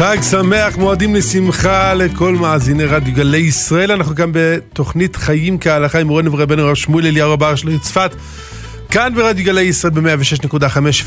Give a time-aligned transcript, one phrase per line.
[0.00, 3.92] חג שמח, מועדים לשמחה לכל מאזיני רדיו גלי ישראל.
[3.92, 8.14] אנחנו כאן בתוכנית חיים כהלכה עם מורנו ורבנו הרב שמואל אליהו רב של צפת.
[8.90, 10.56] כאן ברדיו גלי ישראל ב-106.5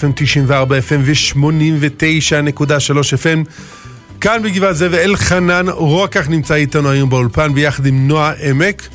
[0.01, 2.63] FM, 94 FM ו-89.3
[3.23, 3.49] FM.
[4.21, 8.87] כאן בגבעת זאב אלחנן רוקח נמצא איתנו היום באולפן ביחד עם נועה עמק.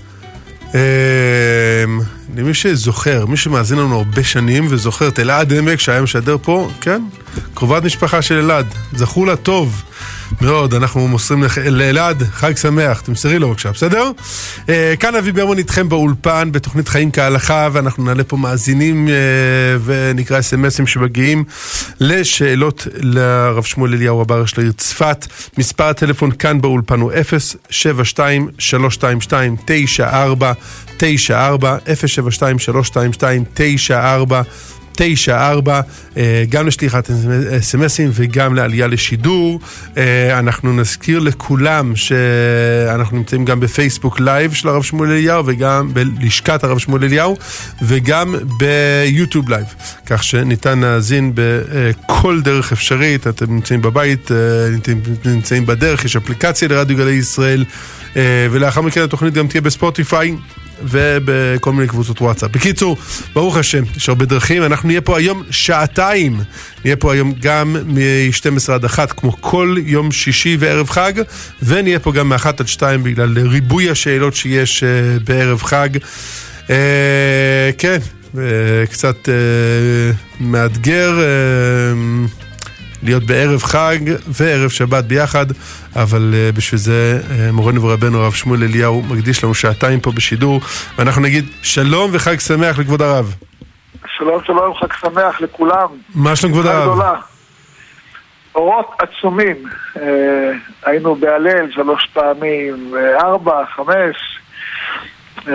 [0.74, 0.78] אמ,
[2.36, 7.02] למי שזוכר, מי שמאזין לנו הרבה שנים וזוכר את אלעד עמק שהיה משדר פה, כן,
[7.54, 9.82] קרובת משפחה של אלעד, זכו לה טוב.
[10.40, 14.10] מאוד, אנחנו מוסרים לאלעד, חג שמח, תמסרי לו בבקשה, בסדר?
[14.68, 19.14] אה, כאן אבי ברמן איתכם באולפן בתוכנית חיים כהלכה, ואנחנו נעלה פה מאזינים אה,
[19.84, 21.44] ונקרא אסמסים שמגיעים
[22.00, 25.26] לשאלות לרב שמואל אליהו הבר של העיר צפת.
[25.58, 27.12] מספר הטלפון כאן באולפן הוא
[27.70, 30.52] 072 322 94
[30.96, 31.76] 94
[32.06, 34.42] 072 322 94
[34.98, 35.80] 94,
[36.16, 37.10] אה, גם לשליחת
[37.58, 39.60] אסמסים וגם לעלייה לשידור.
[39.96, 46.64] אה, אנחנו נזכיר לכולם שאנחנו נמצאים גם בפייסבוק live של הרב שמואל אליהו וגם בלשכת
[46.64, 47.36] הרב שמואל אליהו
[47.82, 49.66] וגם ביוטיוב live,
[50.06, 54.36] כך שניתן להאזין בכל דרך אפשרית, אתם נמצאים בבית, אה,
[55.24, 57.64] נמצאים בדרך, יש אפליקציה לרדיו גלי ישראל.
[58.50, 60.34] ולאחר מכן התוכנית גם תהיה בספוטיפיי.
[60.82, 62.50] ובכל מיני קבוצות וואטסאפ.
[62.50, 62.96] בקיצור,
[63.34, 66.40] ברוך השם, יש הרבה דרכים, אנחנו נהיה פה היום שעתיים.
[66.84, 71.12] נהיה פה היום גם מ-12 עד 1, כמו כל יום שישי וערב חג,
[71.62, 75.88] ונהיה פה גם מ-1 עד 2 בגלל ריבוי השאלות שיש uh, בערב חג.
[76.66, 76.70] Uh,
[77.78, 77.98] כן,
[78.34, 78.38] uh,
[78.90, 79.28] קצת
[80.40, 81.12] מאתגר.
[83.02, 85.46] להיות בערב חג וערב שבת ביחד,
[85.96, 90.60] אבל uh, בשביל זה uh, מורנו ורבנו הרב שמואל אליהו מקדיש לנו שעתיים פה בשידור,
[90.98, 93.34] ואנחנו נגיד שלום וחג שמח לכבוד הרב.
[94.16, 95.88] שלום שלום, חג שמח לכולם.
[96.14, 96.98] מה שלום כבוד הרב?
[98.54, 99.56] אורות עצומים,
[99.94, 100.00] uh,
[100.82, 104.38] היינו בהלל שלוש פעמים, ארבע, חמש,
[105.38, 105.48] uh,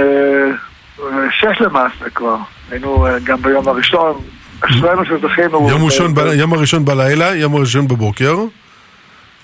[1.32, 2.38] שש למעשה כבר,
[2.72, 4.22] היינו גם ביום הראשון,
[4.66, 5.70] אשרינו שזכינו.
[5.70, 6.18] יום ראשון, ב...
[6.18, 8.36] יום הראשון בלילה, יום הראשון בבוקר,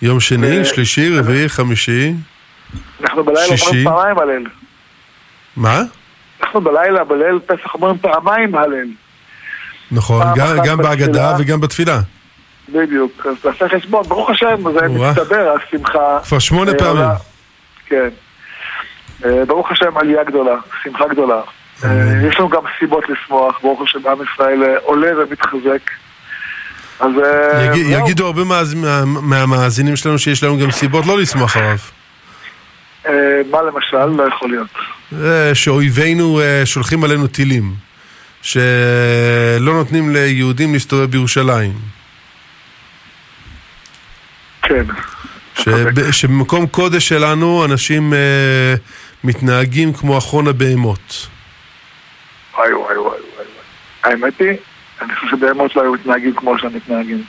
[0.01, 2.13] יום שני, שלישי, רביעי, חמישי,
[3.01, 4.43] אנחנו בלילה אומרים פעמיים הלל.
[5.55, 5.81] מה?
[6.41, 8.87] אנחנו בלילה, בליל פסח אומרים פעמיים הלל.
[9.91, 10.23] נכון,
[10.65, 11.99] גם בהגדה וגם בתפילה.
[12.69, 16.19] בדיוק, אז תעשה חשבון, ברוך השם, זה מצטבר, השמחה.
[16.23, 17.05] כבר שמונה פעמים.
[17.85, 18.09] כן.
[19.25, 21.41] אה, ברוך השם, עלייה גדולה, שמחה גדולה.
[21.83, 25.91] אה, יש לנו גם סיבות לשמוח, ברוך השם עם ישראל אה, עולה ומתחזק.
[26.99, 27.11] אז...
[27.23, 28.41] אה, יגידו הרבה
[29.05, 31.79] מהמאזינים שלנו שיש לנו גם סיבות לא לשמוח הרב.
[33.51, 34.05] מה למשל?
[34.05, 35.53] לא יכול להיות.
[35.53, 37.73] שאויבינו שולחים עלינו טילים.
[38.41, 41.73] שלא נותנים ליהודים להסתובב בירושלים.
[44.61, 44.83] כן.
[46.11, 48.13] שבמקום קודש שלנו אנשים
[49.23, 51.27] מתנהגים כמו אחרון הבהמות.
[52.59, 53.45] וואי וואי וואי וואי.
[54.03, 54.57] האמת היא,
[55.01, 57.23] אני חושב שבהמות לא היו מתנהגים כמו שהם מתנהגים.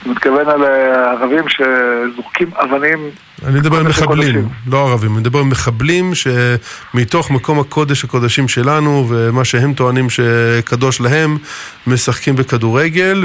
[0.00, 3.10] אתה מתכוון על אה, ערבים שזורקים אבנים...
[3.44, 9.06] אני מדבר על מחבלים, לא ערבים, אני מדבר על מחבלים שמתוך מקום הקודש הקודשים שלנו
[9.08, 11.38] ומה שהם טוענים שקדוש להם,
[11.86, 13.24] משחקים בכדורגל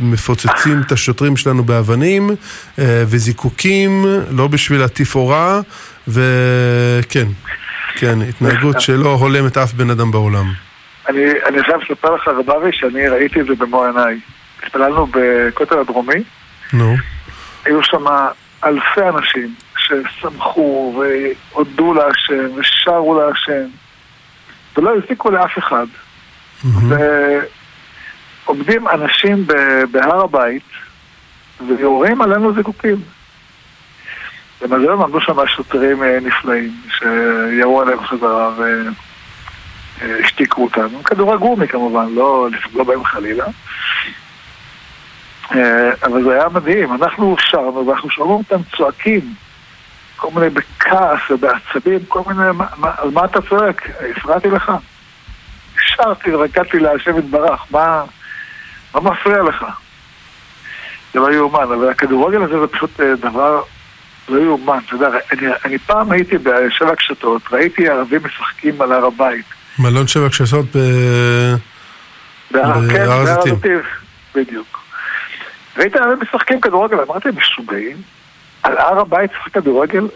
[0.00, 2.30] ומפוצצים את השוטרים שלנו באבנים
[2.78, 5.60] אה, וזיקוקים, לא בשביל התפאורה,
[6.08, 7.26] וכן.
[7.94, 10.71] כן, התנהגות שלא הולמת אף בן אדם בעולם.
[11.08, 14.20] אני, אני חייב לספר לך, רב אבי, שאני ראיתי את זה במו עיניי.
[14.62, 16.22] התפללנו בכותל הדרומי.
[16.72, 16.94] נו.
[17.64, 18.04] היו שם
[18.64, 21.02] אלפי אנשים ששמחו
[21.54, 23.64] והודו להשם ושרו להשם
[24.76, 25.86] ולא הזיקו לאף אחד.
[28.46, 29.46] ועומדים אנשים
[29.90, 30.62] בהר הבית
[31.66, 32.96] ויורים עלינו זיקוקים.
[34.62, 38.50] למזלם עמדו שם שוטרים אה, נפלאים, שירו עליהם חזרה
[39.98, 41.04] והשתיקו אותנו.
[41.04, 43.46] כדורי גומי כמובן, לא לפגוע בהם חלילה.
[45.54, 49.34] אה, אבל זה היה מדהים, אנחנו שרנו ואנחנו שומעים אותם צועקים,
[50.16, 52.48] כל מיני בכעס ובעצבים, כל מיני,
[52.98, 53.90] על מה אתה צועק?
[54.16, 54.72] הפרעתי לך.
[55.78, 58.04] שרתי ורקדתי להשם יתברך, מה,
[58.94, 59.64] מה מפריע לך?
[61.12, 63.62] זה לא יאומן, אבל הכדורגל הזה זה פשוט אה, דבר
[64.28, 69.06] לא יאומן, אתה יודע, אני, אני פעם הייתי בשבע קשתות, ראיתי ערבים משחקים על הר
[69.06, 69.46] הבית.
[69.78, 70.78] מלון שבע קשתות ב...
[72.50, 73.80] בהר כן, הזיתים.
[74.34, 74.82] בדיוק.
[75.76, 77.96] ערבים משחקים כדורגל, אמרתי, הם משוגעים?
[78.62, 80.08] על הר הבית שחק כדורגל?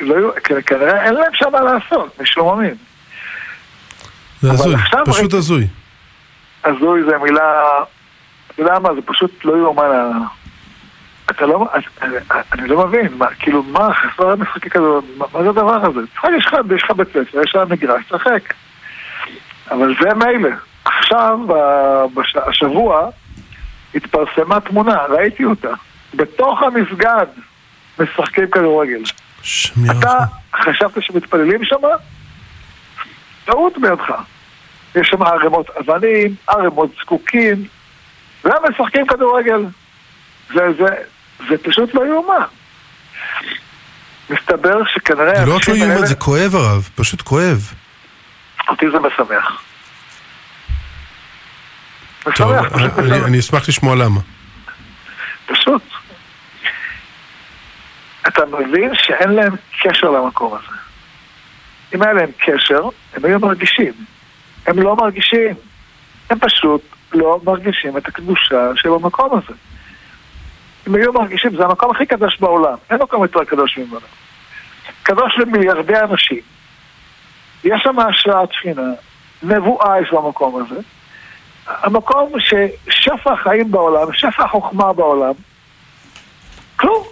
[0.00, 0.32] לא,
[0.66, 2.74] כנראה אין להם שם מה לעשות, משוממים.
[4.40, 4.74] זה הזוי,
[5.06, 5.66] פשוט הזוי.
[6.64, 7.62] הזוי זה מילה,
[8.46, 9.88] אתה יודע מה, זה פשוט לא יאומן
[11.30, 11.68] אתה לא,
[12.02, 12.16] אני,
[12.52, 14.86] אני לא מבין, מה, כאילו, מה חסר המשחקי כזה,
[15.16, 16.00] מה, זה הדבר הזה?
[16.36, 16.54] יש לך
[16.94, 18.54] בית ספר, יש לך מגרש, תשחק.
[19.70, 20.50] אבל זה מילא.
[20.84, 21.38] עכשיו,
[22.14, 23.08] בש, השבוע,
[23.94, 25.72] התפרסמה תמונה, ראיתי אותה.
[26.14, 27.26] בתוך המסגד
[27.98, 29.02] משחקים כדורגל.
[29.90, 30.18] אתה
[30.54, 31.76] חשבת שמתפללים שם?
[33.44, 34.12] טעות בידך.
[34.94, 37.64] יש שם ערימות אבנים, ערימות זקוקים,
[38.44, 39.64] והם משחקים כדורגל.
[40.54, 40.86] זה, זה,
[41.48, 42.42] זה פשוט לא יאומן.
[44.30, 45.40] מסתבר שכנראה...
[45.40, 47.72] זה לא רק לא יאומן, זה כואב הרב, פשוט כואב.
[48.68, 49.62] אותי זה משמח.
[52.98, 54.20] אני, אני אשמח לשמוע למה.
[55.46, 55.82] פשוט.
[58.28, 60.76] אתה מבין שאין להם קשר למקום הזה.
[61.94, 62.82] אם היה להם קשר,
[63.14, 63.92] הם היו מרגישים.
[64.66, 65.54] הם לא מרגישים.
[66.30, 66.82] הם פשוט
[67.12, 69.58] לא מרגישים את הקדושה של המקום הזה.
[70.86, 72.76] הם היו מרגישים, זה המקום הכי קדוש בעולם.
[72.90, 74.00] אין מקום יותר קדוש ממנו.
[75.02, 76.57] קדוש למיליארדי אנשים.
[77.64, 78.92] יש שם השראת שכינה,
[79.42, 80.80] נבואה יש במקום הזה.
[81.66, 85.32] המקום ששפע החיים בעולם, שפע החוכמה בעולם,
[86.76, 87.04] כלום.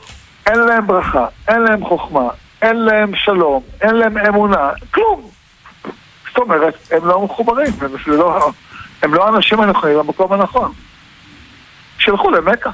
[0.46, 2.28] אין להם ברכה, אין להם חוכמה,
[2.62, 5.30] אין להם שלום, אין להם אמונה, כלום.
[6.28, 8.50] זאת אומרת, הם לא מחוברים, הם לא,
[9.02, 10.72] הם לא האנשים הנכונים במקום הנכון.
[11.98, 12.70] שילכו למכה.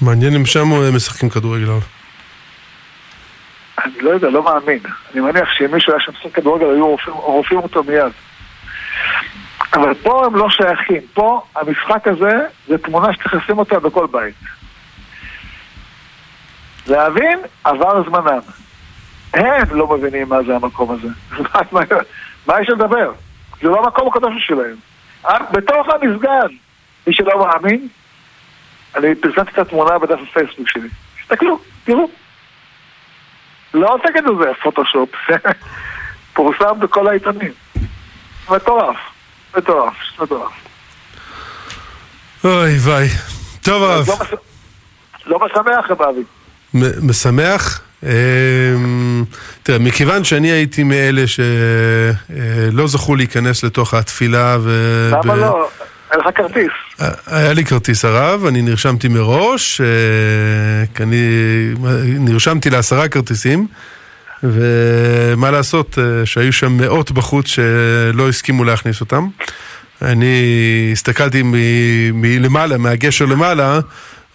[0.00, 1.72] מעניין אם שם משחקים כדורגל.
[3.84, 4.78] אני לא יודע, לא מאמין.
[5.12, 8.12] אני מניח שאם מישהו היה שם משחק כדורגל, היו רופאים, אותו מיד.
[9.72, 11.00] אבל פה הם לא שייכים.
[11.14, 12.38] פה המשחק הזה
[12.68, 14.34] זה תמונה שצריך לשים אותה בכל בית.
[16.86, 18.40] להבין, עבר זמנם.
[19.34, 21.08] הם לא מבינים מה זה המקום הזה.
[22.46, 23.12] מה יש לדבר?
[23.62, 24.76] זה לא המקום הקדוש שלהם.
[25.52, 26.48] בתוך המסגד,
[27.06, 27.88] מי שלא מאמין,
[28.96, 30.88] אני פרסמתי את התמונה בדף הפייסבוק שלי.
[31.22, 32.08] תסתכלו, תראו.
[33.76, 35.10] לא תגידו זה פוטושופ,
[36.34, 37.52] פורסם בכל העיתונים.
[38.50, 38.96] מטורף,
[39.56, 40.52] מטורף, מטורף.
[42.44, 43.08] אוי ויי.
[43.62, 44.06] טוב הרב.
[45.26, 46.22] לא משמח, אבי.
[47.02, 47.80] משמח?
[48.02, 49.24] אמ,
[49.62, 55.10] תראה, מכיוון שאני הייתי מאלה שלא אה, זכו להיכנס לתוך התפילה ו...
[55.12, 55.68] למה לא?
[56.10, 56.72] היה לך כרטיס.
[57.00, 61.26] אה, היה לי כרטיס הרב, אני נרשמתי מראש, אה, אני
[62.18, 63.66] נרשמתי לעשרה כרטיסים,
[64.42, 69.28] ומה לעשות, שהיו שם מאות בחוץ שלא הסכימו להכניס אותם.
[70.02, 71.42] אני הסתכלתי
[72.12, 73.80] מלמעלה, מהגשר למעלה,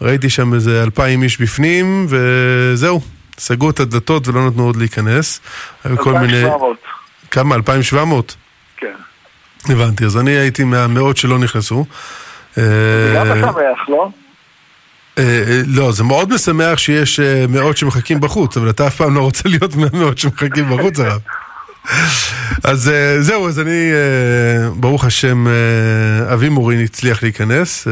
[0.01, 3.01] ראיתי שם איזה אלפיים איש בפנים, וזהו,
[3.38, 5.41] סגרו את הדלתות ולא נתנו עוד להיכנס.
[5.83, 6.44] היו כל מיני...
[7.31, 7.56] כמה?
[7.56, 8.35] 2,700?
[9.69, 11.86] הבנתי, אז אני הייתי מהמאות שלא נכנסו.
[12.56, 14.10] זה גם אה, משמח, לא?
[15.18, 17.19] אה, אה, לא, זה מאוד משמח שיש
[17.50, 21.22] מאות שמחכים בחוץ, אבל אתה אף פעם לא רוצה להיות מהמאות שמחכים בחוץ, הרב.
[22.63, 23.92] אז זהו, אז אני,
[24.75, 25.46] ברוך השם,
[26.34, 27.88] אבי מורין הצליח להיכנס,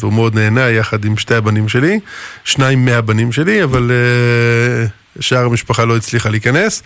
[0.00, 2.00] והוא מאוד נהנה יחד עם שתי הבנים שלי,
[2.44, 3.90] שניים מהבנים שלי, אבל
[5.20, 6.82] שאר המשפחה לא הצליחה להיכנס.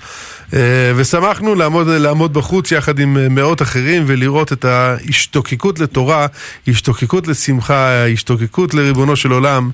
[0.96, 6.26] ושמחנו לעמוד, לעמוד בחוץ יחד עם מאות אחרים ולראות את ההשתוקקות לתורה,
[6.68, 9.70] השתוקקות לשמחה, השתוקקות לריבונו של עולם.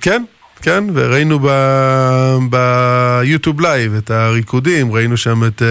[0.00, 0.24] כן,
[0.62, 1.38] כן, וראינו
[2.50, 5.64] ביוטיוב live את הריקודים, ראינו שם את אה,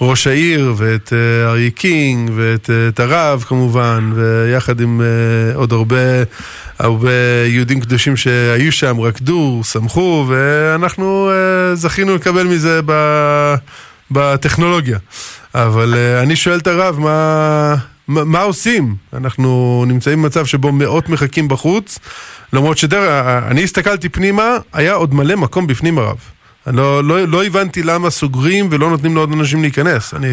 [0.00, 5.00] ראש העיר ואת אה, אריה קינג ואת את הרב כמובן, ויחד עם
[5.54, 5.96] עוד הרבה,
[6.78, 7.10] הרבה
[7.46, 11.30] יהודים קדושים שהיו שם, רקדו, שמחו, ואנחנו
[11.74, 12.80] זכינו לקבל מזה
[14.10, 14.98] בטכנולוגיה.
[15.54, 17.76] אבל אני שואל את הרב, מה...
[18.08, 18.94] מה עושים?
[19.12, 21.98] אנחנו נמצאים במצב שבו מאות מחכים בחוץ,
[22.52, 26.16] למרות שדרך, אני הסתכלתי פנימה, היה עוד מלא מקום בפנים הרב.
[26.66, 30.14] אני לא, לא, לא הבנתי למה סוגרים ולא נותנים לעוד אנשים להיכנס.
[30.14, 30.28] אני,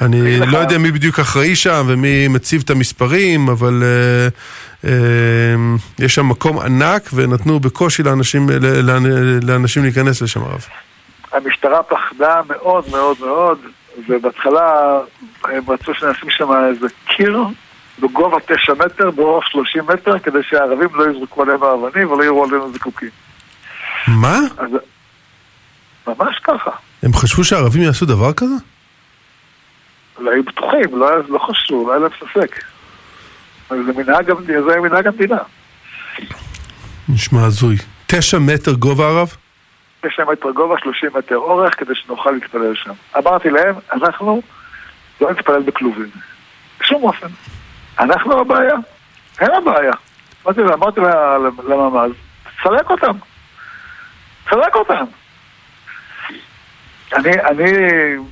[0.00, 4.88] אני, אני לא יודע מי בדיוק אחראי שם ומי מציב את המספרים, אבל uh, uh,
[5.98, 8.48] יש שם מקום ענק ונתנו בקושי לאנשים,
[9.42, 10.66] לאנשים להיכנס לשם הרב.
[11.32, 13.58] המשטרה פחדה מאוד מאוד מאוד.
[14.08, 14.98] ובהתחלה
[15.44, 17.44] הם רצו שנשים שם איזה קיר
[17.98, 22.72] בגובה תשע מטר, באורך שלושים מטר, כדי שהערבים לא יזרקו עלינו אבנים ולא יראו עלינו
[22.72, 23.08] זיקוקים.
[24.08, 24.38] מה?
[24.58, 24.70] אז...
[26.06, 26.70] ממש ככה.
[27.02, 28.54] הם חשבו שהערבים יעשו דבר כזה?
[30.18, 32.62] לא היו בטוחים, לא, לא חשבו, לא היה להם ספק.
[33.68, 35.38] זה מנהג, זה מנהג המדינה.
[37.08, 37.76] נשמע הזוי.
[38.06, 39.36] תשע מטר גובה הרב?
[40.08, 42.92] 9 מטר גובה, 30 מטר אורך, כדי שנוכל להתפלל שם.
[43.18, 44.42] אמרתי להם, אנחנו
[45.20, 46.10] לא נתפלל בכלובים.
[46.80, 47.26] בשום אופן.
[47.98, 48.74] אנחנו הבעיה.
[49.40, 49.92] אין לה בעיה.
[50.46, 51.00] אמרתי אמרתי
[51.68, 53.16] לממ"ז, תסלק אותם.
[54.44, 55.04] תסלק אותם.
[57.12, 57.72] אני, אני,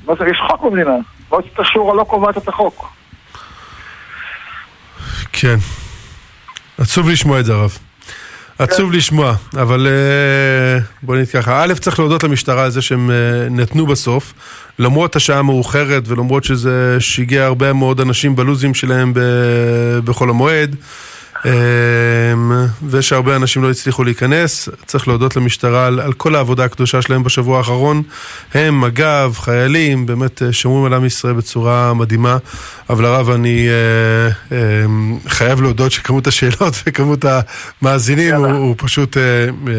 [0.06, 0.96] מה זה, יש חוק במדינה.
[1.30, 2.92] מועצת השורא לא קובעת את החוק.
[5.32, 5.56] כן.
[6.78, 7.78] עצוב לשמוע את זה, הרב.
[8.62, 13.14] עצוב לשמוע, אבל אה, בוא נגיד ככה, א', צריך להודות למשטרה על זה שהם אה,
[13.50, 14.32] נתנו בסוף,
[14.78, 19.12] למרות השעה המאוחרת ולמרות שזה שיגע הרבה מאוד אנשים בלוזים שלהם
[20.04, 20.76] בחול המועד.
[21.44, 21.50] אמ,
[22.88, 24.68] ושהרבה אנשים לא הצליחו להיכנס.
[24.86, 28.02] צריך להודות למשטרה על, על כל העבודה הקדושה שלהם בשבוע האחרון.
[28.54, 32.36] הם, מג"ב, חיילים, באמת אה, שומרים על עם ישראל בצורה מדהימה.
[32.90, 33.74] אבל הרב, אני אה,
[34.56, 34.86] אה,
[35.28, 39.22] חייב להודות שכמות השאלות וכמות המאזינים הוא, הוא פשוט אה,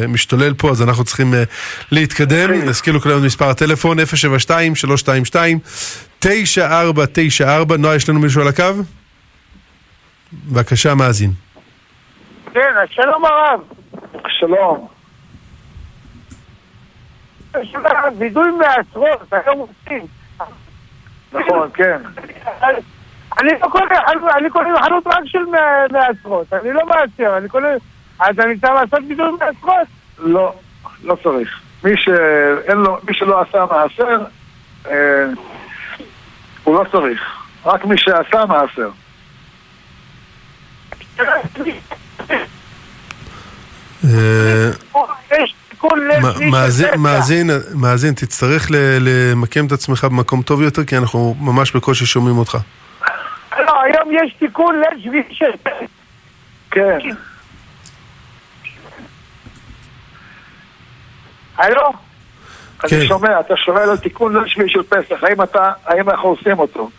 [0.07, 1.43] משתולל פה, אז אנחנו צריכים אה,
[1.91, 2.51] להתקדם.
[2.51, 3.97] נזכיר לכולם את מספר הטלפון,
[6.23, 6.25] 072-322-9494.
[7.77, 8.63] נועה, יש לנו מישהו על הקו?
[10.33, 11.42] בבקשה, מאזין.
[12.53, 13.61] כן, שלום הרב.
[14.27, 14.87] שלום.
[18.17, 20.05] וידוי מעשרות, היום עושים.
[21.33, 21.97] נכון, כן.
[23.39, 23.99] אני לא קונה,
[24.37, 25.45] אני קונה חנות רק של
[25.91, 27.67] מעשרות, אני לא מעשר, אני קונה...
[28.19, 29.87] אז אני צריך לעשות וידוי מעשרות?
[30.17, 30.53] לא,
[31.03, 31.59] לא צריך.
[31.83, 34.25] מי שאין לו, מי שלא עשה מעשר,
[34.85, 35.25] אה,
[36.63, 37.43] הוא לא צריך.
[37.65, 38.89] רק מי שעשה מעשר.
[44.05, 44.69] אה,
[46.97, 48.67] מאזין, מאזין, תצטרך
[48.99, 52.57] למקם את עצמך במקום טוב יותר, כי אנחנו ממש בקושי שומעים אותך.
[53.59, 55.23] לא, היום יש תיקון לשביל
[56.71, 56.99] כן.
[61.57, 61.91] הלו?
[62.83, 63.05] אני כן.
[63.07, 66.89] שומע, אתה שואל על תיקון לשביל של פסח, האם אתה, האם אנחנו עושים אותו?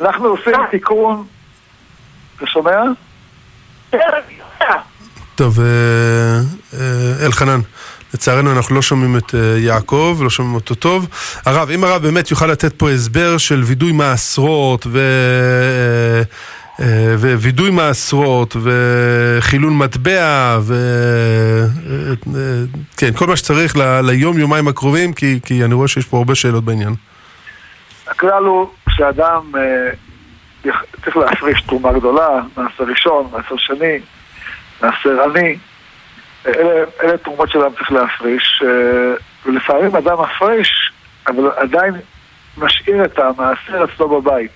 [0.00, 1.26] אנחנו עושים תיקון,
[2.36, 2.82] אתה שומע?
[5.34, 5.66] טוב, אה,
[6.74, 7.60] אה, אלחנן,
[8.14, 11.08] לצערנו אנחנו לא שומעים את אה, יעקב, לא שומעים אותו טוב.
[11.46, 15.00] הרב, אם הרב באמת יוכל לתת פה הסבר של וידוי מעשרות ו...
[17.18, 20.74] ווידוי מעשרות וחילול מטבע ו...
[22.96, 24.00] כן, כל מה שצריך ל...
[24.00, 26.94] ליום יומיים הקרובים כי, כי אני רואה שיש פה הרבה שאלות בעניין.
[28.08, 29.52] הכלל הוא שאדם
[31.04, 33.98] צריך להפריש תרומה גדולה, מעשר ראשון, מעשר שני
[34.82, 35.56] מעשר עני,
[36.46, 39.14] אלה, אלה תרומות שאדם צריך להפריש, אה,
[39.46, 40.92] ולפעמים אדם מפריש,
[41.26, 41.94] אבל עדיין
[42.58, 44.50] משאיר את המעשר אצלו בבית.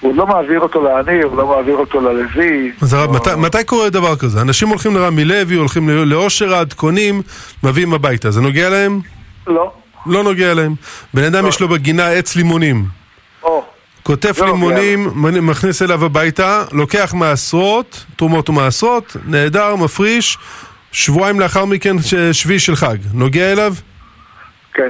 [0.00, 2.72] הוא לא מעביר אותו לעני, הוא לא מעביר אותו ללוי.
[2.82, 3.14] אז הרב, או...
[3.14, 4.40] מתי, מתי קורה דבר כזה?
[4.40, 7.22] אנשים הולכים לרמי לוי, הולכים לאושר עד, קונים,
[7.62, 8.30] מביאים הביתה.
[8.30, 9.00] זה נוגע להם?
[9.46, 9.72] לא.
[10.06, 10.74] לא נוגע להם.
[11.14, 11.48] בן אדם לא.
[11.48, 12.84] יש לו בגינה עץ לימונים.
[13.42, 13.64] או.
[14.06, 15.08] כותף לימונים,
[15.46, 20.38] מכניס אליו הביתה, לוקח מעשרות, תרומות ומעשרות, נהדר, מפריש,
[20.92, 21.96] שבועיים לאחר מכן
[22.32, 22.96] שביעי של חג.
[23.14, 23.72] נוגע אליו?
[24.74, 24.88] כן.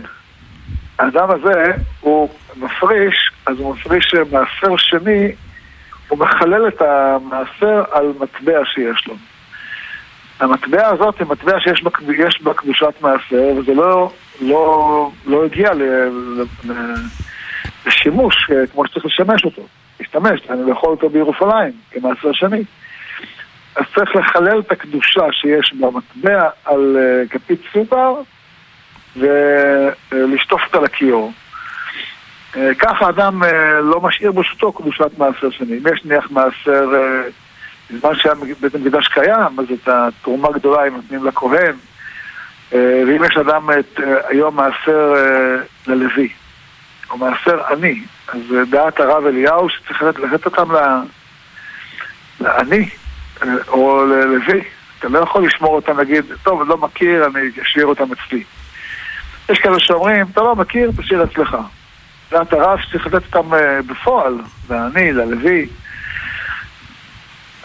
[0.99, 5.32] האדם הזה, הוא מפריש, אז הוא מפריש מעשר שני,
[6.08, 9.14] הוא מחלל את המעשר על מטבע שיש לו.
[10.40, 11.90] המטבע הזאת היא מטבע שיש בה,
[12.42, 15.82] בה קדושת מעשר, וזה לא, לא, לא הגיע ל...
[15.82, 16.73] ל, ל
[17.87, 19.62] לשימוש אה, כמו שצריך לשמש אותו.
[20.00, 22.64] להשתמש, אני לאכול אותו בירושלים כמעשר שני.
[23.76, 28.14] אז צריך לחלל את הקדושה שיש במטבע על אה, כפית סופר
[29.16, 31.33] ולשטוף אותה לכיור.
[32.57, 33.43] אה, ככה אדם
[33.83, 35.78] לא משאיר ברשותו קדושת מעשר שני.
[35.78, 36.88] אם יש נניח מעשר,
[37.90, 41.75] בזמן שהיה בית המקדש קיים, אז את התרומה הגדולה הם נותנים לכהן.
[42.73, 45.14] ואם יש אדם את היום מעשר
[45.87, 46.28] ללוי,
[47.11, 50.75] או מעשר עני, אז דעת הרב אליהו שצריך לתת אותם
[52.41, 52.89] לעני,
[53.69, 54.63] או ללוי.
[54.99, 58.43] אתה לא יכול לשמור אותם, להגיד, טוב, אני לא מכיר, אני אשאיר אותם אצלי.
[59.49, 61.57] יש כאלה שאומרים, אתה לא מכיר, תשאיר אצלך.
[62.31, 64.35] דעת הרב שצריך לתת אותם אה, בפועל,
[64.71, 65.69] לעני, ללוי.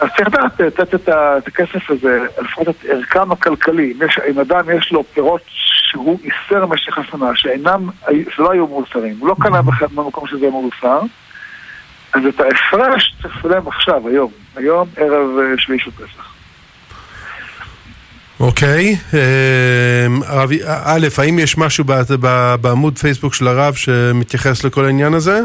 [0.02, 3.94] אז צריך לדעת, לתת את הכסף הזה, לפחות את ערכם הכלכלי.
[4.30, 7.88] אם אדם יש לו פירות שהוא איסר משך השנה, שאינם,
[8.30, 9.62] שלא היו מאוסרים, הוא לא קנה
[9.94, 11.00] במקום שזה מאוסר,
[12.14, 16.32] אז את ההפרש צריך לשלם עכשיו, היום, היום ערב אה, שביעי של פסח.
[18.40, 20.50] אוקיי, אמ, הרב,
[20.84, 21.84] א', האם יש משהו
[22.60, 25.40] בעמוד פייסבוק של הרב שמתייחס לכל העניין הזה?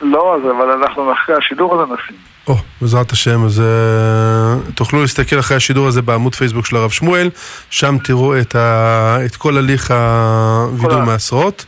[0.00, 2.27] לא, אבל אנחנו אחרי השידור הזה נשים.
[2.48, 6.90] או, oh, בעזרת השם, אז uh, תוכלו להסתכל אחרי השידור הזה בעמוד פייסבוק של הרב
[6.90, 7.30] שמואל,
[7.70, 11.66] שם תראו את, ה, את כל הליך הווידוי מעשרות.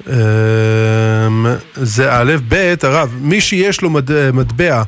[0.00, 0.10] Um,
[1.74, 4.82] זה א', ב', הרב, מי שיש לו מד, מטבע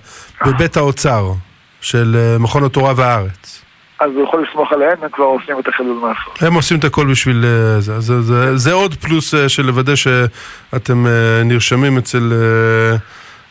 [0.46, 1.32] בבית האוצר
[1.80, 3.62] של אה, מכון התורה והארץ.
[4.00, 6.42] אז הוא יכול לסמוך עליהם, הם כבר עושים את החילול מעשרות.
[6.42, 8.00] הם עושים את הכל בשביל אה, זה.
[8.00, 11.06] זה, זה, זה עוד פלוס של לוודא שאתם
[11.44, 12.32] נרשמים אצל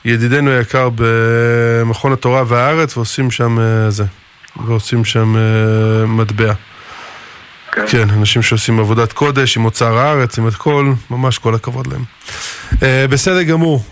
[0.06, 4.04] ידידנו היקר במכון התורה והארץ ועושים שם אה, זה.
[4.66, 6.54] ועושים שם אה, מטבע.
[7.72, 7.86] כן.
[7.88, 12.04] כן, אנשים שעושים עבודת קודש עם אוצר הארץ, עם הכל, ממש כל הכבוד להם.
[12.84, 13.84] אה, בסדר גמור.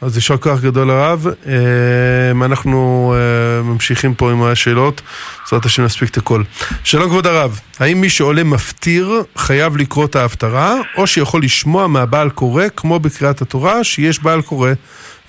[0.00, 1.26] אז יישר כוח גדול הרב.
[1.46, 5.02] אה, אנחנו אה, ממשיכים פה עם השאלות,
[5.44, 6.42] בעזרת השם נספיק את הכל.
[6.84, 12.30] שלום כבוד הרב, האם מי שעולה מפטיר חייב לקרוא את ההפטרה, או שיכול לשמוע מהבעל
[12.30, 14.70] קורא, כמו בקריאת התורה, שיש בעל קורא?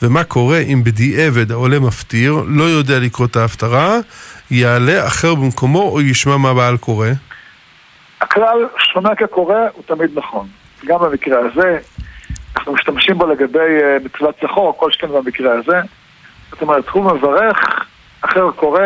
[0.05, 3.97] ומה קורה אם בדיעבד העולה מפטיר, לא יודע לקרוא את ההפטרה,
[4.51, 7.07] יעלה אחר במקומו או ישמע מהבעל קורא?
[8.21, 10.47] הכלל שונה כקורא הוא תמיד נכון.
[10.85, 11.79] גם במקרה הזה,
[12.55, 15.79] אנחנו משתמשים בו לגבי אה, מצוות זכור, כל שכן במקרה הזה.
[16.51, 17.85] זאת אומרת, הוא מברך,
[18.21, 18.81] אחר קורא,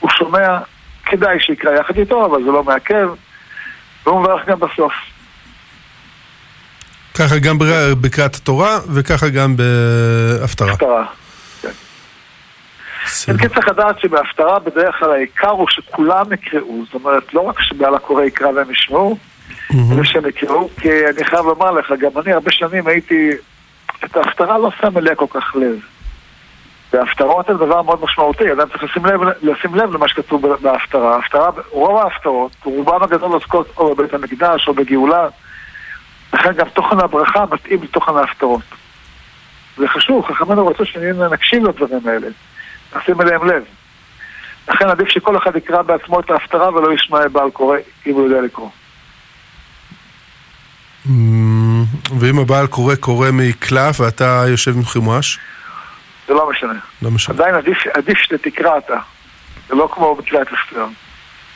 [0.00, 0.58] הוא שומע,
[1.04, 3.08] כדאי שיקרא יחד איתו, אבל זה לא מעכב,
[4.06, 4.92] והוא מברך גם בסוף.
[7.14, 7.58] ככה גם
[8.00, 10.72] בקריאת התורה וככה גם בהפטרה.
[10.72, 11.04] הפטרה.
[13.30, 17.60] אם כן צריך לדעת שבהפטרה בדרך כלל העיקר הוא שכולם יקראו, זאת אומרת, לא רק
[17.60, 19.18] שבעל הקורא יקרא והם ישמעו,
[19.70, 23.30] אלא שהם יקראו, כי אני חייב לומר לך, גם אני הרבה שנים הייתי,
[24.04, 25.76] את ההפטרה לא שם אליה כל כך לב.
[26.92, 31.14] וההפטרות הן דבר מאוד משמעותי, אדם צריך לשים לב, לשים לב למה שכתוב בהפטרה.
[31.14, 35.28] ההפטרה, רוב ההפטרות, רובם הגדול עוסקות או בבית המקדש או בגאולה,
[36.34, 38.62] לכן גם תוכן הברכה מתאים לתוכן ההפטרות.
[39.76, 42.28] זה חשוב, חכמינו רצו שנקשיב לדברים האלה,
[42.96, 43.62] נשים אליהם לב.
[44.68, 47.76] לכן עדיף שכל אחד יקרא בעצמו את ההפטרה ולא ישמע בעל קורא,
[48.06, 48.68] אם הוא יודע לקרוא.
[51.06, 51.84] אמ,
[52.20, 55.38] ואם הבעל קורא קורא מקלף ואתה יושב עם חימוש?
[56.28, 56.78] זה לא משנה.
[57.02, 57.34] לא משנה.
[57.34, 58.96] עדיין עדיף, עדיף שתקרא אתה.
[59.68, 60.86] זה לא כמו הספר.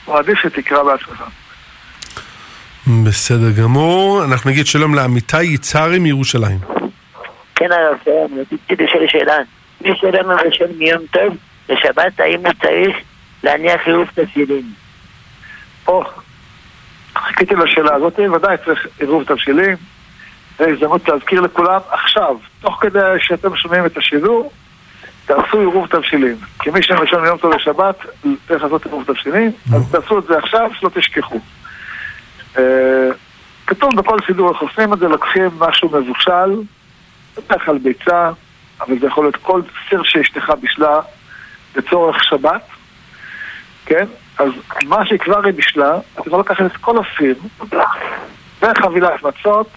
[0.05, 1.24] הוא עדיף שתקרא בעצמך.
[2.88, 4.24] בסדר גמור.
[4.24, 6.59] אנחנו נגיד שלום לעמיתי יצהרי מירושלים.
[7.55, 7.96] כן הרב,
[8.37, 9.37] רציתי לשאול שאלה.
[9.81, 11.37] מי שלא מבשל מיום טוב
[11.68, 12.96] לשבת, האם הוא צריך
[13.42, 14.72] להניח עירוב תפילין?
[15.87, 16.05] או,
[17.16, 19.77] חיכיתי לשאלה הזאת, ודאי צריך עירוב תבשילים.
[20.59, 24.53] זו הזדמנות להזכיר לכולם עכשיו, תוך כדי שאתם שומעים את השידור,
[25.27, 26.37] תעשו עירוב תבשילים.
[26.59, 27.96] כי מי שמשלם מיום טוב לשבת,
[28.48, 31.40] צריך לעשות עירוב תבשילים, אז תעשו את זה עכשיו, שלא תשכחו.
[32.59, 33.09] אה,
[33.66, 36.62] כתוב בכל סידור איך עושים את זה, לוקחים משהו מבושל,
[37.37, 38.31] בדרך כלל ביצה,
[38.81, 41.01] אבל זה יכול להיות כל סיר שאשתך בישלה
[41.77, 42.62] לצורך שבת,
[43.87, 44.05] כן?
[44.38, 44.51] אז
[44.85, 47.35] מה שכבר היא בישלה, אתה יכול לקחת את כל הסיר
[48.62, 49.68] וחבילת מצות,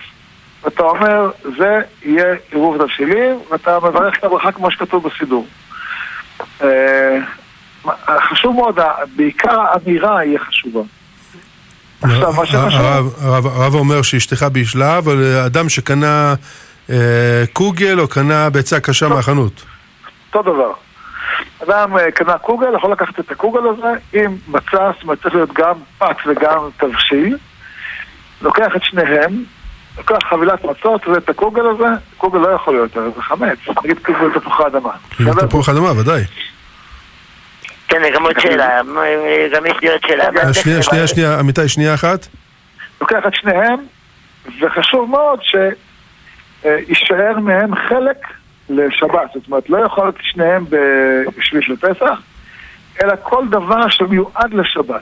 [0.64, 5.48] ואתה אומר, זה יהיה עירוב תבשילים, ואתה מברך את הברכה כמו שכתוב בסידור.
[6.62, 7.18] אה,
[8.20, 8.80] חשוב מאוד,
[9.16, 10.82] בעיקר האמירה יהיה חשובה.
[12.02, 13.22] עכשיו, מה שחשוב...
[13.22, 16.34] הרב- אומר שאשתך בישלה, אבל אדם שקנה
[16.90, 19.64] אה, קוגל או קנה ביצה קשה מהחנות.
[20.34, 20.72] אותו דבר.
[21.64, 25.54] אדם אה, קנה קוגל, יכול לקחת את הקוגל הזה עם מצה, זאת אומרת צריך להיות
[25.54, 27.38] גם פת וגם תבשיל,
[28.42, 29.44] לוקח את שניהם,
[29.98, 31.88] לוקח חבילת מצות ואת הקוגל הזה,
[32.18, 34.92] קוגל לא יכול להיות, זה חמץ, נגיד קוגל תפוחי אדמה.
[35.20, 36.24] זה תפוח אדמה, ודאי.
[37.92, 38.82] כן, גם עוד שאלה,
[39.56, 40.24] גם יש לי עוד שאלה.
[40.48, 40.82] אה, שנייה?
[40.84, 42.28] שנייה, שנייה, עמיתי, שנייה אחת.
[43.02, 43.80] לוקח את שניהם,
[44.62, 45.40] וחשוב מאוד
[46.64, 48.18] שיישאר מהם חלק
[48.70, 49.30] לשבת.
[49.34, 50.66] זאת אומרת, לא יכול להיות שניהם
[51.38, 52.20] בשביל של פסח,
[53.04, 55.02] אלא כל דבר שמיועד לשבת.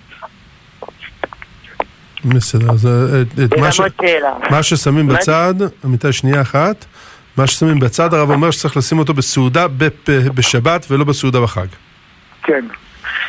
[2.25, 3.79] בסדר, אז אה, את- את מה ש-.
[4.49, 6.85] מה ששמים מה- בצד, עמיתי, שנייה אחת.
[7.37, 11.65] מה ששמים בצד, הרב אומר שצריך לשים אותו בסעודה בפ- בשבת ולא בסעודה בחג.
[12.49, 12.65] כן.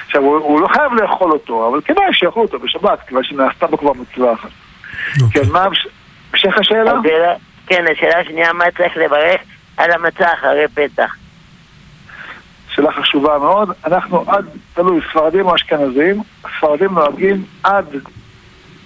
[0.06, 3.78] עכשיו, הוא, הוא לא חייב לאכול אותו, אבל כדאי שיאכלו אותו בשבת, כיוון שנעשתה בו
[3.78, 4.48] כבר מצווה אחת.
[5.22, 5.44] אוקיי.
[5.44, 5.88] כן, מה המש-
[6.32, 6.92] המשך השאלה?
[7.66, 9.40] כן, השאלה השנייה, מה צריך לברך
[9.76, 11.16] על המצה אחרי פסח?
[12.74, 13.70] שאלה חשובה מאוד.
[13.86, 17.86] אנחנו עד, תלוי, ספרדים או אשכנזים, הספרדים נוהגים עד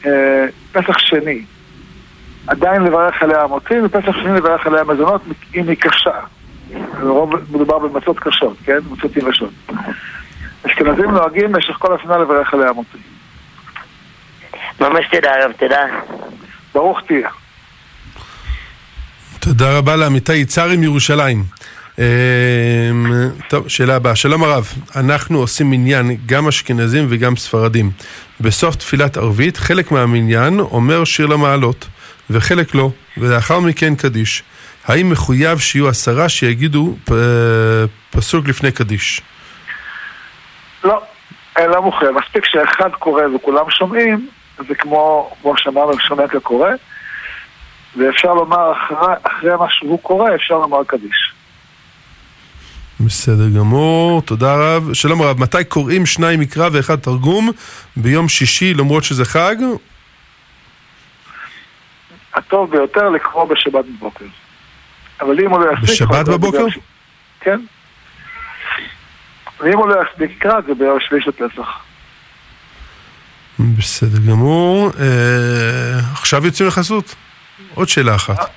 [0.06, 1.42] אה, פסח שני.
[2.46, 5.22] עדיין לברך עליה המוצאים, ופסח שני לברך עליה מזונות
[5.54, 6.18] אם היא קשה.
[7.00, 8.78] לרוב מדובר במצות קשות, כן?
[8.90, 9.50] מצות יבשות.
[10.66, 13.02] אשכנזים נוהגים במשך כל השנה לברך עליה המוצאים.
[14.80, 15.86] ממש תודה הרב, תודה.
[16.74, 17.28] ברוך תהיה.
[19.40, 21.44] תודה רבה לעמיתי יצהרי מירושלים.
[21.98, 22.04] אמ,
[23.48, 24.16] טוב, שאלה הבאה.
[24.16, 27.90] שלום הרב, אנחנו עושים מניין גם אשכנזים וגם ספרדים.
[28.40, 31.88] בסוף תפילת ערבית, חלק מהמניין אומר שיר למעלות,
[32.30, 34.42] וחלק לא, ולאחר מכן קדיש.
[34.86, 36.96] האם מחויב שיהיו עשרה שיגידו.
[38.10, 39.22] פסוק לפני קדיש?
[40.84, 41.02] לא,
[41.56, 42.10] אין לא מחויב.
[42.10, 44.28] מספיק שאחד קורא וכולם שומעים,
[44.68, 46.70] זה כמו, כמו שאמרנו, שומע כקורא,
[47.96, 51.34] ואפשר לומר אחרי, אחרי מה שהוא קורא, אפשר לומר קדיש.
[53.00, 54.92] בסדר גמור, תודה רב.
[54.92, 57.50] שלום רב, מתי קוראים שניים מקרא ואחד תרגום
[57.96, 59.56] ביום שישי למרות שזה חג?
[62.34, 64.24] הטוב ביותר לקרוא בשבת בבוקר.
[65.20, 65.90] אבל אם הוא לא יספיק...
[65.90, 66.66] בשבת בבוקר?
[67.40, 67.60] כן.
[69.60, 71.68] ואם הוא לא יספיק יקרא, זה ביום שליש לפסח.
[73.58, 74.90] בסדר גמור.
[75.00, 77.14] אה, עכשיו יוצאים לחסות?
[77.74, 78.50] עוד שאלה אחת.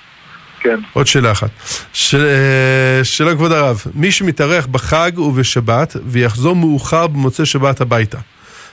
[0.60, 0.80] כן.
[0.94, 1.50] עוד שאלה אחת.
[1.94, 2.16] ש...
[2.16, 8.18] אה, שאלה כבוד הרב, מי שמתארח בחג ובשבת ויחזור מאוחר במוצאי שבת הביתה,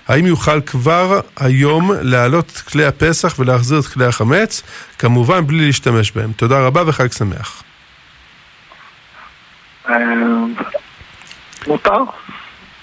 [0.09, 4.63] האם יוכל כבר היום להעלות את כלי הפסח ולהחזיר את כלי החמץ?
[4.99, 6.33] כמובן בלי להשתמש בהם.
[6.33, 7.63] תודה רבה וחג שמח.
[11.67, 11.99] מותר.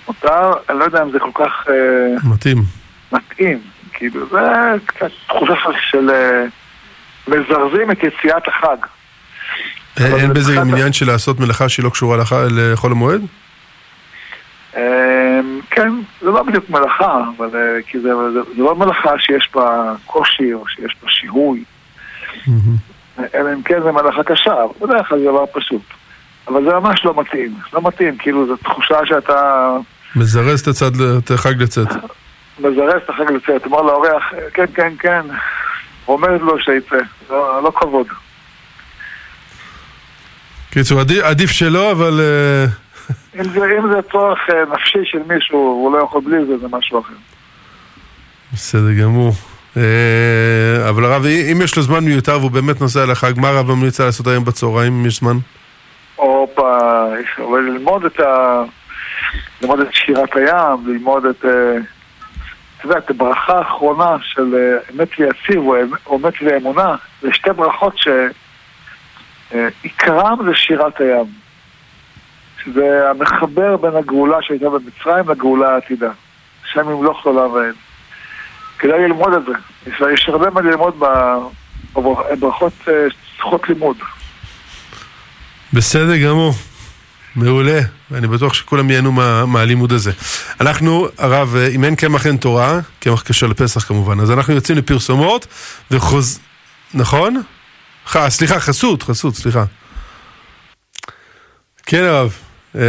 [0.08, 1.74] מותר, אני לא יודע אם זה כל כך אה,
[2.34, 2.58] מתאים.
[3.12, 3.60] מתאים.
[3.94, 4.40] כאילו, זה
[4.86, 5.54] קצת תחושה
[5.90, 6.10] של...
[6.10, 6.46] אה,
[7.28, 8.78] מזרזים את יציאת החג.
[10.00, 13.22] אה, אין בזה עניין של לעשות מלאכה שהיא לא קשורה לח- לחול המועד?
[15.70, 15.90] כן,
[16.22, 17.50] זה לא בדיוק מלאכה, אבל
[17.88, 18.10] כי זה,
[18.58, 21.64] לא מלאכה שיש בה קושי או שיש בה שיהוי.
[23.36, 25.82] אלא אם כן זה מלאכה קשה, אבל בדרך כלל זה דבר פשוט.
[26.48, 29.70] אבל זה ממש לא מתאים, לא מתאים, כאילו זו תחושה שאתה
[30.16, 31.88] מזרז את הצד, את החג לצאת.
[32.60, 34.24] מזרז את החג לצאת, אומר לאורח,
[34.54, 35.22] כן, כן, כן,
[36.06, 36.96] רומז לו שיצא,
[37.30, 38.08] לא, לא כבוד.
[40.72, 42.20] קיצור, עדיף, עדיף שלא, אבל...
[42.20, 42.66] אה,
[43.40, 46.68] אם זה, אם זה צורך אה, נפשי של מישהו, הוא לא יכול בלי זה, זה
[46.72, 47.14] משהו אחר.
[48.54, 49.34] בסדר גמור.
[49.78, 54.00] אה, אבל הרב, אם יש לו זמן מיותר והוא באמת נוסע לחג, מה הרב ממליץ
[54.02, 55.38] לעשות היום בצהריים, אם יש זמן?
[56.26, 56.78] הופה,
[57.38, 58.64] אבל ללמוד את ה...
[59.62, 61.46] ללמוד את שירת הים, ללמוד את...
[61.46, 61.78] אה,
[62.78, 67.50] אתה יודע, את הברכה האחרונה של אה, אמת ויציב או אמ- אמת ואמונה, זה שתי
[67.56, 67.96] ברכות
[69.52, 71.26] שעיקרם זה שירת הים.
[72.64, 76.12] שזה המחבר בין הגאולה שהייתה במצרים לגאולה העתידה.
[76.64, 77.76] השם ימלוך לעולם ועד.
[78.80, 79.54] כדאי ללמוד את זה.
[80.14, 81.04] יש, הרבה מה ללמוד
[81.94, 83.98] בברכות אה, שיחות לימוד.
[85.74, 86.54] בסדר גמור.
[87.36, 87.80] מעולה,
[88.12, 90.12] ואני בטוח שכולם ייהנו מה, מהלימוד הזה.
[90.62, 94.78] אנחנו, הרב, אה, אם אין קמח אין תורה, קמח כשר לפסח כמובן, אז אנחנו יוצאים
[94.78, 95.48] לפרסומות
[95.92, 96.40] וחוז...
[96.94, 97.42] נכון?
[98.08, 98.30] ח...
[98.30, 99.64] סליחה, חסות, חסות, סליחה.
[101.86, 102.34] כן, הרב.
[102.76, 102.82] אה,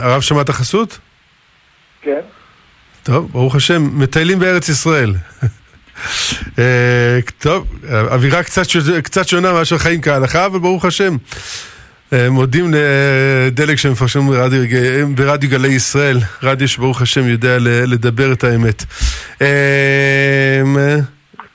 [0.00, 0.98] הרב שמע את החסות?
[2.02, 2.20] כן.
[3.02, 5.14] טוב, ברוך השם, מטיילים בארץ ישראל.
[6.58, 8.42] אה, טוב, אווירה
[9.02, 11.16] קצת, שונה מאשר חיים כהלכה, אבל ברוך השם.
[12.12, 14.62] אה, מודים לדלק שמפרשם ברדיו,
[15.14, 18.84] ברדיו גלי ישראל, רדיו שברוך השם יודע לדבר את האמת.
[19.42, 20.62] אה,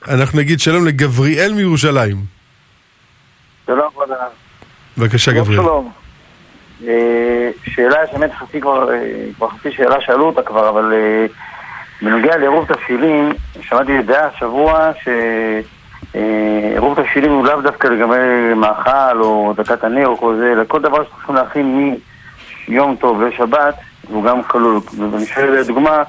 [0.08, 2.16] אנחנו נגיד שלום לגבריאל מירושלים.
[3.66, 4.30] שלום כבוד הרב.
[4.98, 5.62] בבקשה, גבריאל.
[5.62, 5.92] שלום.
[7.74, 8.88] שאלה שבאמת חצי כבר,
[9.36, 10.92] כבר חצי שאלה שאלו אותה כבר, אבל
[12.02, 14.90] בנוגע לעירוב תבשילים, שמעתי דעה השבוע
[16.12, 20.80] שעירוב תבשילים הוא לאו דווקא לגבי מאכל או דקת הנר או כל זה, אלא כל
[20.80, 21.96] דבר שצריכים להכין
[22.68, 23.74] מיום טוב לשבת,
[24.08, 24.80] הוא גם כלול.
[25.12, 26.02] ואני שואל לדוגמה,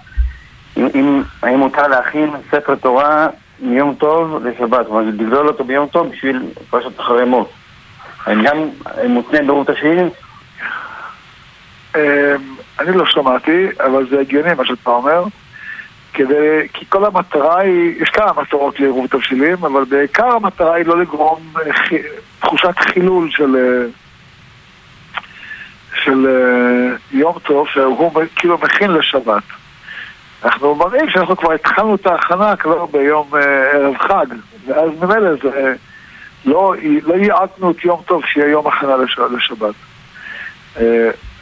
[0.77, 3.27] אם, אם, האם מותר להכין ספר תורה
[3.59, 7.51] מיום טוב לשבת, אומרת, לגדול אותו ביום טוב בשביל פרשת אחרי מות.
[8.25, 8.57] האם גם
[9.09, 10.09] מותנה בעירוב תבשילים?
[11.95, 12.01] אמ,
[12.79, 15.23] אני לא שמעתי, אבל זה הגיוני מה שאתה אומר.
[16.17, 21.01] כדי, כי כל המטרה היא, יש כמה מטרות לעירוב תבשילים, אבל בעיקר המטרה היא לא
[21.01, 21.97] לגרום אה,
[22.39, 23.85] תחושת חילול של, אה,
[26.03, 29.43] של אה, יום טוב, שהוא כאילו מכין לשבת.
[30.43, 33.31] אנחנו מראים שאנחנו כבר התחלנו את ההכנה כבר ביום
[33.73, 34.25] ערב חג,
[34.67, 35.73] ואז ממילא זה
[36.45, 39.75] לא, לא ייעדנו את יום טוב שיהיה יום הכנה לש, לשבת.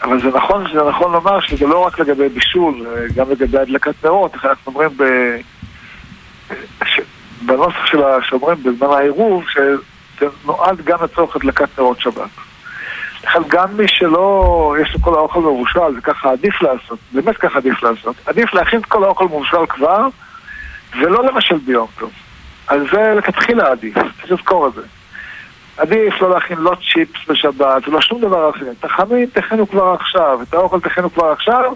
[0.04, 4.06] אבל זה נכון, זה נכון לומר שזה לא רק לגבי בישול, אה, גם לגבי הדלקת
[4.06, 5.04] נרות, איך אנחנו אומרים ב...
[6.86, 7.00] ש...
[7.46, 12.30] בנוסח של ה- שאומרים בזמן העירוב, שזה נועד גם לצורך הדלקת נרות שבת.
[13.24, 17.58] לכן גם מי שלא, יש לו כל האוכל מבושל, זה ככה עדיף לעשות, באמת ככה
[17.58, 18.16] עדיף לעשות.
[18.26, 20.08] עדיף להכין את כל האוכל מבושל כבר,
[21.00, 22.12] ולא לבשל ביום טוב.
[22.68, 24.82] אז זה לכתחילה עדיף, צריך לזכור את זה.
[25.78, 28.72] עדיף לא להכין לא צ'יפס בשבת, ולא שום דבר אחר.
[28.80, 31.74] את החמין תכינו כבר עכשיו, את האוכל תכינו כבר עכשיו,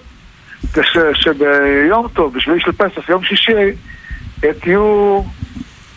[0.73, 3.71] כש, שביום טוב, בשבילי של פסח, יום שישי,
[4.43, 5.21] אה, תהיו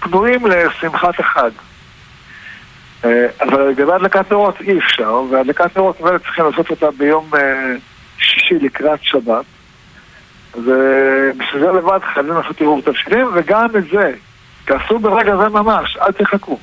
[0.00, 1.50] פנויים לשמחת החג.
[3.04, 7.74] אה, אבל לגבי הדלקת נרות אי אפשר, והדלקת נרות באמת צריכים לעשות אותה ביום אה,
[8.18, 9.44] שישי לקראת שבת.
[10.54, 14.12] אז אה, בשביל זה לבד חייבים לעשות ערעור תבשילים, וגם את זה,
[14.64, 16.58] תעשו ברגע זה ממש, אל תחכו.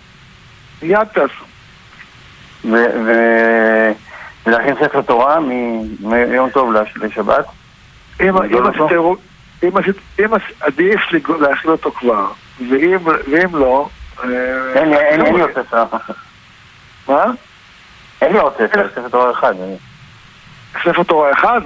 [0.81, 1.45] מיד תעשו.
[4.45, 5.39] ולהכין ספר תורה
[5.99, 7.45] מיום טוב לש- לשבת.
[8.21, 8.35] אם
[10.61, 10.99] עדיף
[11.39, 12.27] להכין אותו כבר,
[12.69, 13.89] ואם לא...
[14.23, 14.27] אה,
[14.73, 15.83] אין לי- עוד ספר.
[17.07, 17.23] מה?
[18.21, 19.53] אין לי עוד ספר, ספר תורה אחד.
[20.83, 21.61] ספר תורה אחד?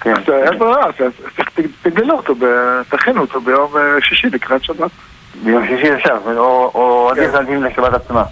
[0.00, 0.12] כן.
[0.16, 0.86] אז אין ברירה,
[1.82, 2.34] תגלו אותו,
[2.88, 4.90] תכינו אותו ביום אה, שישי לקראת שבת.
[5.42, 6.18] ביום שישי אפשר,
[6.74, 7.38] או עדיף כן.
[7.38, 8.24] להקדים לשבת עצמה.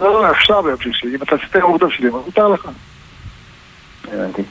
[0.00, 2.68] לא, לא, אפשר ביום שישי, אם אתה ערעור תבשילים, אז מותר לך.
[4.12, 4.42] הבנתי.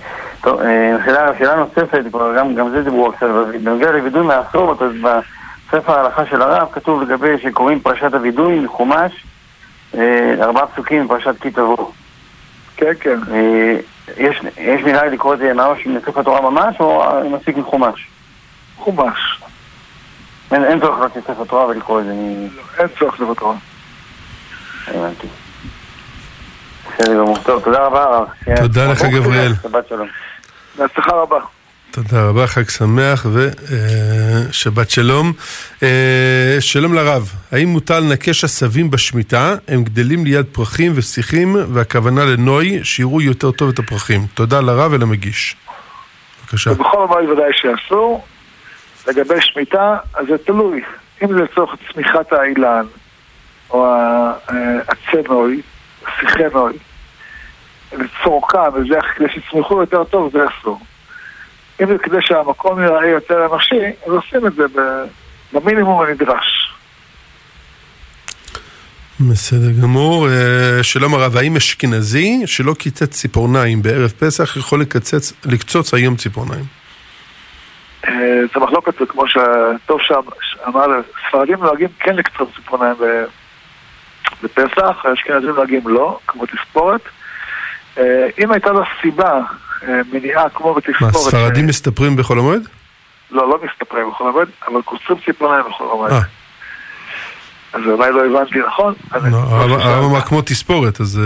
[0.41, 2.01] טוב, אה, שאלה, נוספת,
[2.37, 4.25] גם, זה דיברו עכשיו, בנוגע לווידוי
[4.81, 9.11] אז בספר ההלכה של הרב כתוב לגבי שקוראים פרשת הווידוי מחומש,
[9.97, 11.91] אה, ארבעה פסוקים מפרשת כי תבוא.
[12.77, 13.19] כן, כן.
[13.31, 13.75] אה,
[14.17, 14.41] יש,
[14.83, 18.07] לי לקרוא את זה ממש מספר התורה ממש, או מספיק מחומש?
[18.77, 19.41] חומש.
[20.51, 23.45] אין, אין צורך להוציא ספר תורה ולקרוא את זה, אני אין צורך לוותר.
[24.87, 25.27] הבנתי.
[26.87, 27.37] בסדר גמור.
[27.37, 28.27] טוב, תודה רבה הרב.
[28.61, 29.53] תודה לך, גבריאל.
[29.63, 30.07] שבת שלום.
[30.77, 31.39] בהצלחה רבה.
[31.91, 35.33] תודה רבה, חג שמח ושבת שלום.
[35.83, 39.55] אה, שלום לרב, האם מותר לנקש עשבים בשמיטה?
[39.67, 44.27] הם גדלים ליד פרחים ושיחים, והכוונה לנוי, שיראו יותר טוב את הפרחים.
[44.33, 45.55] תודה לרב ולמגיש.
[46.43, 46.71] בבקשה.
[46.71, 48.25] ובכל המועד ודאי שאסור.
[49.09, 50.81] לגבי שמיטה, אז זה תלוי.
[51.23, 52.85] אם זה לצורך צמיחת האילן,
[53.69, 54.31] או אה,
[54.87, 55.61] הצנוי,
[56.07, 56.73] השיחנוי,
[57.93, 60.79] לצורכם, וזה כדי שיצמחו יותר טוב, זה אסור.
[61.81, 64.63] אם זה כדי שהמקום ייראה יותר אנושי, אז עושים את זה
[65.53, 66.75] במינימום הנדרש.
[69.19, 70.27] בסדר גמור.
[70.29, 76.78] אה, שלום הרב, האם אשכנזי שלא קיצץ ציפורניים בערב פסח יכול לקצץ, לקצוץ היום ציפורניים?
[78.07, 80.85] אה, זה מחלוקת, זה כמו שטוב שאמר,
[81.27, 82.95] ספרדים נוהגים כן לקצור ציפורניים
[84.43, 87.01] בפסח, האשכנזים נוהגים לא, כמו תספורת.
[87.97, 89.41] אה, אם הייתה לו סיבה,
[89.87, 91.13] אה, מניעה כמו מה, בתספורת...
[91.15, 92.67] ספרדים ש- מסתפרים בחול המועד?
[93.31, 96.11] לא, לא מסתפרים בכל המועד, אבל קוצרים ציפורניים בכל המועד.
[97.73, 98.93] אז אולי לא הבנתי נכון.
[99.11, 101.21] לא, הרב הרב אמר כמו תספורת, אז...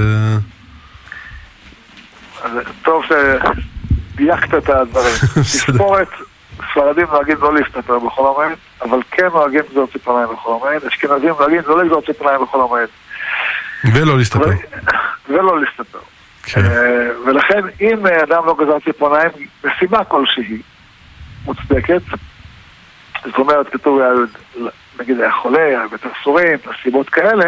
[2.44, 3.04] אז טוב
[4.14, 5.16] שדייקת את הדברים.
[5.42, 6.08] תספורת,
[6.56, 11.62] ספרדים נוהגים לא להסתפר בכל המועד, אבל כן נוהגים לגזור ציפורניים בכל המועד, אשכנזים נוהגים
[11.68, 12.90] לא לגזור ציפורניים בכל המועד.
[13.94, 14.50] ולא להסתפר.
[15.30, 16.00] ולא להסתפר.
[16.44, 16.62] כן.
[16.62, 19.30] אה, ולכן אם אה, אדם לא גזר ציפורניים
[19.64, 20.62] מסיבה כלשהי
[21.46, 22.02] מוצדקת,
[23.26, 24.12] זאת אומרת כתוב היה,
[25.00, 27.46] נגיד היה חולה, היה בית הסורים, נסיבות כאלה,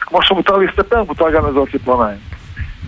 [0.00, 2.18] כמו שמותר להסתפר, מותר גם לגזור ציפורניים.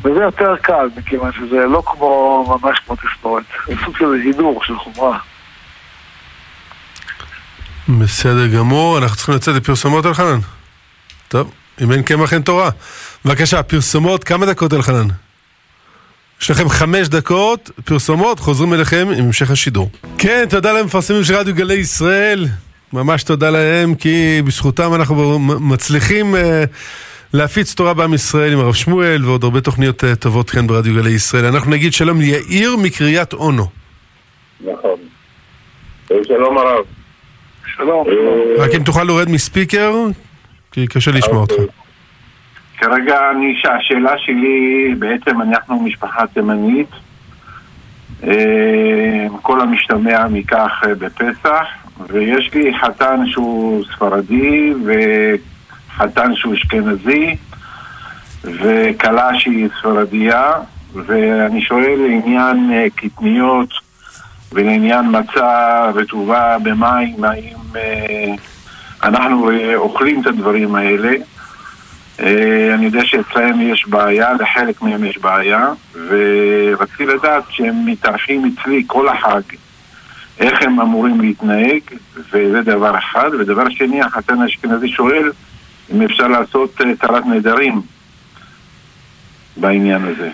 [0.05, 3.45] וזה יותר קל, מכיוון שזה לא כמו, ממש כמו תספורת.
[3.67, 5.19] זה סוג של הידור של חומרה.
[7.89, 10.39] בסדר גמור, אנחנו צריכים לצאת לפרסומות אלחנן.
[11.29, 12.71] טוב, אם אין קמח אין תורה.
[13.25, 15.09] בבקשה, פרסומות, כמה דקות אלחנן?
[16.43, 19.91] יש לכם חמש דקות, פרסומות, חוזרים אליכם עם המשך השידור.
[20.19, 22.47] כן, תודה למפרסמים של רדיו גלי ישראל.
[22.93, 26.65] ממש תודה להם, כי בזכותם אנחנו מצליחים אה,
[27.33, 31.11] להפיץ תורה בעם ישראל עם הרב שמואל ועוד הרבה תוכניות אה, טובות כאן ברדיו גלי
[31.11, 31.45] ישראל.
[31.45, 33.67] אנחנו נגיד שלום ליאיר מקריית אונו.
[34.61, 34.99] נכון.
[36.09, 36.85] שלום הרב.
[37.77, 38.07] שלום.
[38.09, 39.95] אה, רק אם תוכל להורד מספיקר,
[40.73, 41.55] כי קשה לשמוע אותך.
[42.79, 46.91] כרגע אני, השאלה שלי, בעצם אנחנו משפחה תימנית,
[48.25, 51.67] אה, כל המשתמע מכך אה, בפסח,
[52.09, 54.73] ויש לי חתן שהוא ספרדי
[56.03, 57.37] וחתן שהוא אשכנזי
[58.45, 60.53] וכלה שהיא ספרדיה,
[60.95, 63.69] ואני שואל לעניין אה, קטניות
[64.53, 68.35] ולעניין מצה רטובה במים, האם אה,
[69.03, 71.13] אנחנו אה, אוכלים את הדברים האלה?
[72.75, 75.69] אני יודע שאצלם יש בעיה, לחלק מהם יש בעיה,
[76.09, 79.41] ורציתי לדעת שהם מתארחים אצלי כל החג,
[80.39, 81.81] איך הם אמורים להתנהג,
[82.33, 83.31] וזה דבר אחד.
[83.39, 85.31] ודבר שני, החתן האשכנזי שואל
[85.91, 87.83] אם אפשר לעשות אה, טהרת נדרים
[89.57, 90.31] בעניין הזה.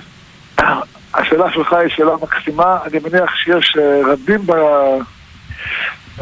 [1.15, 4.53] השאלה שלך היא שאלה מקסימה, אני מניח שיש אה, רבים ב...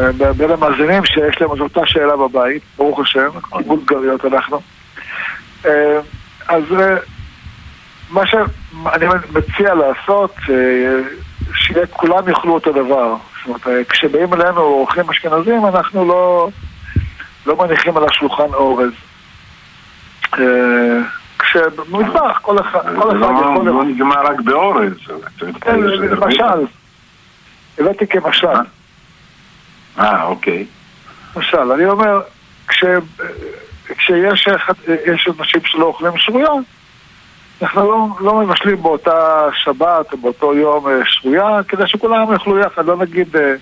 [0.00, 4.60] אה, ב- בין המאזינים שיש להם אותה שאלה בבית, ברוך השם, קיבוץ גריות אנחנו.
[5.66, 5.98] אה,
[6.48, 6.96] אז אה,
[8.10, 11.00] מה שאני מציע לעשות, אה,
[11.54, 13.14] שכולם יאכלו אותו דבר.
[13.38, 16.48] זאת אומרת, אה, כשבאים אלינו אורחים אשכנזים, אנחנו לא,
[17.46, 18.90] לא מניחים על השולחן אורז.
[20.34, 20.98] אה,
[21.38, 23.66] כשבמטבח כל אחד זה אחד לא יכול...
[23.66, 24.92] לא נגמר רק באורז.
[25.60, 26.66] כן, למשל,
[27.78, 28.46] הבאתי כמשל,
[29.98, 30.66] אה, אוקיי.
[31.36, 32.20] למשל, אני אומר,
[32.68, 32.84] כש,
[33.88, 34.48] כשיש
[35.38, 36.48] אנשים שלא אוכלים שרויה,
[37.62, 42.86] אנחנו לא, לא מבשלים באותה שבת או באותו יום אה, שרויה, כדי שכולם יאכלו יחד,
[42.86, 43.54] לא נגיד אה,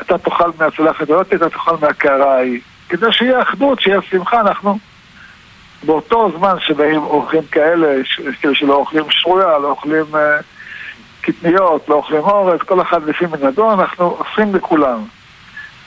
[0.00, 2.60] אתה תאכל מהצלחת הזאת, אתה תאכל מהקערה ההיא.
[2.88, 4.78] כדי שיהיה אחדות, שיהיה שמחה, אנחנו
[5.82, 7.96] באותו זמן שבאים אורחים כאלה,
[8.40, 10.38] כאילו שלא אוכלים שרויה, לא אוכלים אה,
[11.20, 15.04] קטניות, לא אוכלים אורז, כל אחד לפי מנהגו, אנחנו עושים לכולם.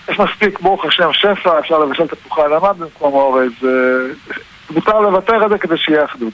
[0.09, 3.51] יש מספיק, ברוך השם, שפע, אפשר לבשל תפוחי אדמה במקום אורז.
[3.63, 3.69] אה,
[4.69, 6.33] מותר לוותר על זה כדי שיהיה אחדות.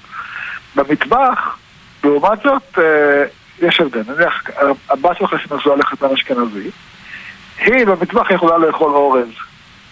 [0.75, 1.57] במטבח,
[2.03, 3.23] לעומת זאת, אה,
[3.59, 4.01] יש הבדל.
[4.07, 4.43] נניח,
[4.89, 6.69] הבת שלך שנשואה לחתן אשכנזי,
[7.59, 9.27] היא במטבח יכולה לאכול אורז,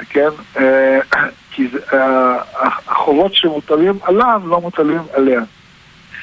[0.10, 0.30] כן?
[0.58, 1.00] אה,
[1.52, 2.36] כי אה,
[2.88, 5.42] החובות שמוטלים עליו לא מוטלים עליה.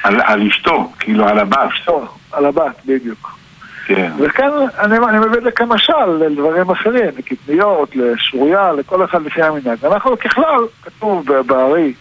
[0.03, 1.69] על על אשתו, כאילו על הבת.
[1.85, 3.39] טוב, על הבת, בדיוק.
[3.87, 4.13] כן.
[4.19, 9.85] וכאן אני, אני מביא את זה כמשל לדברים אחרים, לקטניות, לשרויה, לכל אחד לפי המנהג.
[9.85, 11.93] אנחנו ככלל, כתוב בארי,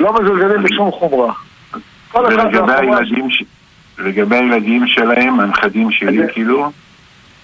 [0.00, 1.32] לא מזלזלים בשום חומרה.
[2.14, 3.44] ולגבי הילדים, ש-
[4.30, 6.70] הילדים שלהם, הנכדים שלי, כאילו,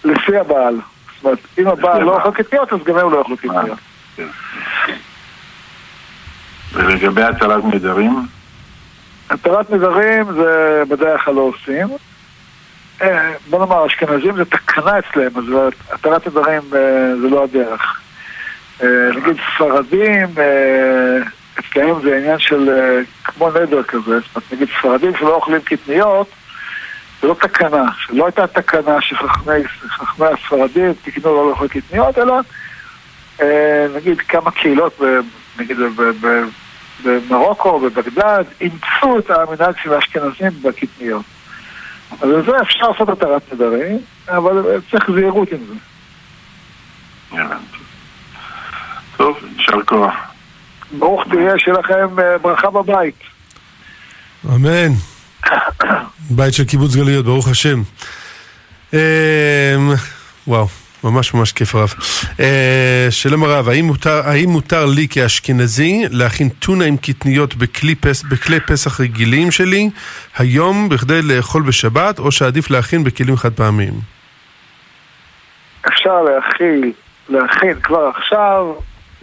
[0.05, 0.77] לפי הבעל.
[1.25, 2.17] אומרת, אם הבעל לא.
[2.17, 3.79] אוכל קטניות, אז גם הם לא יאכלו קטניות.
[6.73, 8.27] ולגבי הצלת נדרים,
[9.31, 11.89] הטלת נדרים זה בדרך כלל לא עושים.
[13.03, 18.01] אה, בוא נאמר, אשכנזים זה תקנה אצלם, אז הטלת נדרים אה, זה לא הדרך.
[18.83, 21.19] אה, נגיד ספרדים, אה,
[21.59, 26.29] אצלם זה עניין של אה, כמו נדר כזה, זאת אומרת, נגיד ספרדים שלא אוכלים קטניות,
[27.25, 32.41] זה לא תקנה, שלא הייתה תקנה שחכמי חכמי הספרדים תקנו לא לאכול קטניות, אלא
[33.41, 35.21] אה, נגיד כמה קהילות, ב-
[35.61, 36.49] נגיד ב- ב-
[37.05, 41.25] במרוקו, בבגדד, אימצו את המנהג של האשכנזים בקטניות.
[42.21, 45.75] אז על זה אפשר לעשות התרת נדרים, אבל צריך זהירות עם זה.
[49.17, 50.15] טוב, יישר כוח.
[50.99, 53.19] ברוך תהיה, שיהיה לכם אה, ברכה בבית.
[54.47, 55.14] אמן.
[56.31, 57.83] בית של קיבוץ גלויות, ברוך השם.
[58.93, 58.99] אמ,
[60.47, 60.67] וואו,
[61.05, 61.95] ממש ממש כיף רב.
[62.41, 68.23] אה, שלום הרב, האם מותר, האם מותר לי כאשכנזי להכין טונה עם קטניות בכלי, פס,
[68.23, 69.91] בכלי פסח רגילים שלי
[70.39, 73.95] היום בכדי לאכול בשבת, או שעדיף להכין בכלים חד פעמיים?
[75.89, 76.93] אפשר להכיל,
[77.29, 78.75] להכין כבר עכשיו,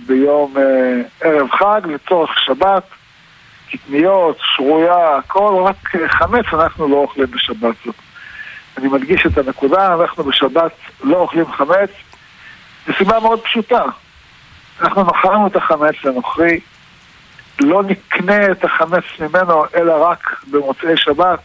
[0.07, 2.83] ביום אה, ערב חג, לצורך שבת,
[3.71, 5.75] קטניות, שרויה, הכל, רק
[6.07, 7.95] חמץ אנחנו לא אוכלים בשבת זאת.
[8.77, 10.71] אני מדגיש את הנקודה, אנחנו בשבת
[11.03, 11.89] לא אוכלים חמץ,
[12.87, 13.83] מסיבה מאוד פשוטה.
[14.81, 16.59] אנחנו מכרנו את החמץ לנוכרי,
[17.59, 21.39] לא נקנה את החמץ ממנו, אלא רק במוצאי שבת.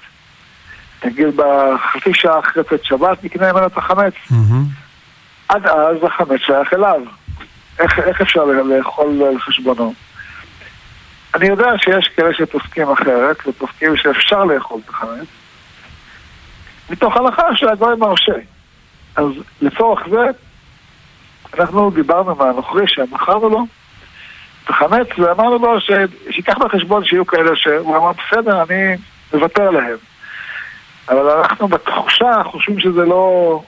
[1.04, 4.14] נגיד בחצי שעה אחרי צאת שבת נקנה ממנו את החמץ.
[5.48, 7.00] עד אז החמץ שייך אליו.
[7.78, 9.94] איך, איך אפשר לאכול על חשבונו?
[11.34, 15.26] אני יודע שיש כאלה שפוסקים אחרת, ופוסקים שאפשר לאכול את החמץ,
[16.90, 18.32] מתוך הנחה שהגוי מרשה.
[19.16, 19.26] אז
[19.60, 20.26] לצורך זה,
[21.58, 23.66] אנחנו דיברנו מהנוכרי שמכרנו לו
[24.64, 25.90] את החמץ, ואמרנו לו ש...
[26.30, 28.96] שייקח בחשבון שיהיו כאלה שהוא אמר, בסדר, אני
[29.34, 29.96] מוותר להם.
[31.08, 33.62] אבל אנחנו בתחושה חושבים שזה לא...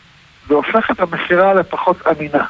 [0.49, 2.45] זה הופך את המכירה לפחות אמינה.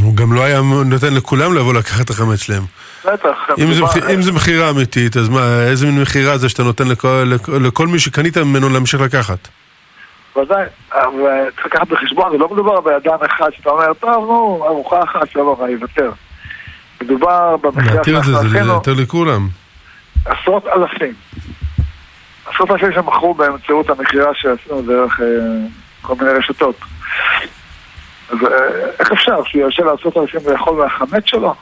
[0.00, 2.62] הוא גם לא היה נותן לכולם לבוא לקחת את החמץ שלהם.
[3.06, 3.36] בטח.
[3.58, 7.24] אם זה, אם זה מכירה אמיתית, אז מה, איזה מין מכירה זה שאתה נותן לכל,
[7.26, 9.48] לכל, לכל מי שקנית ממנו להמשיך לקחת?
[10.36, 15.02] ודאי, אבל צריך לקחת בחשבון, זה לא מדובר באדם אחד שאתה אומר, טוב, נו, ארוחה
[15.02, 16.10] אחת, שלום, אני אוותר.
[17.02, 19.48] מדובר זה, שאנחנו זה עשינו יותר לכולם.
[20.24, 21.12] עשרות אלפים.
[22.46, 25.26] עשרות אלפים שמכרו באמצעות המכירה שעשינו דרך אה,
[26.02, 26.76] כל מיני רשתות.
[28.30, 31.54] אז אה, איך אפשר שהוא ירשה לעשרות אלפים לאכול מהחמץ שלו?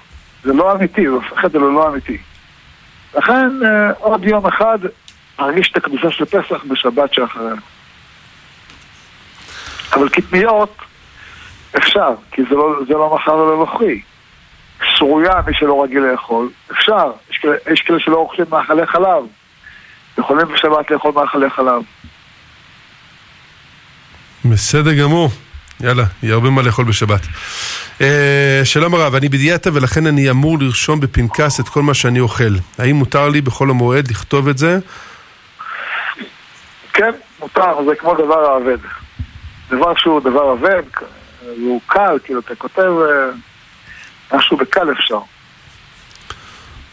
[0.44, 2.18] זה לא אמיתי, הוא הופך את זה ללא אמיתי.
[3.14, 4.78] לכן אה, עוד יום אחד
[5.38, 7.54] נרגיש את הקדושה של פסח בשבת שאחריה.
[9.92, 10.76] אבל קטניות
[11.76, 14.00] אפשר, כי זה לא, זה לא מחר ולא נוכרי.
[14.84, 17.12] שרויה, מי שלא רגיל לאכול, אפשר.
[17.30, 19.24] יש כאלה, יש כאלה שלא אוכלים מאכלי חלב.
[20.18, 21.82] יכולים בשבת לאכול מאכלי חלב.
[24.44, 25.28] בסדר גמור.
[25.82, 27.20] יאללה, יהיה הרבה מה לאכול בשבת.
[28.00, 32.54] אה, שלום הרב, אני בדיאטה ולכן אני אמור לרשום בפנקס את כל מה שאני אוכל.
[32.78, 34.78] האם מותר לי בחול המועד לכתוב את זה?
[36.92, 37.10] כן,
[37.40, 38.78] מותר, זה כמו דבר האבד.
[39.70, 40.82] דבר שהוא דבר אבד,
[41.56, 45.18] הוא קל, כאילו אתה כותב אה, משהו בקל אפשר.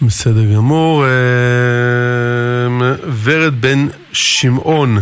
[0.01, 1.05] בסדר גמור.
[1.05, 2.81] אמ,
[3.23, 4.97] ורד בן שמעון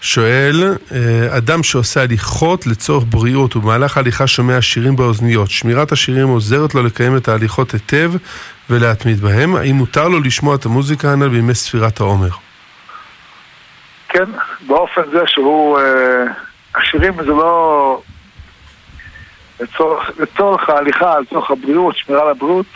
[0.00, 6.74] שואל, אה, אדם שעושה הליכות לצורך בריאות ובמהלך ההליכה שומע שירים באוזניות, שמירת השירים עוזרת
[6.74, 8.12] לו לקיים את ההליכות היטב
[8.70, 12.30] ולהתמיד בהם, האם מותר לו לשמוע את המוזיקה הנ"ל בימי ספירת העומר?
[14.08, 14.24] כן,
[14.66, 15.78] באופן זה שהוא...
[15.78, 16.24] אה,
[16.74, 18.00] השירים זה לא...
[19.60, 22.66] לצורך, לצורך ההליכה, לצורך הבריאות, שמירה על הבריאות,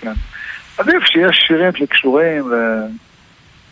[0.00, 0.12] כן.
[0.78, 2.52] עדיף שיש שירים שקשורים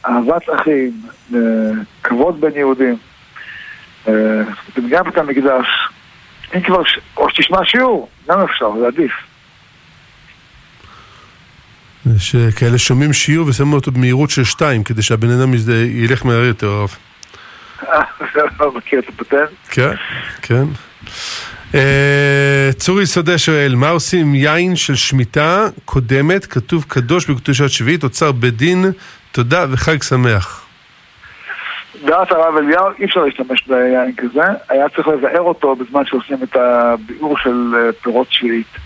[0.09, 2.97] לאהבת אחים, לכבוד בין יהודים,
[4.91, 5.67] גם בית המקדש.
[6.55, 9.13] אם כבר, ש- או שתשמע שיעור, גם אפשר, זה עדיף.
[12.17, 15.55] יש אה, כאלה שומעים שיעור ושמים אותו במהירות של שתיים, כדי שהבן אדם
[15.91, 16.97] ילך מהר יותר, הרב.
[17.89, 19.49] אה, מכיר את הפטנט.
[19.69, 19.95] כן,
[20.43, 20.65] כן.
[21.75, 28.05] אה, צורי שדה שואל, מה עושים עם יין של שמיטה קודמת, כתוב קדוש בקדושת שביעית,
[28.05, 28.85] אוצר בית דין,
[29.33, 30.63] תודה וחג שמח.
[32.05, 36.57] דעת הרב אליהו, אי אפשר להשתמש ביין כזה, היה צריך לבאר אותו בזמן שעושים את
[36.57, 38.77] הביאור של אה, פירות שביעית.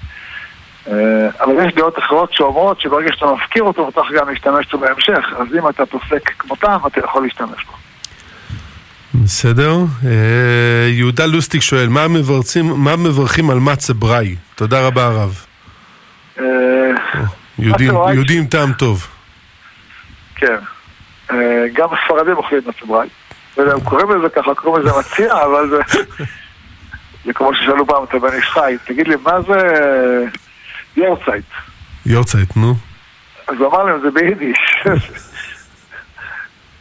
[0.88, 5.24] אה, אבל יש דעות אחרות שאומרות שברגע שאתה מפקיר אותו, אתה גם להשתמש בו בהמשך,
[5.38, 7.72] אז אם אתה פוסק כמותם, אתה יכול להשתמש בו.
[9.14, 9.72] בסדר.
[10.06, 14.36] אה, יהודה לוסטיק שואל, מה מברצים, מה מברכים על מצה בראי?
[14.54, 15.44] תודה רבה הרב.
[17.58, 18.14] יהודי בראי?
[18.14, 19.15] יהודי עם טעם טוב.
[20.36, 20.56] כן.
[21.30, 23.08] אה, גם הספרדים אוכלים מצבראי.
[23.56, 25.78] לא יודע, הם קוראים לזה ככה, קוראים לזה מציע, אבל זה...
[27.24, 30.28] זה כמו ששאלו פעם את הבן איש חי, תגיד לי, מה זה אה,
[30.96, 31.44] יורצייט?
[32.06, 32.74] יורצייט, נו.
[33.48, 34.58] אז הוא אמר להם, זה ביידיש.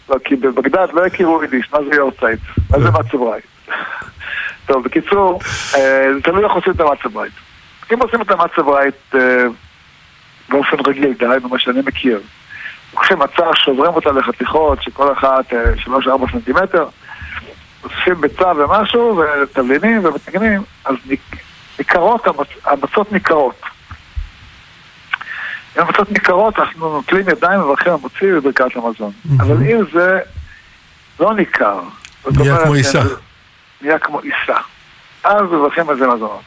[0.09, 2.39] לא, כי בבגדד לא הכירו יידיש, מה זה יורצייט?
[2.69, 3.39] מה זה מצבראי?
[4.65, 5.39] טוב, בקיצור,
[5.75, 7.33] אה, זה תלוי איך עושים את המצברייט.
[7.93, 9.45] אם עושים את המצברייט אה,
[10.49, 12.21] באופן רגיל, דהיינו מה שאני מכיר,
[12.95, 15.45] לוקחים מצה, שוברים אותה לחתיכות, שכל אחת
[15.87, 16.85] 3-4 סנטימטר,
[17.83, 20.95] אוספים ביצה ומשהו, ותבלינים ומתגנים, אז
[21.79, 23.61] ניכרות, המצ- המצות ניכרות.
[25.77, 29.11] אם המצות ניכרות, אנחנו נוטלים ידיים ומברכים המוציא בברכת המזון.
[29.39, 30.19] אבל אם זה
[31.19, 31.79] לא ניכר,
[32.31, 33.01] נהיה כמו עיסה.
[33.81, 34.59] נהיה כמו עיסה.
[35.23, 36.41] אז מברכים על זה מזונות.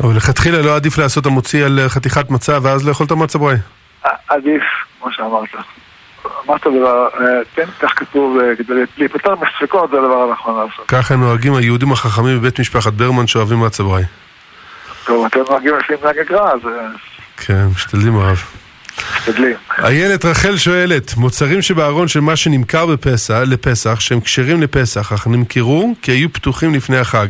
[0.00, 3.56] אבל לכתחילה לא עדיף לעשות המוציא על אה, חתיכת מצה ואז לאכול את המצה בראי.
[4.28, 4.62] עדיף,
[5.00, 5.48] כמו שאמרת.
[6.46, 10.84] אמרת דבר, אה, כן, כך כתוב, אה, כדי להיפטר מספקות זה הדבר הנכון לעשות.
[10.88, 14.02] ככה הם נוהגים היהודים החכמים בבית משפחת ברמן שאוהבים מצה בראי.
[15.04, 16.86] טוב, אתם נוהגים לפי מנהג הגר"א, אז אה,
[17.36, 18.42] כן, משתדלים הרב.
[19.16, 19.56] משתדלים.
[19.78, 25.94] איילת רחל שואלת, מוצרים שבארון של מה שנמכר בפסח, לפסח, שהם כשרים לפסח, אך נמכרו
[26.02, 27.28] כי היו פתוחים לפני החג.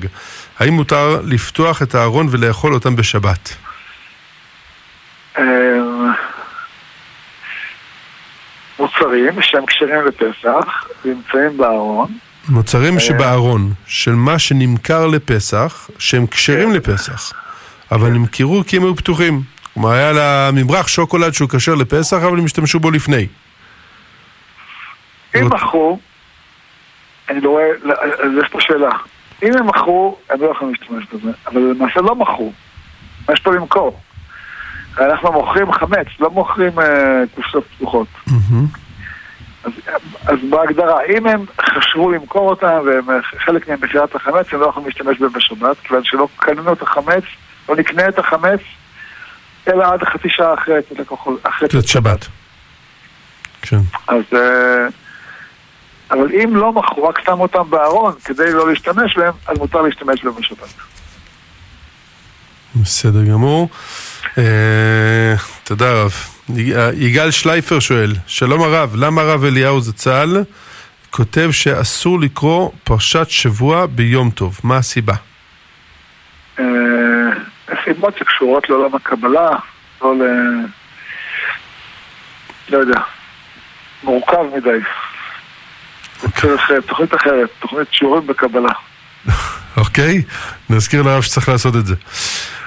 [0.58, 3.56] האם מותר לפתוח את הארון ולאכול אותם בשבת?
[8.80, 12.18] אה, מוצרים שהם כשרים לפסח, נמצאים בארון,
[12.48, 17.32] מוצרים שבארון, של מה שנמכר לפסח, שהם כשרים לפסח,
[17.92, 19.42] אבל נמכרו כי הם היו פתוחים.
[19.74, 23.26] כלומר, היה לממרח שוקולד שהוא כשר לפסח, אבל הם השתמשו בו לפני.
[25.34, 25.98] אם מכרו,
[27.28, 27.94] אני לא רואה, לא,
[28.42, 28.90] יש פה שאלה.
[29.42, 32.52] אם הם מכרו, הם לא יכולים להשתמש בזה, אבל למעשה לא מכרו.
[33.28, 34.00] מה יש פה למכור?
[34.98, 38.06] אנחנו מוכרים חמץ, לא מוכרים אה, קופסאות פתוחות.
[39.64, 39.72] אז,
[40.26, 45.18] אז בהגדרה, אם הם חשבו למכור אותם והם אה, ממכירת החמץ, הם לא יכולים להשתמש
[45.18, 47.24] בהם בשבת, כיוון שלא קנינו את החמץ,
[47.68, 48.60] לא נקנה את החמץ,
[49.68, 50.80] אלא עד חצי שעה אחרי
[51.72, 52.26] זאת שבת.
[53.62, 53.80] כן.
[54.08, 54.22] אז...
[54.34, 54.86] אה,
[56.10, 60.24] אבל אם לא מכרו, רק שמו אותם בארון כדי לא להשתמש בהם, אז מותר להשתמש
[60.24, 60.74] בהם בשבת.
[62.76, 63.68] בסדר גמור.
[64.38, 65.34] אה,
[65.64, 66.12] תודה רב.
[66.56, 70.42] יג- יגאל שלייפר שואל, שלום הרב, למה הרב אליהו זצ"ל
[71.10, 74.60] כותב שאסור לקרוא פרשת שבוע ביום טוב?
[74.64, 75.14] מה הסיבה?
[76.58, 76.64] אה,
[77.84, 79.48] סיבות שקשורות לעולם הקבלה,
[80.02, 80.22] לא ל...
[82.68, 83.00] לא יודע,
[84.04, 84.78] מורכב מדי.
[86.40, 88.72] צריך אה, תוכנית אחרת, תוכנית שיעורים בקבלה.
[89.76, 90.22] אוקיי?
[90.70, 91.94] נזכיר לרב שצריך לעשות את זה.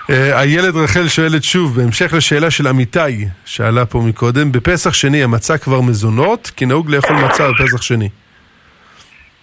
[0.10, 5.58] אה, איילת רחל שואלת שוב, בהמשך לשאלה של עמיתי, שעלה פה מקודם, בפסח שני המצה
[5.58, 8.10] כבר מזונות, כי נהוג לאכול מצה בפסח שני.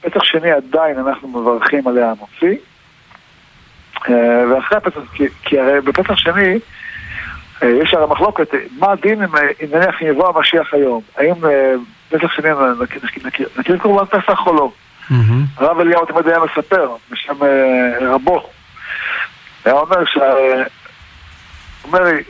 [0.01, 2.59] פסח שני עדיין אנחנו מברכים עליה המוציא,
[4.09, 4.15] אה,
[4.55, 6.59] ואחרי הפסח, כי, כי הרי בפסח שני
[7.63, 9.43] אה, יש הרי מחלוקת, אה, מה הדין אם, אה,
[9.79, 11.01] נניח יבוא המשיח היום?
[11.17, 11.73] האם אה,
[12.11, 12.49] פסח שני
[13.59, 14.73] נכיר- קורבן פסח או לא?
[15.57, 17.49] הרב אליהו תמיד היה מספר, בשם אה,
[18.15, 18.49] רבו.
[19.67, 20.35] היה אומר שה...
[21.85, 22.23] אומר לי.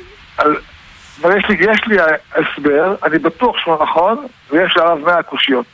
[1.23, 1.97] אבל יש לי, יש לי
[2.35, 5.67] הסבר, אני בטוח שהוא נכון, ויש עליו 100 קושיות.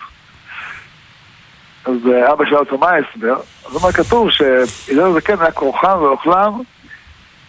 [1.84, 3.36] אז אה, אבא שאל אותו מה ההסבר?
[3.66, 6.60] אז הוא אומר, כתוב שהילל הזקן היה כורחם ואוכלם,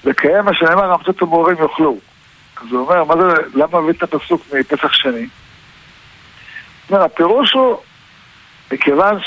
[0.05, 1.97] לקיים מה שנאמר, המצות המעורים יאכלו.
[2.61, 5.28] אז הוא אומר, מה זה, למה מביא את הפסוק מפסח שני?
[6.89, 7.78] אומר, הפירוש הוא,
[8.72, 9.18] מכיוון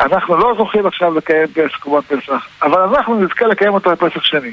[0.00, 4.52] שאנחנו לא זוכים עכשיו לקיים פסח קורבן פסח, אבל אנחנו נזכה לקיים אותו בפסח שני.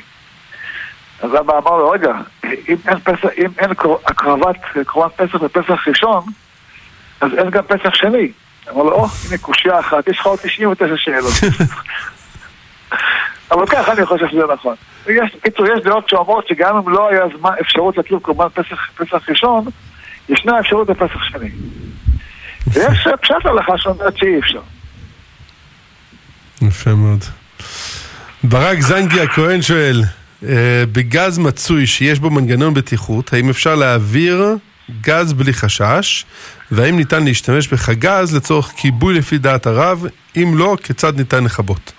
[1.22, 2.12] אז אבא אמר לו, רגע,
[2.43, 3.72] אם אין, פסח, אם אין
[4.06, 6.24] הקרבת קורבן פסח בפסח ראשון,
[7.22, 8.32] אז אין גם פסח שני.
[8.70, 11.34] אמר לו, או, הנה קושייה אחת, יש לך עוד 99 שאלות.
[13.52, 14.76] אבל ככה אני חושב שזה נכון.
[15.08, 19.30] יש, בקיצור, יש דעות שאומרות שגם אם לא היה זמן, אפשרות להקריב קורבן פסח, פסח
[19.30, 19.66] ראשון,
[20.30, 21.50] ישנה אפשרות בפסח שני.
[22.74, 24.62] ויש פשט הלכה שאומרת שאי אפשר.
[26.62, 27.24] יפה מאוד.
[28.43, 30.01] ברק זנגי הכהן שואל,
[30.43, 34.55] אה, בגז מצוי שיש בו מנגנון בטיחות, האם אפשר להעביר
[35.01, 36.26] גז בלי חשש?
[36.72, 40.05] והאם ניתן להשתמש בחגז לצורך כיבוי לפי דעת הרב?
[40.36, 41.93] אם לא, כיצד ניתן לכבות?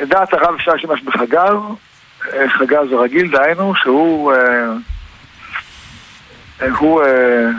[0.00, 1.56] לדעת הרב אפשר להשתמש בחגז,
[2.32, 4.38] אה, חגז רגיל, דהיינו שהוא אה,
[6.62, 7.50] אה, הוא אה,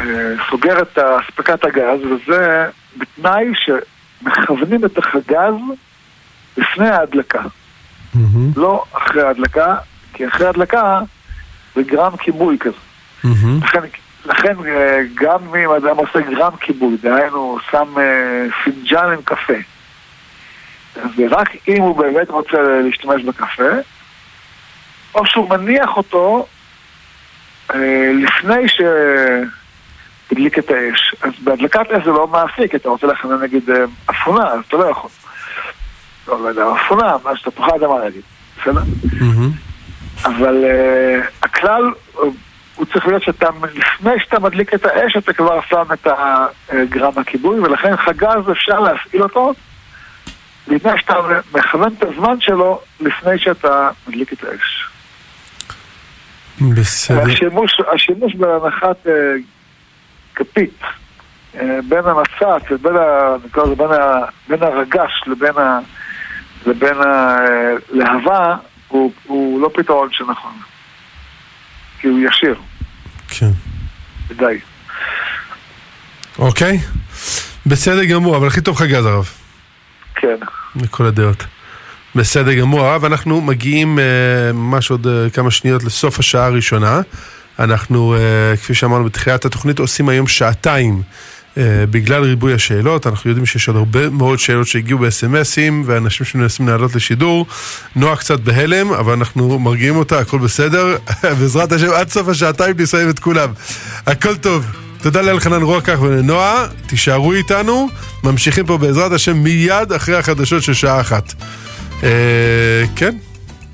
[0.00, 3.52] אה, סוגר את אספקת הגז, וזה בתנאי
[4.22, 5.54] שמכוונים את החגז
[6.56, 7.42] לפני ההדלקה,
[8.14, 9.76] מהמם, לא אחרי ההדלקה,
[10.12, 11.00] כי אחרי ההדלקה
[11.74, 12.76] זה גרם כיבוי כזה.
[13.24, 13.80] מהמם, לכן,
[14.24, 19.52] לכן אה, גם אם אדם עושה גרם כיבוי, דהיינו שם אה, פינג'אן עם קפה,
[21.16, 23.70] ורק אם הוא באמת רוצה להשתמש בקפה,
[25.14, 26.46] או שהוא מניח אותו
[27.74, 28.68] אה, לפני
[30.28, 31.14] שהדליק את האש.
[31.20, 34.76] אז בהדלקת אש זה לא מעשי, כי אתה רוצה לכוון נגיד אה, אפונה, אז אתה
[34.76, 35.10] לא יכול.
[36.28, 38.22] לא, לא יודע, אפונה, מה שאתה פוחד אדמה להגיד,
[38.60, 38.82] בסדר?
[40.24, 41.82] אבל uh, הכלל
[42.14, 42.20] uh,
[42.76, 46.06] הוא צריך להיות שאתה, לפני שאתה מדליק את האש, אתה כבר שם את
[46.68, 49.52] הגרם הכיבוי, ולכן חגז אפשר להפעיל אותו
[50.68, 51.14] לפני שאתה
[51.54, 54.88] מכוון את הזמן שלו, לפני שאתה מדליק את האש.
[56.74, 57.22] בסדר.
[57.22, 59.06] השימוש, השימוש בהנחת
[60.36, 60.80] כפית
[61.54, 61.58] uh,
[61.88, 65.78] בין המצת ובין ה, נקרא לזה בין, ה, בין הרגש לבין, ה,
[66.66, 68.56] לבין הלהבה
[68.88, 70.52] הוא, הוא לא פתרון שנכון.
[72.00, 72.54] כי הוא ישיר,
[73.28, 73.50] כן.
[74.36, 74.58] די.
[76.38, 76.78] אוקיי?
[77.66, 79.28] בסדר גמור, אבל הכי טוב חגז הרב.
[80.14, 80.36] כן.
[80.76, 81.44] לכל הדעות.
[82.14, 84.04] בסדר גמור, הרב, אנחנו מגיעים אה,
[84.52, 87.00] ממש עוד אה, כמה שניות לסוף השעה הראשונה.
[87.58, 91.02] אנחנו, אה, כפי שאמרנו בתחילת התוכנית, עושים היום שעתיים
[91.58, 93.06] אה, בגלל ריבוי השאלות.
[93.06, 97.46] אנחנו יודעים שיש עוד הרבה מאוד שאלות שהגיעו בסמסים, ואנשים שמנסים לעלות לשידור.
[97.96, 100.96] נועה קצת בהלם, אבל אנחנו מרגיעים אותה, הכל בסדר.
[101.40, 103.48] בעזרת השם, עד סוף השעתיים נסיים את כולם.
[104.06, 104.66] הכל טוב.
[105.02, 107.88] תודה לאלחנן רוקח ולנועה, תישארו איתנו,
[108.24, 111.34] ממשיכים פה בעזרת השם מיד אחרי החדשות של שעה אחת.
[112.02, 112.08] אה,
[112.96, 113.16] כן,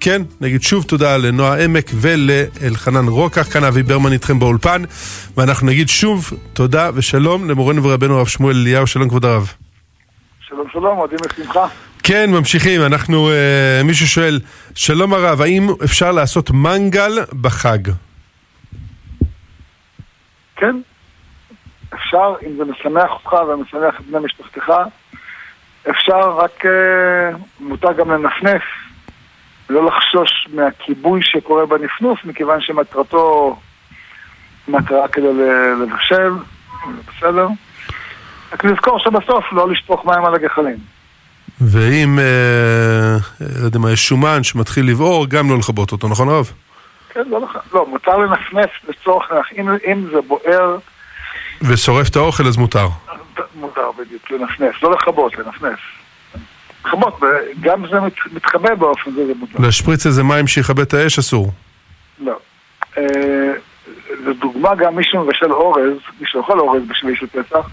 [0.00, 4.82] כן, נגיד שוב תודה לנועה עמק ולאלחנן רוקח, כאן אבי ברמן איתכם באולפן
[5.36, 9.52] ואנחנו נגיד שוב תודה ושלום למורנו ורבנו הרב שמואל אליהו, שלום כבוד הרב.
[10.40, 11.66] שלום שלום, מועדים לשמחה.
[12.02, 14.40] כן, ממשיכים, אנחנו, אה, מישהו שואל,
[14.74, 17.78] שלום הרב, האם אפשר לעשות מנגל בחג?
[20.56, 20.76] כן,
[21.94, 24.72] אפשר, אם זה משמח אותך ומשמח את בני משפחתך,
[25.90, 28.62] אפשר, רק אה, מותר גם לנפנף,
[29.70, 33.56] לא לחשוש מהכיבוי שקורה בנפנוף, מכיוון שמטרתו
[34.68, 35.26] מטרה כדי
[35.82, 36.32] לבשל,
[37.08, 37.46] בסדר?
[38.52, 40.76] רק לזכור שבסוף לא לשפוך מים על הגחלים.
[41.60, 43.16] ואם, אה,
[43.60, 46.50] לא יודע מה, יש שומן שמתחיל לבעור, גם לא לכבות אותו, נכון הרב?
[47.14, 49.26] כן, לא, לח- לא, מותר לנפנף לצורך,
[49.58, 50.76] אם, אם זה בוער,
[51.62, 52.88] ושורף את האוכל אז מותר.
[53.54, 55.78] מותר בדיוק, לנפנף, לא לכבות, לנפנף.
[56.84, 57.20] לכבות,
[57.60, 59.58] גם זה מת, מתחבא באופן זה, זה מותר.
[59.58, 61.50] להשפריץ איזה מים שיכבה את האש אסור.
[62.18, 62.38] לא.
[62.98, 63.52] אה,
[64.26, 67.68] לדוגמה, גם מי שמבשל אורז, מי שאוכל אורז בשביל של פסח,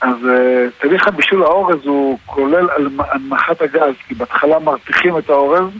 [0.00, 2.68] אז אה, תהליך הבישול האורז הוא כולל
[2.98, 5.70] הנמכת הגז, כי בהתחלה מרתיחים את האורז,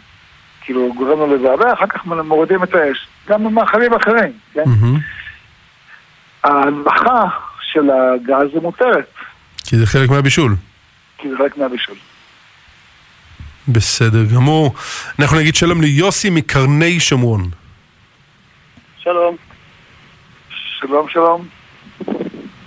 [0.61, 3.09] כאילו גורם לו לזעזע, אחר כך מורידים את האש.
[3.29, 4.65] גם במאכלים אחרים, כן?
[6.45, 7.25] ההנמכה
[7.77, 9.07] של הגז זה מותרת,
[9.65, 10.55] כי זה חלק מהבישול.
[11.19, 11.95] כי זה חלק מהבישול.
[13.69, 14.75] בסדר גמור.
[15.19, 17.41] אנחנו נגיד שלום ליוסי מקרני שומרון.
[18.99, 19.37] שלום,
[20.81, 21.47] שלום, שלום.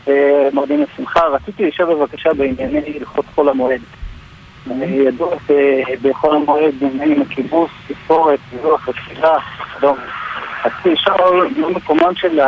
[0.08, 1.20] אה, מרדים לשמחה.
[1.20, 3.82] רציתי לשאול בבקשה בענייני הלכות חול המועד.
[4.82, 10.02] ידוע שבחול המועד בעניינים הקיבוץ, תספורת, לוח, התפילה, וכדומה.
[10.66, 12.40] רציתי לשאול מה מקומם של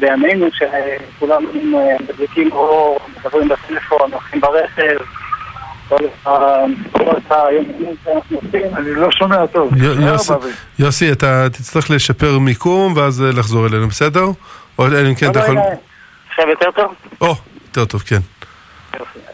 [0.00, 1.44] בימינו, שכולם
[1.74, 4.96] אה, מדליקים אור, מדברים בטלפון, הולכים ברכב.
[8.76, 9.70] אני לא שומע טוב.
[10.78, 14.24] יוסי- אתה תצטרך לשפר מיקום ואז אה, לחזור אלינו, בסדר?
[14.78, 15.54] או אלא אם כן אתה יכול...
[15.54, 15.66] לא, לא,
[16.30, 16.94] עכשיו יותר טוב?
[17.20, 17.34] או,
[17.66, 18.18] יותר טוב, כן.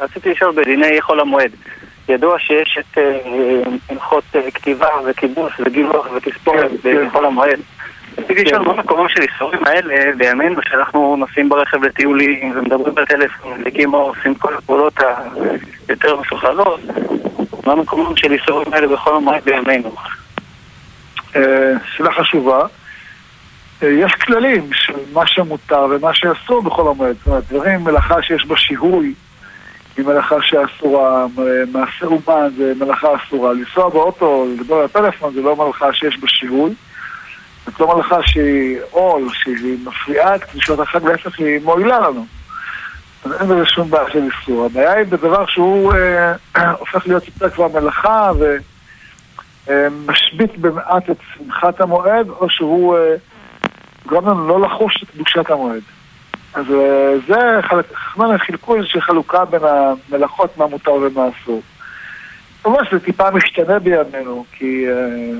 [0.01, 1.51] רציתי לשאול בדיני חול המועד.
[2.09, 3.19] ידוע שיש את אה,
[3.89, 7.09] הלכות אה, כתיבה וכיבוס וגילוח ותספורת כן, כן.
[7.09, 7.61] בחול המועד.
[8.19, 13.95] רציתי לשאול מה מקומם של איסורים האלה בימינו שאנחנו נוסעים ברכב לטיולים ומדברים בטלפון, מדליקים
[13.95, 14.95] אור, עושים כל הפעולות
[15.89, 16.81] היותר מסוכנות.
[17.67, 19.95] מה מקומם של איסורים האלה בחול המועד בימינו?
[21.37, 22.67] אה, שאלה חשובה.
[23.83, 27.17] אה, יש כללים של מה שמותר ומה שאסור בכל המועד.
[27.17, 29.15] זאת אומרת, דברים, מלאכה שיש בה שיהוי,
[29.97, 33.53] היא מלאכה שאסורה, מ- מעשה אומן זה מלאכה אסורה.
[33.53, 36.75] לנסוע באוטו, לדבר על הטלפון, זה לא מלאכה שיש בה שיהוי.
[37.67, 42.27] זאת לא מלאכה שהיא עול, שהיא מפריעה את קדושת החג, להפך היא מועילה לנו.
[43.25, 44.65] אז אין בזה שום בעיה של איסור.
[44.67, 46.33] הבעיה היא בדבר שהוא אה,
[46.81, 48.57] הופך להיות יותר כבר מלאכה ו...
[49.71, 49.89] אה,
[50.61, 53.15] במעט את שמחת המועד, או שהוא אה,
[54.07, 55.83] גורם לנו לא לחוש את קדושת המועד.
[56.55, 57.95] אז אה, זה, חלק-
[58.39, 61.63] חילקו איזושהי חלוקה בין המלאכות, מה מותר ומה אסור.
[62.63, 65.39] כמובן שזה טיפה משתנה בימינו, כי אה,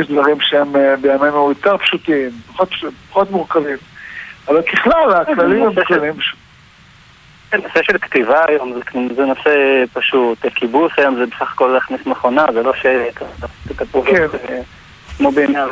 [0.00, 2.68] יש דברים שהם אה, בימינו יותר פשוטים, פחות,
[3.08, 3.76] פחות מורכבים.
[4.48, 6.48] אבל ככלל, הכללים הם כללים פשוטים.
[7.50, 8.80] כן, נושא של כתיבה היום זה,
[9.16, 12.72] זה נושא פשוט, כיבוס היום זה בסך הכל להכניס מכונה, זה לא
[13.68, 14.26] שכתוב כן.
[14.48, 14.60] אה,
[15.16, 15.68] כמו בעניין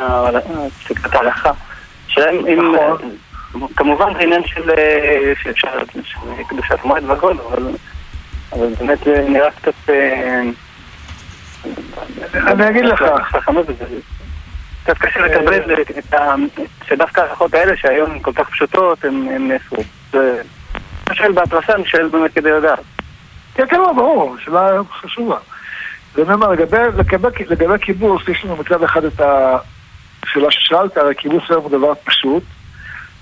[0.83, 1.51] פסיקת ההלכה.
[2.07, 3.11] השאלה אם, אם, נכון.
[3.61, 5.33] אה, כמובן זה עניין של, אה,
[6.47, 7.63] קדושת מועד והכל, אבל,
[8.53, 9.89] אבל באמת זה נראה קצת...
[9.89, 10.41] אה,
[12.33, 13.03] אני אגיד לך.
[14.87, 16.35] קצת קשה לקבל את ה...
[16.87, 19.75] שדווקא ההלכות האלה שהיום הן כל כך פשוטות, הן נעשו.
[20.11, 20.41] זה...
[21.07, 22.79] אני שואל בהתרסה, אני שואל באמת כדי לדעת.
[23.53, 25.37] כן, כן, לא, ברור, שאלה חשובה.
[26.15, 26.77] ואני אומר, לגבי,
[27.81, 32.43] כיבוס, יש לנו מצד אחד את השאלה ששאלת, הרי כיבוס היום הוא דבר פשוט,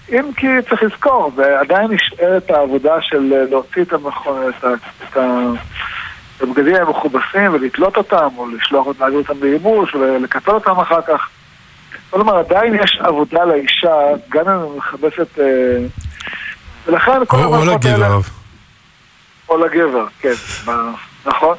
[0.09, 4.51] אם כי צריך לזכור, ועדיין נשארת העבודה של להוציא את המכון,
[5.03, 5.22] את, ה,
[6.41, 11.30] הבגדים המכובסים ולתלות אותם, או לשלוח אותם, להעביר אותם באימוש, ולקפל אותם אחר כך.
[12.10, 13.93] כלומר, עדיין יש עבודה לאישה,
[14.30, 15.39] גם אם היא מכבסת...
[15.39, 15.78] אה,
[16.88, 18.30] ולכן כל או או המערכות לגבר, האלה- הרב.
[19.49, 20.34] או לגבר, כן,
[21.26, 21.56] נכון.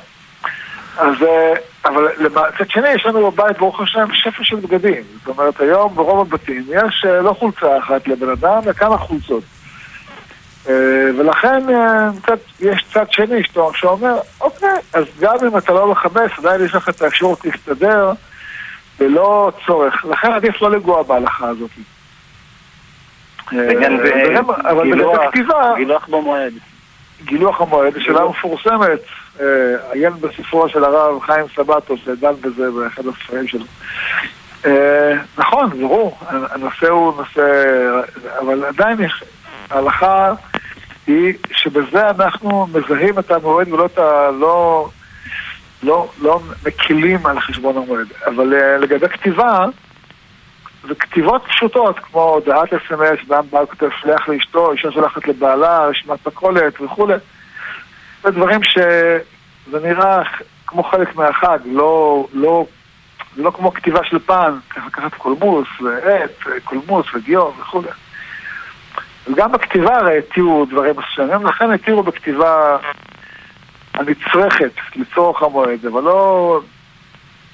[0.99, 1.53] אז, אה,
[1.85, 5.03] אבל מצד שני, יש לנו בבית, ברוך השם, שפע של בגדים.
[5.19, 9.43] זאת אומרת, היום ברוב הבתים יש אה, לא חולצה אחת לבן אדם, אלא כמה חולצות.
[11.19, 11.67] ולכן
[12.17, 13.41] מצד, יש צד שני
[13.75, 18.13] שאומר, אוקיי, אז גם אם אתה לא מכבס, עדיין יש לך את האפשרות להסתדר
[19.01, 20.05] ללא צורך.
[20.05, 21.71] לכן עדיף לא לגוע בהלכה הזאת.
[23.53, 23.69] אה,
[24.71, 25.45] אבל לגבי.
[25.77, 26.53] גילוח במועד.
[27.25, 29.01] גילוח המועד, זו שאלה מפורסמת,
[29.41, 29.47] אה,
[29.93, 33.65] עיין בספרו של הרב חיים סבטו, שדן בזה באחד הספרים שלו.
[34.67, 37.65] אה, נכון, ברור, הנושא הוא נושא,
[38.41, 38.99] אבל עדיין
[39.71, 40.33] ההלכה
[41.07, 44.31] היא שבזה אנחנו מזהים את המועד ולא את ה...
[44.31, 44.89] לא,
[45.83, 48.07] לא, לא מקילים על חשבון המועד.
[48.27, 49.65] אבל אה, לגבי כתיבה,
[50.89, 56.27] זה כתיבות פשוטות, כמו הודעת אס.אם.אס, אדם בא וכותב שלח לאשתו, אישה שולחת לבעלה, רשימת
[56.27, 57.15] מכולת וכולי.
[58.23, 60.23] זה דברים שזה נראה
[60.67, 62.67] כמו חלק מהחג, לא, לא,
[63.37, 66.31] לא כמו כתיבה של פעם, ככה לקחת קולמוס ועט,
[66.65, 67.89] קולמוס ודיו וכולי.
[69.27, 72.77] וגם בכתיבה הרי התירו דברים מסוימים, לכן התירו בכתיבה
[73.97, 76.61] הנצרכת לצורך המועד, אבל לא,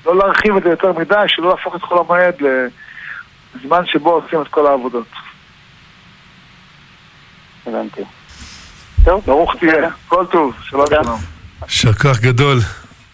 [0.07, 2.35] לא להרחיב את זה יותר מדי, שלא להפוך את כל המועד
[3.55, 5.07] לזמן שבו עושים את כל העבודות.
[7.67, 8.03] הבנתי.
[9.05, 10.87] טוב, ברוך תהיה, כל טוב, שלום.
[10.87, 11.21] שלום.
[11.63, 12.59] יישר כוח גדול.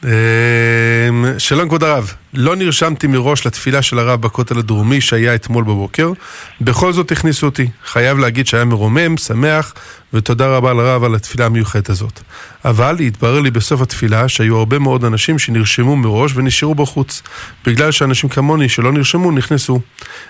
[0.05, 1.09] אה,
[1.39, 2.13] שלום כבוד הרב.
[2.35, 6.13] לא נרשמתי מראש לתפילה של הרב בכותל הדרומי שהיה אתמול בבוקר,
[6.61, 7.69] בכל זאת הכניסו אותי.
[7.85, 9.75] חייב להגיד שהיה מרומם, שמח,
[10.13, 12.21] ותודה רבה לרב על התפילה המיוחדת הזאת.
[12.65, 17.23] אבל התברר לי בסוף התפילה שהיו הרבה מאוד אנשים שנרשמו מראש ונשארו בחוץ,
[17.67, 19.81] בגלל שאנשים כמוני שלא נרשמו נכנסו.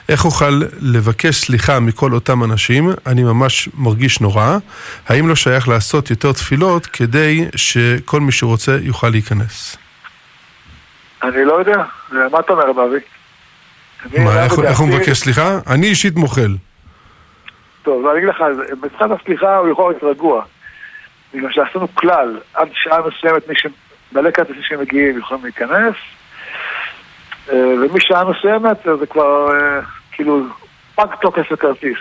[0.08, 2.90] איך אוכל לבקש סליחה מכל אותם אנשים?
[3.06, 4.58] אני ממש מרגיש נורא.
[5.08, 9.76] האם לא שייך לעשות יותר תפילות כדי שכל מי שרוצה יוכל להיכנס?
[11.22, 12.64] אני לא יודע, מה אתה אומר?
[12.70, 15.58] אני- מה, איך הוא- מבקש סליחה?
[15.66, 16.56] אני אישית מוחל.
[17.82, 18.44] טוב, אני אגיד לך,
[18.80, 20.42] בצד הסליחה הוא יכול להיות רגוע.
[21.34, 25.94] בגלל שעשינו כלל, עד שעה מסוימת מי שבעלי כרטיסים שמגיעים יכולים להיכנס,
[27.52, 29.80] אה, ומשעה מסוימת זה כבר אה,
[30.12, 30.42] כאילו
[30.94, 31.98] פג תוקף הכרטיס.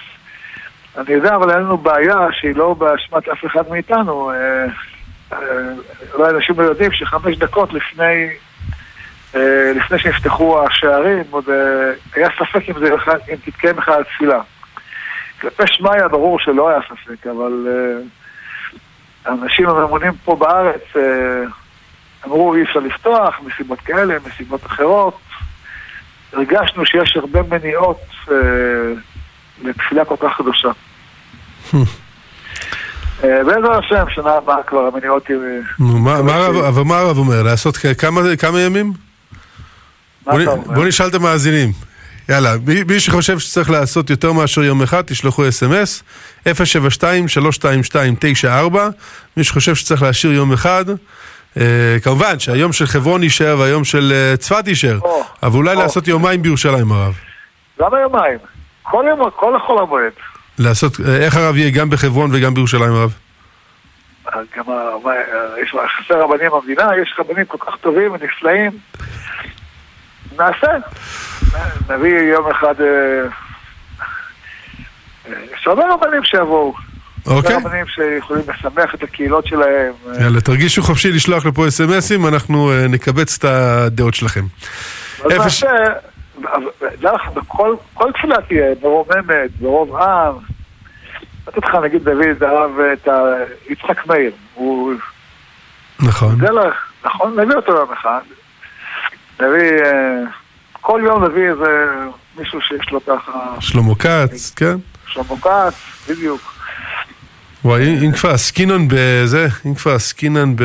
[0.98, 4.32] אני יודע, אבל אין לנו בעיה שהיא לא באשמת אף אחד מאיתנו.
[4.32, 4.66] אה,
[5.34, 5.38] אה,
[6.14, 8.30] אולי אנשים לא יודעים שחמש דקות לפני, אה,
[9.76, 11.56] לפני שנפתחו השערים, עוד אה,
[12.16, 12.90] היה ספק אם, זה,
[13.32, 14.40] אם תתקיים בכלל התפילה.
[15.42, 18.02] כלפי שמיא ברור שלא היה ספק, אבל אה,
[19.26, 21.02] האנשים הממונים פה בארץ אה,
[22.26, 25.18] אמרו אי אפשר לפתוח מסיבות כאלה, מסיבות אחרות.
[26.34, 28.02] הרגשנו שיש הרבה מניעות
[28.32, 28.36] אה,
[29.64, 30.70] לתפילה כל כך קדושה.
[33.24, 35.30] אה, בעזר השם, שנה הבאה כבר המניעות
[36.34, 37.44] הרב- אבל מה הרב אומר?
[37.44, 37.78] לעשות
[38.40, 39.07] כמה ימים?
[40.76, 41.72] בוא נשאל את המאזינים.
[42.30, 42.54] יאללה,
[42.88, 46.04] מי שחושב שצריך לעשות יותר מאשר יום אחד, תשלחו אס.אם.אס
[46.48, 46.50] 072-322-94
[49.38, 50.86] מי שחושב שצריך להשאיר יום אחד,
[51.58, 51.64] אה,
[52.04, 55.80] כמובן שהיום של חברון יישאר והיום של אה, צפת יישאר, או, אבל אולי או.
[55.82, 57.14] לעשות יומיים בירושלים הרב.
[57.80, 58.38] למה יומיים?
[58.84, 60.12] כל יום, כל החול המועד.
[60.60, 63.14] לעשות, אה, איך הרב יהיה גם בחברון וגם בירושלים הרב?
[64.58, 64.72] גם ה-
[65.04, 65.12] מה-
[65.64, 65.76] יש
[66.06, 68.72] חסר רבנים במדינה, יש רבנים כל כך טובים ונפלאים.
[70.40, 70.72] נעשה.
[71.90, 72.82] נביא יום אחד...
[72.82, 72.88] אה,
[75.28, 76.74] אה, יש הרבה רבנים שיבואו.
[77.26, 77.56] אוקיי?
[77.56, 79.94] הרבה רבנים שיכולים לשמח את הקהילות שלהם.
[80.10, 84.46] אה, יאללה, תרגישו חופשי לשלוח לפה אס.אם.אסים, אנחנו אה, נקבץ את הדעות שלכם.
[87.34, 90.34] בכל כל תפילה תהיה מרוממת, ברוב עם.
[91.48, 93.08] לתת לך נגיד את הרב, את
[93.70, 94.32] יצחק מאיר.
[94.54, 94.94] הוא
[96.00, 96.36] נכון.
[96.42, 96.74] לך,
[97.06, 97.40] נכון?
[97.40, 98.20] נביא אותו יום אחד.
[99.40, 100.20] נביא, אה,
[100.72, 101.86] כל יום נביא איזה
[102.40, 104.76] מישהו שיש לו ככה, שלמה כץ, כן?
[105.08, 105.74] שלמה כץ,
[106.10, 106.54] בדיוק.
[107.66, 110.56] וואי, אם כבר עסקינן בזה, אם כבר עסקינן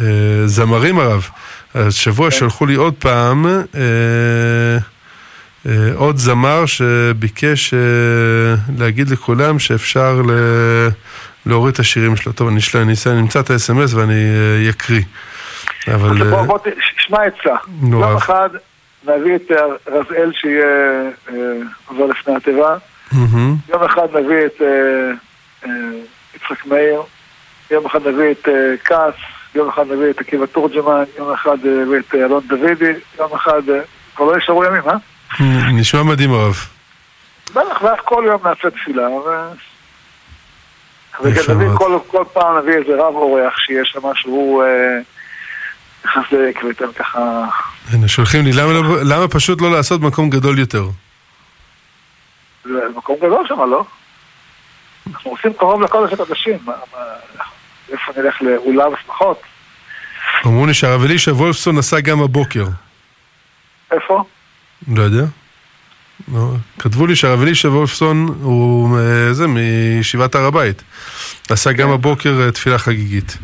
[0.00, 1.28] בזמרים הרב,
[1.74, 2.36] אז שבוע כן.
[2.36, 4.78] שלחו לי עוד פעם אה,
[5.66, 7.78] אה, עוד זמר שביקש אה,
[8.78, 10.22] להגיד לכולם שאפשר
[11.46, 12.32] להוריד את השירים שלו.
[12.32, 14.24] טוב, אני אמצא את ה-SMS ואני
[14.64, 15.02] אה, אקריא.
[15.88, 16.30] אבל...
[16.30, 16.58] בוא, אה, בוא,
[16.98, 17.56] שמע עצה.
[17.82, 18.18] נו, יום אז.
[18.18, 18.48] אחד
[19.04, 20.66] נביא את אה, רזאל שיהיה
[21.28, 21.34] אה,
[21.86, 22.76] עובר לפני התיבה.
[23.68, 24.66] יום אחד נביא את אה,
[25.66, 25.70] אה,
[26.34, 27.02] יצחק מאיר.
[27.70, 29.14] יום אחד נביא את אה, כץ.
[29.54, 31.04] יום אחד נביא את עקיבא תורג'מן.
[31.18, 32.92] יום אחד אה, נביא את אה, אלון דוידי.
[33.18, 33.68] יום אחד...
[33.68, 33.80] אה,
[34.16, 34.96] כבר לא נשארו ימים, אה?
[35.72, 36.56] נשמע מדהים הרב.
[37.50, 39.28] בטח, ואז כל יום נעשה תפילה, ו...
[41.24, 42.02] יפה ונביא מאוד.
[42.06, 44.64] כל, פעם נביא איזה רב אורח שיש שם שהוא
[46.06, 47.44] אה, יחזק וייתן ככה...
[47.90, 50.84] הנה, שולחים לי, למה לא- למה פשוט לא לעשות מקום גדול יותר?
[52.64, 53.84] זה מקום גדול שם, לא?
[55.10, 56.58] אנחנו עושים קרוב לקודש הקודשים.
[56.64, 57.44] מה- מה-
[57.92, 59.40] איפה נלך לאולם שמחות?
[60.46, 62.64] אמרו לי שהרב אלישע וולפסון נסע גם הבוקר.
[63.92, 64.24] איפה?
[64.88, 65.24] לא יודע.
[66.32, 66.48] לא,
[66.78, 70.82] כתבו לי שהרב אלישע וולפסון הוא אה, זה, מישיבת הר הבית.
[71.50, 73.38] עשה גם הבוקר אה, תפילה חגיגית.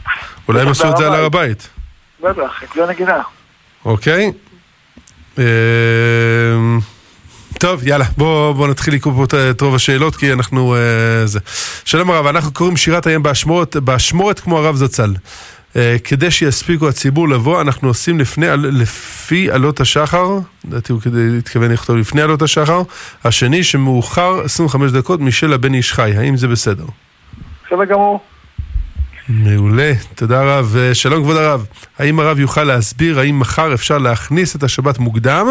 [0.49, 1.69] אולי הם עשו את זה על הר הבית,
[2.23, 3.23] בטח, עם כלי נגינה.
[3.85, 4.33] אוקיי?
[5.39, 5.45] אה,
[7.59, 10.75] טוב, יאללה, בוא, בוא נתחיל לקרוא פה את- רוב השאלות, כי אנחנו...
[10.75, 10.81] אה,
[11.27, 11.39] זה.
[11.85, 15.15] שלום הרב, אנחנו קוראים שירת הים באשמורת, באשמורת כמו הרב זצ"ל.
[15.77, 20.27] אה, כדי שיספיקו הציבור לבוא, אנחנו עושים לפני, לפי עלות השחר,
[20.65, 22.83] לדעתי הוא כדי התכוון לכתוב לפני עלות השחר,
[23.25, 26.85] השני שמאוחר 25 דקות משל הבן איש חי, האם זה בסדר?
[27.67, 28.21] בסדר גמור.
[29.29, 30.77] מעולה, תודה רב.
[30.79, 31.67] אה, שלום כבוד הרב,
[31.99, 35.47] האם הרב יוכל להסביר האם מחר אפשר להכניס את השבת מוקדם,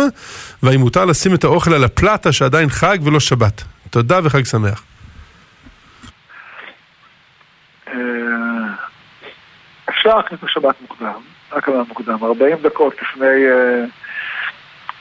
[0.63, 3.63] והאם מותר לשים את האוכל על הפלטה שעדיין חג ולא שבת?
[3.89, 4.83] תודה וחג שמח.
[7.87, 7.93] אה,
[9.89, 11.21] אפשר להכניס בשבת מוקדם,
[11.51, 13.25] רק על מוקדם, 40 דקות לפני...
[13.27, 13.85] אה,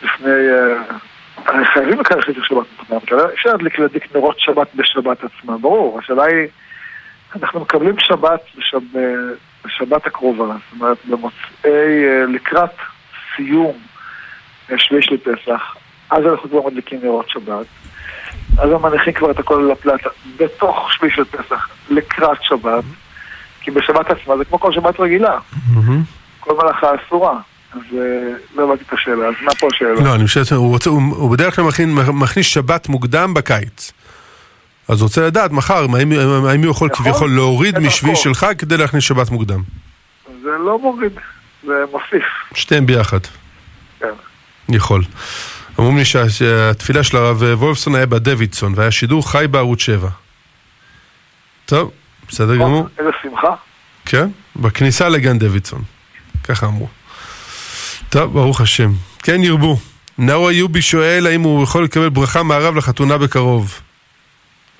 [0.03, 0.31] לפני...
[1.73, 2.97] חייבים להכניס בשבת מוקדם,
[3.35, 6.47] אפשר להדליק נרות שבת בשבת עצמה, ברור, השאלה היא,
[7.43, 9.03] אנחנו מקבלים שבת בשב, אה,
[9.65, 12.71] בשבת הקרובה, זאת אומרת במוצאי, אה, לקראת
[13.37, 13.75] סיום
[14.77, 15.77] שליש לפסח,
[16.11, 17.67] אז אנחנו כבר מדליקים נרות שבת.
[18.59, 22.85] אז הם מניחים כבר את הכל על הפלטה, בתוך שליש של פסח, לקראת שבת,
[23.61, 25.39] כי בשבת עצמה זה כמו כל שבת רגילה.
[26.41, 27.39] כל מלאכה אסורה.
[27.73, 30.05] אז אה, לא הבנתי את השאלה, אז מה פה השאלה?
[30.05, 31.65] לא, אני חושב שהוא בדרך כלל
[32.13, 33.93] מכניס שבת מוקדם בקיץ.
[34.89, 36.13] אז רוצה לדעת מחר, האם
[36.63, 37.05] הוא יכול יכול.
[37.05, 38.17] כביכול להוריד משביעי.
[38.17, 39.63] שלך כדי להכניס שבת מוקדם.
[40.43, 41.13] זה לא מוריד,
[41.67, 42.25] זה מוסיף.
[42.55, 43.19] שתיהם ביחד.
[44.01, 44.07] כן.
[44.69, 45.05] יכול.
[45.79, 50.09] אומרים לי שה- שהתפילה של הרב וולפסון היה בדוידסון, והיה שידור חי בערוץ 7.
[51.67, 51.91] טוב,
[52.29, 52.89] בסדר גמור.
[52.99, 53.55] איזה שמחה.
[54.07, 55.83] כן, בכניסה לגן דוידסון.
[56.45, 56.89] ככה אמרו.
[58.09, 58.93] טוב, ברוך השם.
[59.23, 59.79] כן ירבו.
[60.19, 63.81] נאו איובי שואל האם הוא יכול לקבל ברכה מהרב לחתונה בקרוב.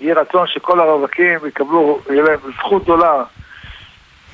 [0.01, 3.23] יהי רצון שכל הרווקים יקבלו, יהיה להם זכות גדולה,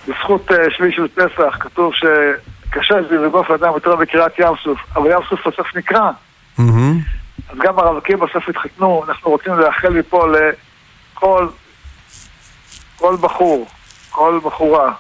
[0.09, 5.21] בזכות אה, שביעי של פסח, כתוב שקשה לגוף אדם יותר בקריאת ים סוף, אבל ים
[5.29, 6.11] סוף בסוף נקרא.
[7.51, 11.49] אז גם הרווקים בסוף התחתנו, אנחנו רוצים לאחל מפה לכל
[13.03, 13.67] כל בחור,
[14.11, 14.93] כל בחורה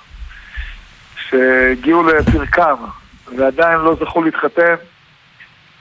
[1.16, 2.74] שהגיעו לפרקם
[3.36, 4.74] ועדיין לא זכו להתחתן,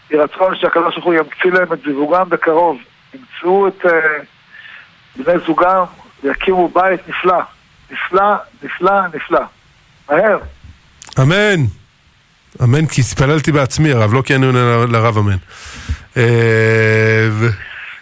[0.09, 2.77] יהי רצון שהקדוש ברוך הוא ימציא להם את זיווגם בקרוב,
[3.13, 3.91] ימצאו את אה,
[5.16, 5.84] בני זוגם
[6.24, 7.39] ויקימו בית נפלא,
[7.91, 9.41] נפלא, נפלא, נפלא.
[10.09, 10.39] מהר.
[11.22, 11.66] אמן.
[12.64, 15.38] אמן, כי התפללתי בעצמי, הרב, לא כי אני עונה לרב אמן.
[16.18, 17.28] אה,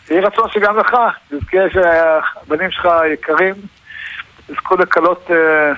[0.10, 0.94] יהי רצון שגם לך,
[1.30, 3.54] תזכה שהבנים שלך היקרים
[4.50, 5.72] יזכו לקלות אה,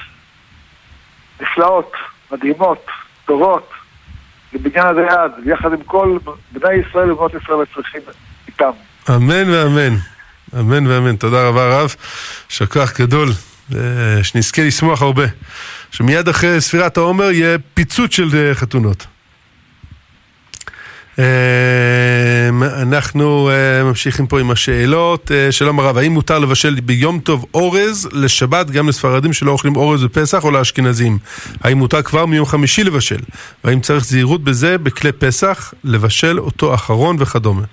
[1.42, 1.94] נפלאות,
[2.32, 2.86] מדהימות,
[3.26, 3.70] טובות,
[4.54, 6.18] לבניין הדיד, יחד עם כל
[6.52, 8.02] בני ישראל ובנות ישראל הצריכים
[8.48, 8.72] איתם.
[9.10, 9.96] אמן ואמן.
[10.60, 11.16] אמן ואמן.
[11.16, 11.96] תודה רבה הרב.
[12.50, 13.32] יישר כוח גדול.
[13.76, 15.26] אה, שנזכה לשמוח הרבה.
[15.92, 19.06] שמיד אחרי ספירת העומר יהיה פיצוץ של אה, חתונות.
[21.20, 21.26] אה,
[22.82, 23.50] אנחנו
[23.84, 25.32] ממשיכים פה עם השאלות.
[25.52, 30.44] שלום הרב, האם מותר לבשל ביום טוב אורז לשבת גם לספרדים שלא אוכלים אורז בפסח
[30.44, 31.18] או לאשכנזים?
[31.62, 33.20] האם מותר כבר מיום חמישי לבשל?
[33.64, 37.64] והאם צריך זהירות בזה בכלי פסח, לבשל אותו אחרון וכדומה?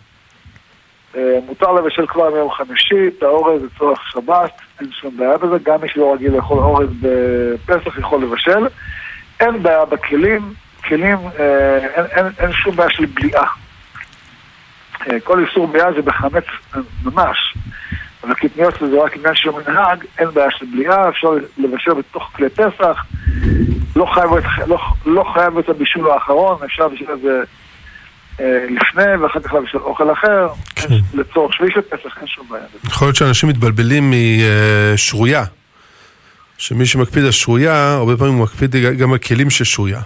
[1.17, 5.81] אה, מותר לבשל כבר מיום חמישי, את האורז לצורך שבת, אין שום בעיה בזה, גם
[5.81, 8.67] מי שלא רגיל לאכול אורז בפסח יכול לבשל.
[9.41, 10.53] אין בעיה בכלים,
[10.85, 13.47] כלים, אה, אין, אין, אין שום בעיה של בליעה.
[15.11, 16.45] אה, כל איסור בליעה זה בחמץ
[17.05, 17.55] ממש.
[18.25, 21.29] אבל קטניות זה רק עניין של מנהג, אין בעיה של בליעה, אפשר
[21.59, 23.05] לבשל בתוך כלי פסח,
[23.97, 24.31] לא חייב,
[24.67, 27.43] לא, לא חייב את הבישול האחרון, אפשר את זה
[28.71, 30.95] לפני ואחר כך לבשל אוכל אחר, כן.
[31.15, 32.65] לצורך שביעי של פסח, אין שום בעיה.
[32.85, 34.13] יכול להיות שאנשים מתבלבלים
[34.95, 35.45] משרויה.
[36.59, 40.01] שמי שמקפיד על שרויה, הרבה פעמים הוא מקפיד גם על כלים של שרויה.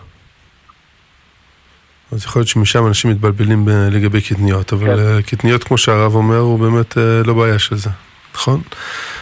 [2.12, 5.02] אז יכול להיות שמשם אנשים מתבלבלים ב- לגבי קטניות, אבל כן.
[5.02, 7.90] אה, קטניות, כמו שהרב אומר, הוא באמת אה, לא בעיה של זה,
[8.34, 8.60] נכון?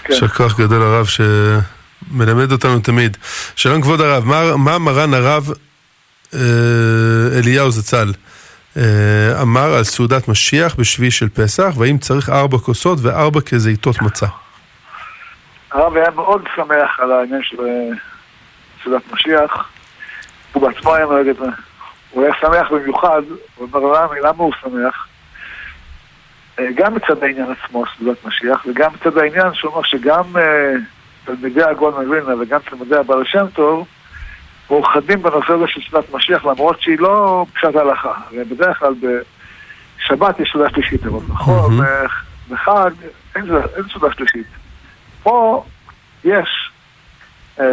[0.05, 0.13] כן.
[0.13, 3.17] יישר כוח גדול הרב שמלמד אותנו תמיד.
[3.57, 5.51] שלום כבוד הרב, מה, מה מרן הרב
[6.35, 6.41] אה,
[7.39, 8.13] אליהו זצ"ל אה,
[9.43, 14.27] אמר על סעודת משיח בשביעי של פסח, והאם צריך ארבע כוסות וארבע כזיתות מצה?
[15.73, 17.97] הרב היה מאוד שמח על העניין של אה,
[18.85, 19.69] סעודת משיח.
[20.53, 21.47] הוא בעצמו היה נוהג את זה.
[22.11, 23.23] הוא היה שמח במיוחד,
[23.57, 25.07] הוא אומר למה, למה הוא שמח?
[26.59, 30.73] אה, גם מצד העניין עצמו, סעודת משיח, וגם מצד העניין שהוא אומר שגם אה,
[31.25, 33.87] תלמידי הגאון מווילנה וגם תלמידי הבעל שם טוב
[34.71, 38.13] מאוחדים בנושא הזה של סעודת משיח, למרות שהיא לא פשט ההלכה.
[38.27, 41.79] הרי בדרך כלל בשבת יש סעודה שלישית, אבל נכון.
[42.51, 42.91] בחג
[43.37, 43.47] אין
[43.93, 44.47] סעודה שלישית.
[45.23, 45.65] פה
[46.25, 46.71] יש,
[47.61, 47.65] אה,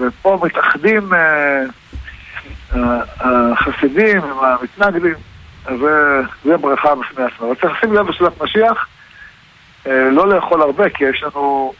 [0.00, 1.62] ופה מתאחדים אה,
[2.76, 5.14] אה, החסידים עם המתנגדים,
[5.66, 7.46] אז זה, זה ברכה בפני עצמה.
[7.46, 8.86] אבל צריך לשים לב בסעודת משיח,
[9.86, 11.72] לא לאכול הרבה, כי יש לנו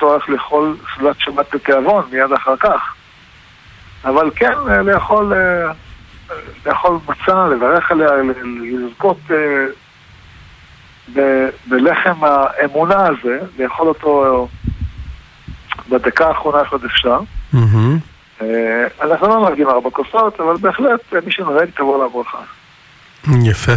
[0.00, 2.94] צורך לאכול סעודת שבת בתיאבון מיד אחר כך.
[4.04, 5.72] אבל כן, אה, לאכול, אה,
[6.66, 8.08] לאכול מצה, לברך עליה,
[8.62, 9.36] לזכות אה,
[11.14, 14.48] ב- בלחם האמונה הזה, לאכול אותו
[15.88, 17.20] בדקה האחרונה שעוד אפשר.
[17.52, 17.98] מהמם.
[18.42, 22.38] אה, אנחנו לא נוהגים ארבע כוסות, אבל בהחלט מי שנוהג תבוא לה ברכה.
[23.50, 23.72] יפה.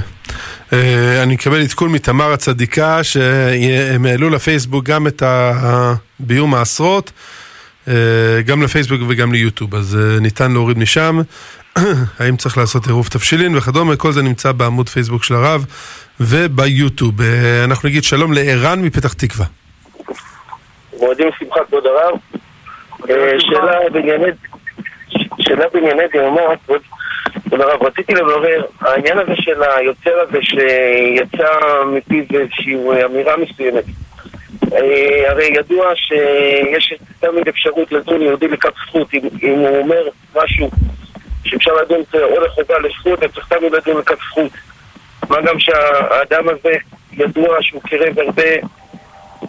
[0.74, 7.45] אה, אני מקבל עדכון מתמר הצדיקה שהם העלו לפייסבוק גם את הביום העשרות, אה,
[8.46, 11.20] גם לפייסבוק וגם ליוטיוב, אז אה, ניתן להוריד משם.
[12.20, 15.66] האם צריך לעשות עירוב תבשילין וכדומה, כל זה נמצא בעמוד פייסבוק של הרב
[16.20, 17.22] וביוטיוב.
[17.22, 19.46] אה, אנחנו נגיד שלום לערן מפתח תקווה.
[21.00, 22.20] מועדים שמחה, כבוד הרב.
[23.10, 23.72] אה, שאלה
[25.74, 26.82] בענייני, דיומות, כבוד-
[27.46, 31.48] כבוד הרב, רציתי לברר, העניין הזה של היוצר הזה שיצא
[31.98, 32.76] מפיו איזושהי
[33.06, 33.94] אמירה מסוימת, אה,
[35.30, 40.02] הרי ידוע שיש תמיד אפשרות לדון יהודי לכף זכות, אם, אם הוא אומר
[40.36, 40.72] משהו
[41.46, 44.52] שאפשר לדון או לחובה לזכות, אז צריך תמיד לדון לכף זכות.
[45.30, 46.76] מה גם שהאדם הזה
[47.14, 48.44] ידוע שהוא קירב הרבה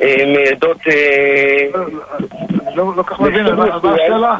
[0.02, 0.78] אה, מעדות...
[0.88, 1.66] אה,
[2.74, 4.36] לא לא כל כך מבין, מה השאלה?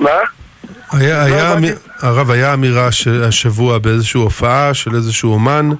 [0.00, 0.10] מה?
[0.92, 1.68] היה, היה, הבנתי.
[1.68, 2.88] אמי- הרב, היה אמירה
[3.28, 5.76] השבוע באיזושהי הופעה של איזשהו אומן, אה,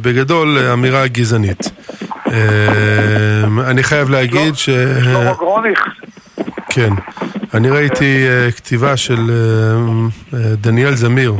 [0.00, 1.70] בגדול אמירה גזענית.
[2.32, 2.38] אה,
[3.70, 4.70] אני חייב להגיד ש...
[5.04, 5.78] שלמה גרוניך.
[6.70, 6.90] כן.
[7.54, 9.34] אני ראיתי אה, כתיבה של אה,
[10.38, 11.34] אה, דניאל זמיר,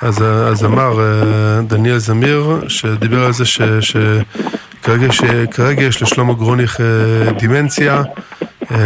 [0.00, 1.04] אז הזמר אה,
[1.62, 6.86] דניאל זמיר, שדיבר על זה ש- שכרגע שכרגע יש לשלמה גרוניך אה,
[7.32, 8.02] דימנציה,
[8.70, 8.76] אה,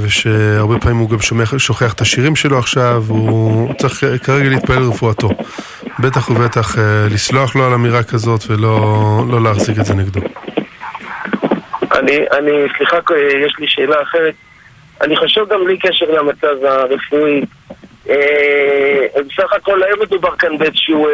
[0.00, 5.28] ושהרבה פעמים הוא גם שומע- שוכח את השירים שלו עכשיו, הוא צריך כרגע להתפלל לרפואתו.
[6.00, 8.78] בטח ובטח אה, לסלוח לו על אמירה כזאת ולא
[9.30, 10.20] לא להחזיק את זה נגדו.
[11.92, 12.96] אני, אני, סליחה,
[13.46, 14.34] יש לי שאלה אחרת.
[15.00, 17.44] אני חושב גם בלי קשר למצב הרפואי.
[18.08, 21.12] אה, בסך הכל לא מדובר כאן באיזשהו אה,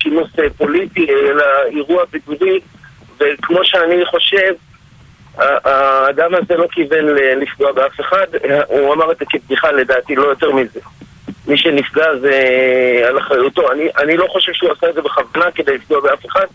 [0.00, 2.60] כינוס אה, פוליטי, אלא אירוע בידודי,
[3.20, 4.52] וכמו שאני חושב,
[5.38, 7.04] האדם הזה לא כיוון
[7.40, 10.80] לפגוע באף אחד, אה, הוא אמר את זה כבדיחה לדעתי, לא יותר מזה.
[11.48, 13.72] מי שנפגע זה אה, על אחריותו.
[13.72, 16.46] אני, אני לא חושב שהוא עשה את זה בכוונה כדי לפגוע באף אחד,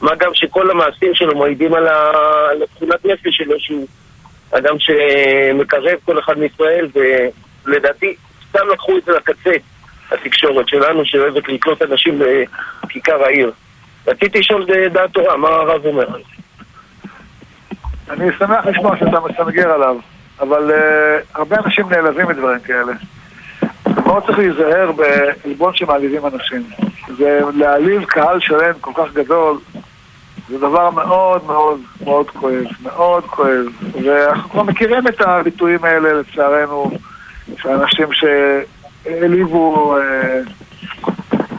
[0.00, 3.86] מה גם שכל המעשים שלו מעידים על ה- על התכונת נפש שלו, שהוא
[4.52, 6.88] אדם שמקרב כל אחד מישראל,
[7.66, 8.16] ולדעתי
[8.48, 9.50] סתם לקחו את זה לקצה,
[10.10, 12.18] התקשורת שלנו, שאוהבת לקלוט אנשים
[12.84, 13.52] בכיכר העיר.
[14.06, 16.36] רציתי לשאול דעת תורה, מה הרב אומר על זה?
[18.10, 19.96] אני שמח לשמוע שאתה מסנגר עליו,
[20.40, 22.92] אבל uh, הרבה אנשים נעלבים מדברים כאלה.
[24.06, 26.62] מאוד צריך להיזהר בעלבון שמעליבים אנשים.
[27.18, 29.58] זה להעליב קהל שלם כל כך גדול,
[30.48, 33.66] זה דבר מאוד מאוד מאוד כואב, מאוד כואב.
[34.04, 36.90] ואנחנו כבר מכירים את הביטויים האלה, לצערנו,
[37.56, 40.40] של אנשים שהעליבו אה,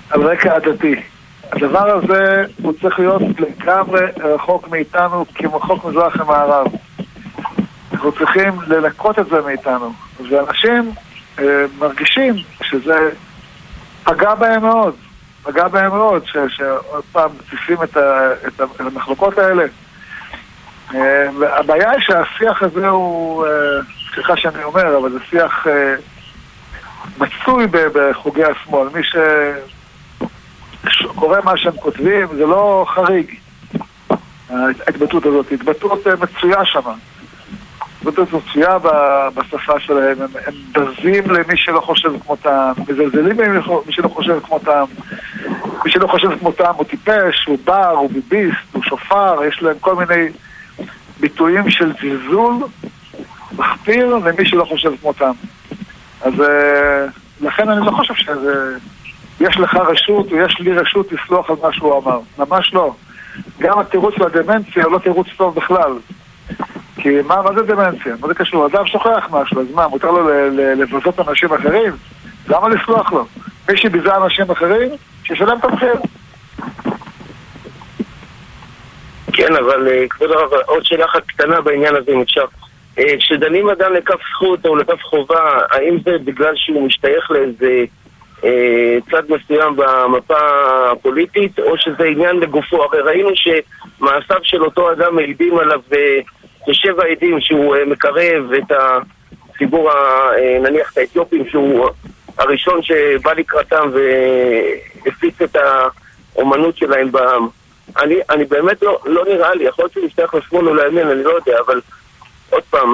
[0.10, 0.96] על רקע עדתי.
[1.52, 6.68] הדבר הזה הוא צריך להיות לגמרי רחוק מאיתנו, כמו חוק מזרח למערב.
[7.94, 9.94] אנחנו צריכים לנקות את זה מאיתנו.
[10.30, 10.92] ואנשים
[11.80, 13.10] מרגישים שזה
[14.04, 14.96] פגע בהם מאוד,
[15.44, 17.98] פגע בהם מאוד, שעוד פעם מציפים את,
[18.48, 19.64] את המחלוקות האלה.
[20.96, 23.52] אה, והבעיה היא שהשיח הזה הוא, אה,
[24.14, 25.96] סליחה שאני אומר, אבל זה שיח אה,
[27.18, 28.88] מצוי בחוגי השמאל.
[28.94, 29.16] מי ש...
[31.16, 33.36] קורא מה שהם כותבים, זה לא חריג,
[34.50, 36.82] ההתבטאות הזאת, התבטאות מצויה שם.
[38.06, 44.08] מצויה ב- בשפה שלהם, הם, הם בזים למי שלא חושב כמותם, מזלזלים במי מי שלא
[44.08, 44.84] חושב כמותם,
[45.86, 49.96] מי שלא חושב כמותם הוא טיפש, הוא בר, הוא ביביסט, הוא שופר, יש להם כל
[49.96, 50.30] מיני
[51.20, 52.54] ביטויים של זלזול
[53.58, 55.32] מחפיר למי שלא חושב כמותם.
[56.22, 57.06] אז אה,
[57.42, 58.78] לכן אני לא חושב שזה...
[59.40, 62.20] יש לך רשות, או יש לי רשות לסלוח על מה שהוא אמר.
[62.38, 62.94] ממש לא.
[63.60, 65.92] גם התירוץ הדמנציה הוא לא תירוץ טוב בכלל.
[66.98, 68.16] כי מה, מה זה דמנציה?
[68.20, 68.66] מה זה קשור?
[68.66, 71.94] אדם שוכח משהו, אז מה, מותר לו לבזות אנשים אחרים?
[72.50, 73.26] למה לסלוח לו?
[73.70, 74.90] מי שביזה אנשים אחרים,
[75.24, 75.94] שישלם את המחיר.
[79.34, 82.46] כן, אבל אה, כבוד הרב, עוד שאלה אחת קטנה בעניין הזה, אם אפשר.
[83.00, 87.84] אה, כשדנים אדם לכף זכות או לכף חובה, האם זה בגלל שהוא משתייך לאיזה
[88.44, 90.38] אה, צד מסוים במפה
[90.92, 92.84] הפוליטית, או שזה עניין לגופו?
[92.84, 95.82] הרי ראינו שמעשיו של אותו אדם מעידים עליו
[96.68, 101.90] כשבע עדים שהוא אה, מקרב את הציבור, אה, נניח את האתיופים, שהוא
[102.38, 103.90] הראשון שבא לקראתם
[105.06, 105.58] והפיץ את
[106.36, 107.48] האומנות שלהם בעם.
[108.02, 111.24] אני, אני באמת לא, לא נראה לי, יכול להיות שהוא משתייך לשמאל או לימין, אני
[111.24, 111.82] לא יודע, אבל
[112.50, 112.94] עוד פעם,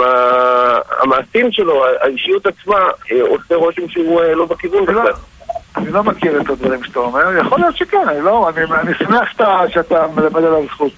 [1.01, 2.79] המעשים שלו, האישיות עצמה,
[3.11, 5.13] אה, עושה רושם שהוא לא בכיוון לא, בכלל.
[5.75, 9.31] אני לא מכיר את הדברים שאתה אומר, יכול להיות שכן, אני לא, אני, אני שמח
[9.31, 10.91] שאתה, שאתה מלמד עליו זכות.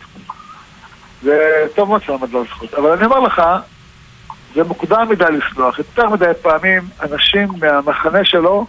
[1.24, 3.42] זה טוב מאוד שאתה מלמד עליו זכות, אבל אני אומר לך,
[4.56, 5.80] זה מוקדם מדי לסלוח.
[5.80, 8.66] יותר מדי פעמים אנשים מהמחנה שלו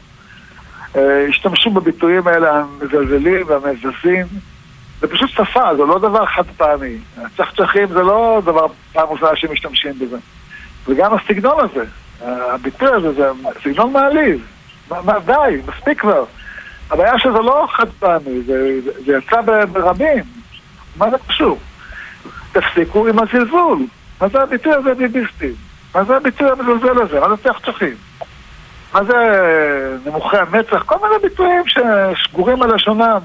[0.97, 4.27] אה, השתמשו בביטויים האלה המזלזלים והמבזים.
[5.01, 6.99] זה פשוט שפה, זה לא דבר חד פעמי.
[7.17, 10.17] הצחצחים זה לא דבר פעם ראשונה שמשתמשים בזה.
[10.89, 11.85] וגם הסגנון הזה,
[12.25, 13.31] הביטוי הזה, זה
[13.65, 14.47] סגנון מעליב.
[14.91, 16.25] מה, מה, די, מספיק כבר.
[16.91, 19.41] הבעיה שזה לא חד פעמי, זה, זה, זה יצא
[19.73, 20.25] ברבים.
[20.97, 21.59] מה זה קשור?
[22.61, 23.79] תפסיקו עם הזלזול.
[24.21, 25.53] מה זה הביטוי הזה ביביסטי?
[25.95, 27.21] מה זה הביטוי המזלזל הזה?
[27.21, 27.95] מה זה צחצחים?
[28.95, 30.83] מה זה נמוכי המצח?
[30.83, 33.19] כל מיני ביטויים ששגורים על לשונם.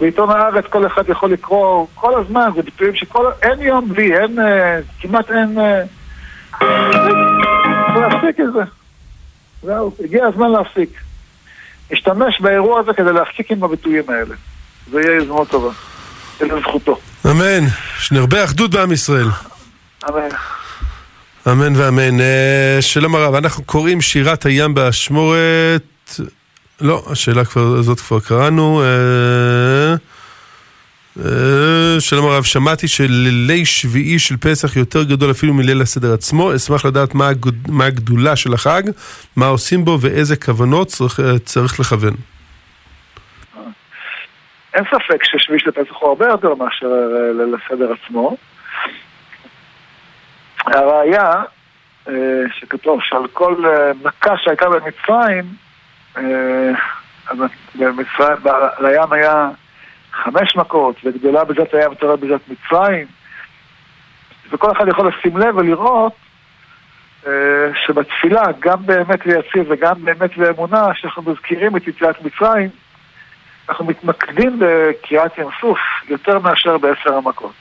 [0.00, 3.30] בעיתון הארץ כל אחד יכול לקרוא כל הזמן, זה ביטויים שכל...
[3.42, 4.38] אין יום בלי, אין...
[4.38, 5.58] אה, כמעט אין...
[5.58, 5.82] אה,
[8.00, 8.62] להפסיק את זה.
[9.62, 10.90] זהו, הגיע הזמן להפסיק.
[11.92, 14.34] נשתמש באירוע הזה כדי להפסיק עם הביטויים האלה.
[14.90, 15.70] זה יהיה הזדמנות טובה.
[16.46, 16.98] לזכותו.
[17.30, 17.66] אמן.
[17.98, 19.28] שנרבה אחדות בעם ישראל.
[20.08, 20.28] אמן.
[21.48, 22.20] אמן ואמן.
[22.20, 26.20] אה, שלום הרב, אנחנו קוראים שירת הים באשמורת.
[26.80, 28.82] לא, השאלה כבר, הזאת כבר קראנו.
[28.82, 29.96] אה,
[31.24, 36.56] אה, שלום הרב, שמעתי שלילי שביעי של פסח יותר גדול אפילו מליל הסדר עצמו.
[36.56, 38.82] אשמח לדעת מה, הגוד, מה הגדולה של החג,
[39.36, 42.14] מה עושים בו ואיזה כוונות צריך, צריך לכוון.
[44.74, 46.86] אין ספק ששביעי של פסח הוא הרבה יותר מאשר
[47.34, 48.36] ליל הסדר עצמו.
[50.66, 51.42] הראיה,
[52.08, 55.44] אה, שכתוב שעל כל אה, מכה שהייתה במצרים,
[56.16, 56.72] אה,
[57.74, 58.36] במצרים,
[58.80, 59.48] לים היה
[60.12, 63.06] חמש מכות, וגדולה בזאת היה ותורה בזאת מצרים,
[64.50, 66.12] וכל אחד יכול לשים לב ולראות
[67.86, 72.68] שבתפילה, גם באמת ויציב וגם באמת ואמונה, שאנחנו מזכירים את יציאת מצרים,
[73.68, 77.52] אנחנו מתמקדים בקריאת ים סוף יותר מאשר בעשר המכות.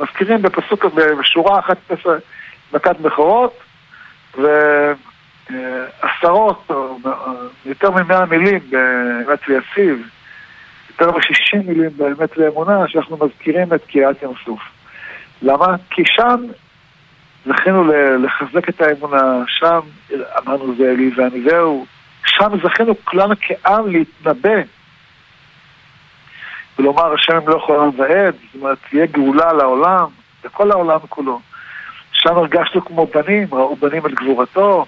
[0.00, 0.84] מזכירים בפסוק,
[1.20, 1.76] בשורה אחת
[2.72, 3.58] מכת בכורות,
[5.50, 6.98] ועשרות, או
[7.64, 10.08] יותר ממאה מילים באמת ויציב,
[10.90, 14.60] יותר משישים מילים באמת ואמונה, שאנחנו מזכירים את קריאת ים סוף.
[15.42, 15.66] למה?
[15.90, 16.44] כי שם
[17.46, 17.84] זכינו
[18.18, 19.80] לחזק את האמונה, שם
[20.38, 21.86] אמרנו זה אלי ואני זהו,
[22.26, 24.60] שם זכינו כולנו כעם להתנבא
[26.80, 30.06] ולומר השם לא יכול לעם ועד, זאת אומרת, תהיה גאולה לעולם,
[30.44, 31.40] לכל העולם כולו.
[32.12, 34.86] שם הרגשנו כמו בנים, ראו בנים על גבורתו,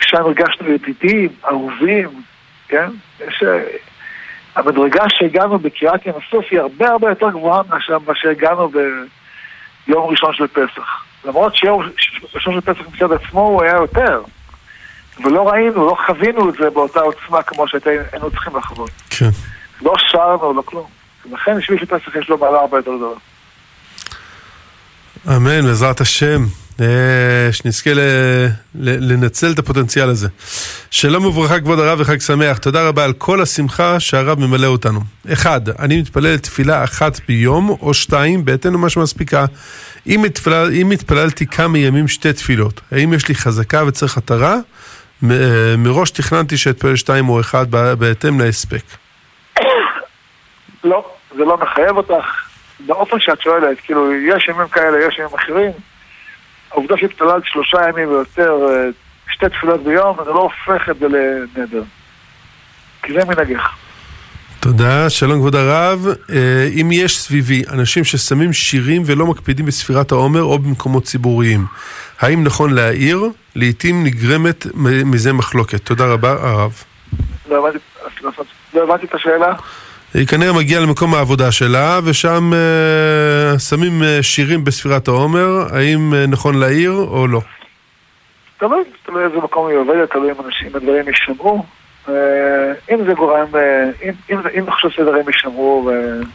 [0.00, 2.22] שם הרגשנו ידידים, אהובים,
[2.68, 2.90] כן?
[3.20, 3.42] יש...
[3.42, 3.62] אה,
[4.56, 8.70] המדרגה שהגענו בקריאת ים הסוף היא הרבה הרבה יותר גבוהה מאשר מה שהגענו
[9.86, 11.04] ביום ראשון של פסח.
[11.24, 11.82] למרות שיום
[12.34, 14.22] ראשון של פסח מצד עצמו הוא היה יותר.
[15.24, 18.90] ולא ראינו, לא חווינו את זה באותה עוצמה כמו שהיינו צריכים לחוות.
[19.10, 19.30] כן.
[19.82, 20.86] לא שרנו, לא כלום.
[21.32, 23.16] לכן בשביל שפסח יש לו מעלה הרבה יותר גדולה.
[25.36, 26.44] אמן, בעזרת השם.
[26.80, 27.90] אה, שנזכה
[28.74, 30.28] לנצל את הפוטנציאל הזה.
[30.90, 35.00] שלום וברכה כבוד הרב וחג שמח, תודה רבה על כל השמחה שהרב ממלא אותנו.
[35.32, 39.44] אחד, אני מתפלל תפילה אחת ביום או שתיים בהתאם למה שמספיקה.
[40.06, 44.56] אם, התפלל, אם התפללתי כמה ימים שתי תפילות, האם יש לי חזקה וצריך התרה?
[45.24, 48.82] אה, מראש תכננתי שאתפלל שתיים או אחד בהתאם להספק.
[50.84, 52.46] לא, זה לא מחייב אותך.
[52.80, 55.70] באופן שאת שואלת, כאילו, יש ימים כאלה, יש ימים אחרים.
[56.70, 58.88] העובדה שהתפללת שלושה ימים ויותר, אה,
[59.30, 61.82] שתי תפילות ביום, זה לא הופך את זה לנדר.
[63.02, 63.76] כי זה מנהגך.
[64.60, 66.06] תודה, שלום כבוד הרב.
[66.30, 71.66] אה, אם יש סביבי אנשים ששמים שירים ולא מקפידים בספירת העומר או במקומות ציבוריים,
[72.20, 73.24] האם נכון להעיר?
[73.56, 74.66] לעתים נגרמת
[75.04, 75.84] מזה מחלוקת.
[75.84, 76.72] תודה רבה, הרב.
[77.50, 77.68] לא
[78.82, 79.54] הבנתי לא את השאלה.
[80.14, 86.26] היא כנראה מגיעה למקום העבודה שלה, ושם אה, שמים אה, שירים בספירת העומר, האם אה,
[86.26, 87.40] נכון להעיר או לא?
[88.58, 91.64] תלוי, תלוי איזה מקום היא עובדת, תלוי אם אנשים, הדברים יישמרו.
[92.08, 92.14] אה,
[92.90, 95.90] אם זה גורם, אה, אם, אם, אם אני חושב שדברים יישמרו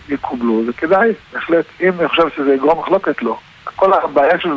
[0.10, 1.66] ויקובלו, זה כדאי, בהחלט.
[1.82, 3.38] אם אני חושב שזה יגרום מחלוקת, לא.
[3.76, 4.50] כל הבעיה של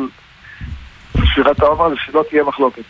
[1.33, 2.83] ספירת העומר זה שלא תהיה מחלוקת.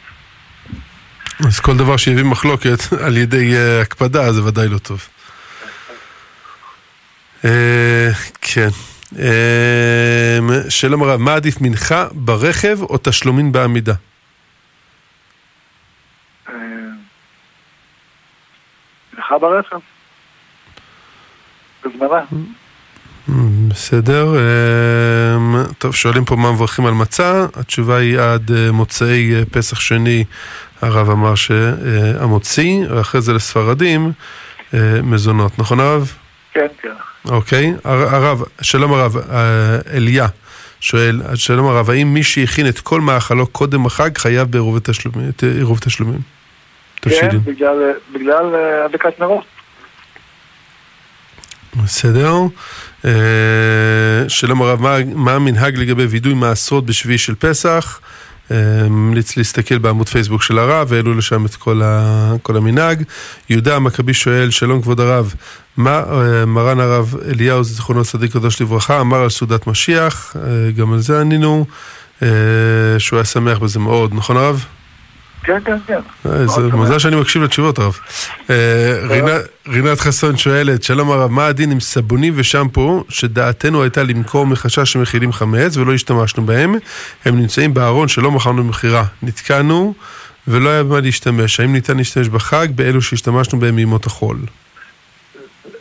[1.40, 5.08] אז כל דבר שיביא מחלוקת על ידי uh, הקפדה זה ודאי לא טוב.
[7.46, 8.10] אה,
[8.42, 8.70] כן.
[9.20, 10.40] אה,
[10.70, 13.94] שלום הרב, מה עדיף מנחה ברכב או תשלומים בעמידה?
[16.50, 16.54] אה,
[19.14, 19.80] מנחה ברכב.
[21.86, 22.22] בזמנה.
[23.68, 24.36] בסדר.
[25.78, 27.46] טוב, שואלים פה מה מברכים על מצה.
[27.56, 30.24] התשובה היא עד מוצאי פסח שני,
[30.82, 34.12] הרב אמר שהמוציא, ואחרי זה לספרדים,
[35.04, 35.60] מזונות.
[35.60, 36.14] נכון הרב?
[36.54, 36.90] כן, כן.
[37.30, 40.28] אוקיי, הרב, שלום הרב, אה, אליה
[40.80, 45.32] שואל, שלום הרב, האם מי שהכין את כל מאכלו קודם החג חייב בעירוב תשלומים?
[45.36, 46.20] תשלומים?
[47.02, 47.38] כן,
[48.14, 49.46] בגלל, אה, הדלקת נרות.
[51.84, 52.38] בסדר.
[53.06, 53.12] אה,
[54.28, 58.00] שלום הרב, מה, מה המנהג לגבי וידוי מעשרות בשביעי של פסח?
[58.90, 63.04] ממליץ להסתכל בעמוד פייסבוק של הרב, והעלו לשם את כל, ה, כל המנהג.
[63.50, 65.34] יהודה המכבי שואל, שלום כבוד הרב,
[65.78, 70.94] מה אה, מרן הרב אליהו זיכרונו צדיק קדוש לברכה אמר על סעודת משיח, אה, גם
[70.94, 71.66] על זה ענינו,
[72.24, 72.28] אה,
[72.98, 74.66] שהוא היה שמח בזה מאוד, נכון הרב?
[75.46, 76.00] כן, כן, כן.
[76.26, 78.00] אה, מזל שאני מקשיב לתשובות, הרב.
[78.50, 78.56] אה,
[79.10, 84.92] רינת- רינת חסון שואלת, שלום הרב, מה הדין עם סבונים ושמפו שדעתנו הייתה למכור מחשש
[84.94, 86.76] שמכילים חמץ ולא השתמשנו בהם?
[87.26, 89.04] הם נמצאים בארון שלא מכרנו במכירה.
[89.24, 89.94] נתקענו
[90.48, 91.60] ולא היה במה להשתמש.
[91.60, 94.38] האם ניתן להשתמש בחג באלו שהשתמשנו בהם מימות החול?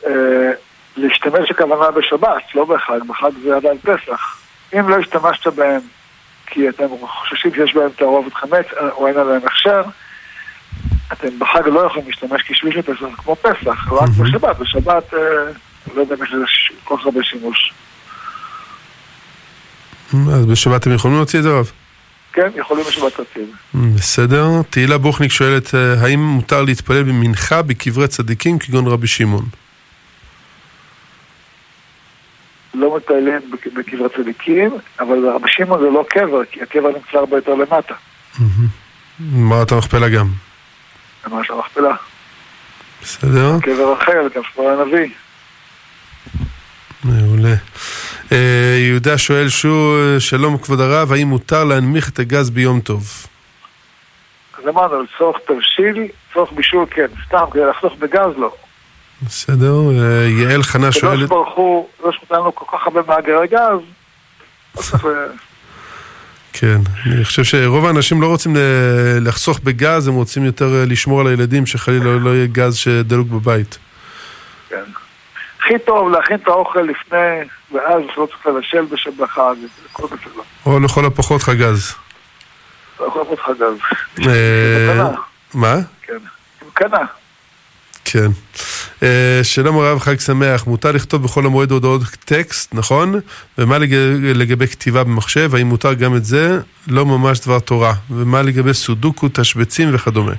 [0.07, 0.11] אה,
[0.97, 4.37] להשתמש הכוונה בשבת, לא בחג, בחג זה עדיין פסח.
[4.79, 5.81] אם לא השתמשת בהם
[6.55, 9.83] כי אתם חוששים שיש בהם תערובת חמץ אה, או אין עליהם הכשר,
[11.13, 15.15] אתם בחג לא יכולים להשתמש כי שביל של פסח זה כמו פסח, רק בשבת, בשבת
[15.15, 15.19] אה,
[15.95, 16.45] לא יודע אם יש לזה
[16.85, 17.73] כל כך הרבה שימוש.
[20.13, 21.71] אז בשבת אתם יכולים להוציא את זה, הרב?
[22.33, 23.49] כן, יכולים בשבת רציב.
[23.75, 24.47] בסדר.
[24.71, 29.45] תהילה בוכניק שואלת, אה, האם מותר להתפלל במנחה בקברי צדיקים כגון רבי שמעון?
[32.75, 34.71] לא מטיילים בק- בקברי צדיקים,
[35.01, 37.95] אבל רבי שמעון זה לא קבר, כי הקבר נמצא הרבה יותר למטה.
[39.21, 40.27] מערת המכפלה גם.
[41.27, 41.95] ממש המכפלה.
[43.03, 43.53] בסדר.
[43.63, 45.09] קבר רחל, גם שמואל הנביא.
[47.05, 47.55] מעולה.
[48.33, 53.27] אה, יהודה שואל שוב, שלום כבוד הרב, האם מותר להנמיך את הגז ביום טוב?
[54.59, 58.55] אז אמרנו, לצורך תבשיל, לצורך בישול כן, סתם כדי לחסוך בגז לא.
[59.27, 59.73] בסדר.
[60.03, 63.01] אה, יעל חנה הקדוש שואלת, ברוך הוא, הקדוש ברוך הוא נתן לנו כל כך הרבה
[63.09, 63.81] מאגרי גז,
[65.05, 65.29] לא ל-
[66.53, 68.57] כן, אני חושב שרוב האנשים לא רוצים
[69.21, 73.79] לחסוך בגז, הם רוצים יותר אה, לשמור על הילדים, שחלילה לא יהיה גז שדלוק בבית.
[74.69, 74.83] כן.
[75.61, 77.19] הכי טוב להכין את האוכל לפני,
[77.75, 79.55] ואז לא צריך לבשל בש- בחג,
[79.91, 80.43] הכל בסדר.
[80.67, 81.95] או לכל הפחות חגז.
[83.01, 83.79] לא לך גז.
[84.29, 85.11] אה, מתנה.
[85.55, 85.75] מה?
[86.03, 86.19] כן.
[86.75, 86.99] קנה.
[88.05, 88.29] כן.
[89.05, 90.67] אה, שלום הרב, חג שמח.
[90.67, 93.15] מותר לכתוב בחול המועד הודעות טקסט, נכון?
[93.59, 93.95] ומה לג...
[94.35, 95.55] לגבי כתיבה במחשב?
[95.55, 96.59] האם מותר גם את זה?
[96.89, 97.93] לא ממש דבר תורה.
[98.11, 100.33] ומה לגבי סודוקו, תשבצים וכדומה?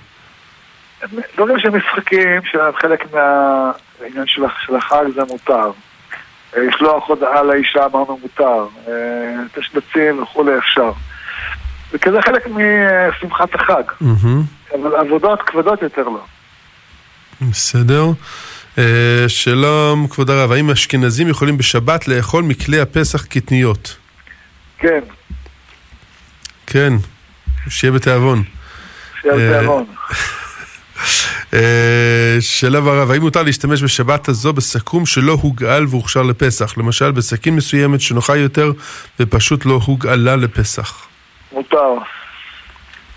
[1.36, 5.72] דברים של משחקים, שהם חלק מהעניין של הח- של החג זה מותר.
[6.58, 8.66] אה, לשלוח הודעה לאישה אמרנו מותר.
[8.88, 8.92] אה,
[9.56, 10.92] תשבצים וכולי אפשר.
[11.94, 13.84] וכזה חלק משמחת החג.
[14.02, 14.42] מהמם.
[14.74, 16.24] אבל עבודות כבדות יותר לא.
[17.42, 18.06] בסדר.
[18.77, 18.84] אה,
[19.27, 23.97] שלום, כבוד הרב, האם אשכנזים יכולים בשבת לאכול מכלי הפסח קטניות?
[24.77, 24.99] כן,
[26.68, 26.93] כן,
[27.69, 28.43] שיהיה בתיאבון.
[29.22, 29.85] שיהיה אה, תיאבון.
[31.53, 36.77] אה, שלום הרב, האם מותר להשתמש בשבת הזו בסכו"ם שלא הוגאל והוכשר לפסח?
[36.77, 38.72] למשל, בסכין מסוימת שנוחה יותר
[39.19, 41.06] ופשוט לא הוגאלה לפסח.
[41.52, 41.77] מותר.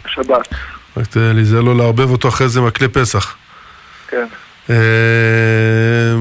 [0.07, 0.49] שבת,
[0.97, 3.37] רק ת- להיזהר לא לערבב אותו אחרי זה מהכלי פסח.
[4.09, 4.27] כן.
[4.71, 6.17] אה,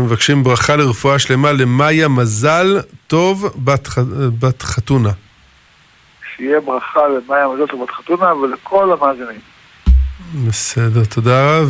[0.00, 3.88] מבקשים ברכה לרפואה שלמה למאיה מזל טוב בת
[4.40, 5.10] בת חתונה.
[6.36, 9.40] שיהיה ברכה למאיה מזל טובת חתונה ולכל המאזינים.
[10.48, 11.60] בסדר, תודה.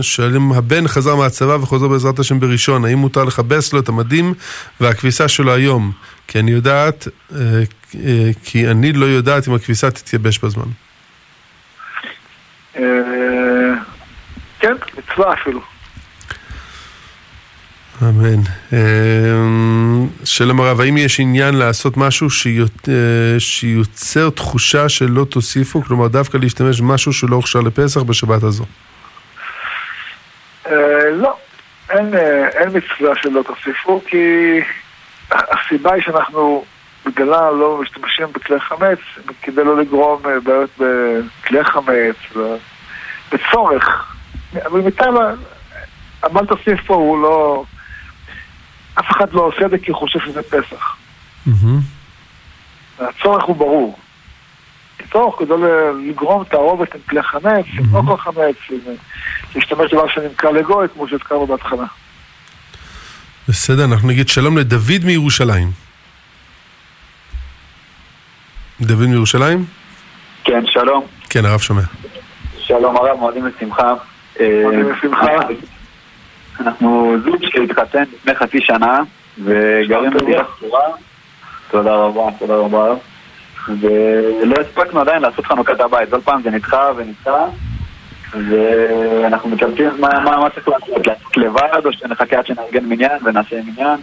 [0.00, 4.34] ושואלים, הבן חזר מהצבא וחוזר בעזרת השם בראשון, האם מותר לכבס לו את המדים
[4.80, 5.92] והכביסה שלו היום?
[6.28, 7.38] כי אני יודעת, אה,
[8.04, 10.68] אה, כי אני לא יודעת אם הכביסה תתייבש בזמן.
[14.64, 15.60] כן, מצווה אפילו.
[18.02, 18.40] אמן.
[18.72, 18.78] אה,
[20.24, 22.26] שלום הרב, האם יש עניין לעשות משהו
[22.88, 22.92] אה,
[23.38, 25.82] שיוצר תחושה שלא תוסיפו?
[25.82, 28.64] כלומר, דווקא להשתמש במשהו שלא הוכשר לפסח בשבת הזו.
[30.66, 31.36] אה, לא,
[31.90, 34.60] אין, אה, אין מצווה שלא תוסיפו, כי
[35.30, 36.64] הסיבה היא שאנחנו
[37.06, 38.98] בגלה לא משתמשים בכלי חמץ
[39.42, 42.16] כדי לא לגרום בעיות בכלי חמץ,
[43.32, 44.13] בצורך.
[44.66, 45.14] אבל מטעם,
[46.22, 47.64] הבל תוסיף פה הוא לא...
[48.94, 50.96] אף אחד לא עושה את זה כי הוא חושב שזה פסח.
[52.98, 53.98] הצורך הוא ברור.
[55.12, 58.56] צורך כדי ל- לגרום תערובת עם כלי חמץ, עם אוכל חמץ,
[59.54, 61.84] להשתמש בדבר שנמכר לגוי, כמו שהזכרנו בהתחלה.
[63.48, 65.70] בסדר, אנחנו נגיד שלום לדוד מירושלים.
[68.80, 69.64] דוד מירושלים?
[70.44, 71.06] כן, שלום.
[71.30, 71.82] כן, הרב שומע.
[72.58, 73.92] שלום הרב, מועדים לשמחה.
[74.40, 75.38] אה.
[76.60, 79.00] אנחנו זוג שהתחתן לפני חצי שנה,
[79.44, 80.10] וגרים.
[80.10, 80.80] בדירה סגורה.
[81.70, 82.94] תודה רבה, תודה רבה.
[83.80, 87.44] ולא הספקנו עדיין לעשות חנוכת הבית, כל פעם זה נדחה ונדחה.
[88.32, 93.56] ואנחנו מקבלים מה, מה, מה צריך לעשות, לעשות לבד, או שנחכה עד שנארגן מניין ונעשה
[93.62, 94.00] מניין.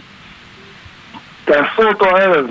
[1.44, 2.46] תעשו אותו הערב.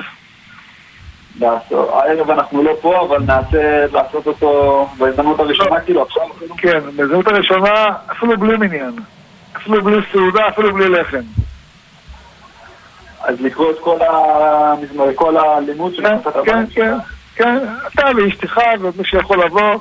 [1.72, 6.24] הערב אנחנו לא פה, אבל נעשה לעשות אותו בהזדמנות הראשונה, כאילו עכשיו.
[6.58, 8.96] כן, בהזדמנות הראשונה, אפילו בלי מניין.
[9.58, 11.22] אפילו בלי סעודה, אפילו בלי לחם.
[13.24, 16.66] אז לקרוא את כל הלימוד של כן, כן.
[16.74, 16.98] כן.
[17.36, 19.80] כן, אתה ואשתך ומי שיכול לבוא,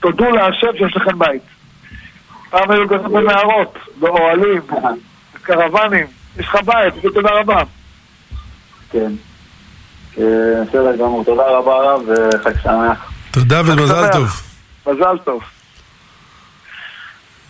[0.00, 1.42] תודו להשם שיש לכם בית.
[2.50, 4.62] פעם היו גרים בנערות, באוהלים,
[5.34, 6.06] בקרוונים,
[6.38, 7.62] יש לך בית, תודה רבה.
[8.90, 9.12] כן.
[10.18, 10.24] אה,
[10.68, 13.12] בסדר גמור, תודה רבה רב וחג שמח.
[13.30, 14.08] תודה ומזל.
[14.12, 14.42] טוב.
[14.86, 15.42] מזל טוב.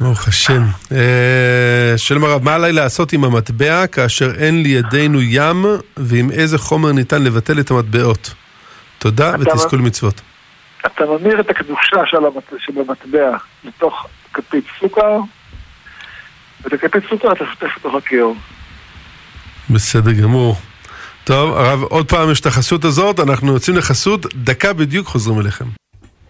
[0.00, 0.62] ברוך השם.
[0.92, 5.64] אה, שלום הרב, מה עליי לעשות עם המטבע כאשר אין לידינו ים
[5.96, 8.34] ועם איזה חומר ניתן לבטל את המטבעות?
[8.98, 10.20] תודה ותזכו למצוות.
[10.86, 11.96] אתה ממיר את הקדושה
[12.58, 15.18] שבמטבע לתוך כפית סוכר,
[16.62, 18.36] ואת הכפית סוכר אתה שוטף לתוך הכיור.
[19.70, 20.56] בסדר גמור.
[21.30, 25.64] טוב, הרב, עוד פעם יש את החסות הזאת, אנחנו יוצאים לחסות, דקה בדיוק חוזרים אליכם.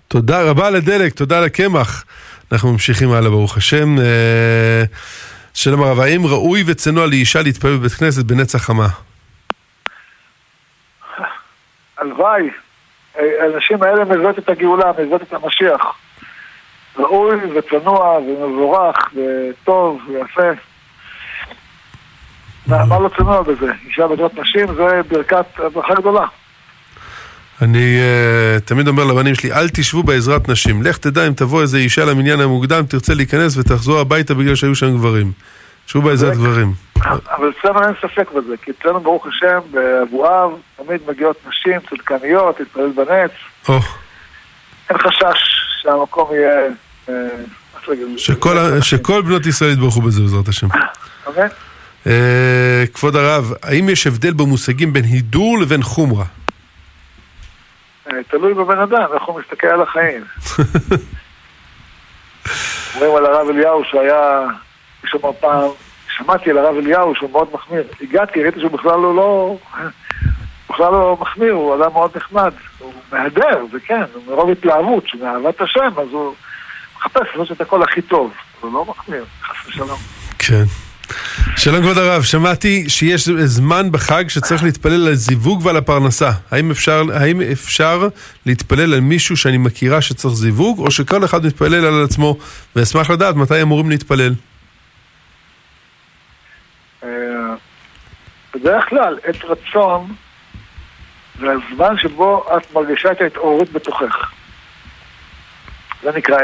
[0.08, 2.04] תודה רבה על הדלק, תודה על הקמח.
[2.52, 3.98] אנחנו ממשיכים הלאה, ברוך השם.
[3.98, 4.82] אה,
[5.54, 8.86] שלום הרב, האם ראוי וצנוע לאישה להתפלל בבית כנסת בנץ החמה?
[11.98, 12.50] הלוואי,
[13.14, 15.82] האנשים האלה מביאות את הגאולה, מביאות את המשיח.
[16.98, 20.69] ראוי וצנוע ומבורך וטוב ויפה.
[22.66, 23.72] מה לא צנוע בזה?
[23.86, 26.26] אישה בדעות נשים זה ברכת ברכה גדולה.
[27.62, 30.82] אני uh, תמיד אומר לבנים שלי, אל תשבו בעזרת נשים.
[30.82, 34.96] לך תדע אם תבוא איזה אישה למניין המוקדם, תרצה להיכנס ותחזור הביתה בגלל שהיו שם
[34.96, 35.32] גברים.
[35.86, 36.72] שבו בעזרת גברים.
[37.04, 42.92] אבל אצלנו אין ספק בזה, כי אצלנו ברוך השם באבואב תמיד מגיעות נשים צדקניות, להתפלל
[42.96, 43.30] בנץ,
[44.90, 45.38] אין חשש
[45.82, 46.50] שהמקום יהיה...
[47.08, 47.14] אה,
[47.76, 48.06] איך להגיד?
[48.16, 50.66] שכל, ה- שכל בנות ישראל יתברכו בזה בעזרת השם.
[51.28, 51.46] אמן?
[52.06, 56.24] אה, כבוד הרב, האם יש הבדל במושגים בין הידור לבין חומרה?
[58.12, 60.24] אה, תלוי בבן אדם, איך הוא מסתכל על החיים.
[62.94, 64.46] אומרים על הרב אליהו שהיה,
[65.04, 65.68] יש שם פעם,
[66.16, 67.82] שמעתי על הרב אליהו שהוא מאוד מחמיר.
[68.00, 69.56] הגעתי, ראיתי שהוא בכלל לא, לא,
[70.70, 72.52] בכלל לא מחמיר, הוא אדם מאוד נחמד.
[72.78, 76.34] הוא מהדר, זה כן, הוא מרוב התלהבות, שמאהבת השם, אז הוא
[76.96, 78.32] מחפש לעשות את הכל הכי טוב.
[78.60, 79.98] הוא לא מחמיר, חס ושלום.
[80.38, 80.64] כן.
[81.56, 86.30] שלום כבוד הרב, שמעתי שיש זמן בחג שצריך להתפלל על זיווג ועל הפרנסה.
[86.50, 88.08] האם אפשר, האם אפשר
[88.46, 92.36] להתפלל על מישהו שאני מכירה שצריך זיווג, או שכל אחד מתפלל על עצמו,
[92.76, 94.32] ואשמח לדעת מתי אמורים להתפלל.
[97.04, 97.08] אה,
[98.54, 100.14] בדרך כלל, עת רצון
[101.40, 104.30] זה הזמן שבו את מרגישה את ההתעוררות בתוכך.
[106.02, 106.38] זה נקרא.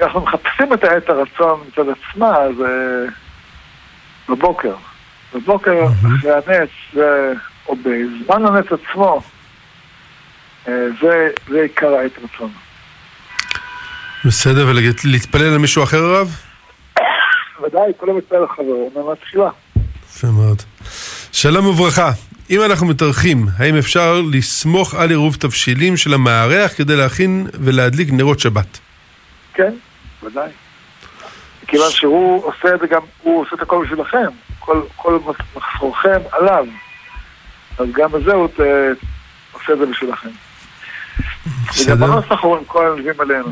[0.00, 3.10] כשאנחנו מחפשים את העת הרצון מצד עצמה, אז אה,
[4.28, 4.74] בבוקר.
[5.34, 6.68] בבוקר, אחרי הנץ,
[7.68, 9.22] או בזמן הנץ עצמו,
[10.68, 10.72] אה,
[11.02, 12.50] זה, זה עיקר העת רצון.
[14.24, 16.36] בסדר, ולהתפלל על מישהו אחר הרב?
[17.62, 19.50] ודאי, כל המתפלל לחברו, אומר מהתחילה.
[20.08, 20.62] יפה מאוד.
[21.32, 22.10] שלום וברכה.
[22.50, 28.40] אם אנחנו מתארחים, האם אפשר לסמוך על עירוב תבשילים של המארח כדי להכין ולהדליק נרות
[28.40, 28.78] שבת?
[29.54, 29.72] כן,
[30.22, 30.50] ודאי.
[31.64, 34.26] מכיוון שהוא עושה את זה גם, הוא עושה את הכל בשבילכם.
[34.58, 35.18] כל, כל
[35.56, 36.66] מחסורכם עליו.
[37.78, 38.60] אז גם בזה הוא ת-
[39.52, 40.28] עושה את זה בשבילכם.
[41.84, 42.00] וגם.
[42.00, 43.48] בנוסח אומרים כל הנביאים עלינו.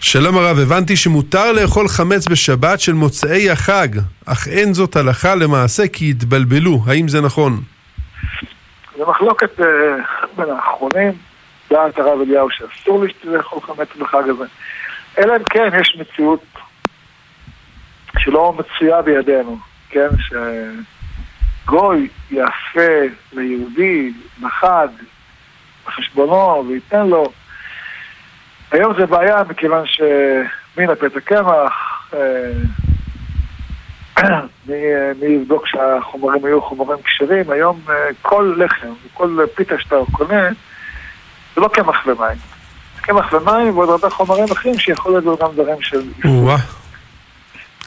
[0.00, 3.88] שלום הרב, הבנתי שמותר לאכול חמץ בשבת של מוצאי החג,
[4.26, 7.60] אך אין זאת הלכה למעשה כי התבלבלו, האם זה נכון?
[8.98, 9.66] זה מחלוקת אה,
[10.36, 11.12] בין האחרונים,
[11.70, 14.44] דעת הרב אליהו שאסור לאכול חמץ בחג הזה.
[15.18, 16.44] אלא אם כן יש מציאות
[18.18, 20.08] שלא מצויה בידינו, כן?
[21.64, 24.88] שגוי יעשה ליהודי בחג
[25.86, 27.32] בחשבונו וייתן לו.
[28.72, 31.72] היום זה בעיה מכיוון שמן הפתע קמח,
[32.14, 32.52] אה,
[34.66, 34.76] מי
[35.20, 37.50] מי יבדוק שהחומרים יהיו חומרים כשרים?
[37.50, 40.48] היום אה, כל לחם, כל פיתה שאתה קונה,
[41.54, 42.55] זה לא קמח ומים.
[43.06, 46.02] קמח ומים ועוד הרבה חומרים אחרים שיכול להיות גם דברים של...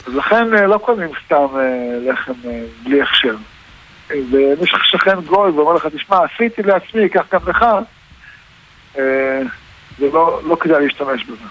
[0.06, 3.34] אז לכן אה, לא קונים סתם אה, לחם אה, בלי הכשר.
[4.10, 7.64] ומי ששכן גוי ואומר לך, תשמע, עשיתי לעצמי, קח גם לך,
[9.98, 11.44] זה לא, לא כדאי להשתמש בזה.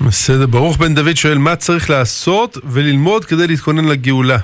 [0.00, 0.46] בסדר.
[0.46, 4.38] ברוך בן דוד שואל מה צריך לעשות וללמוד כדי להתכונן לגאולה.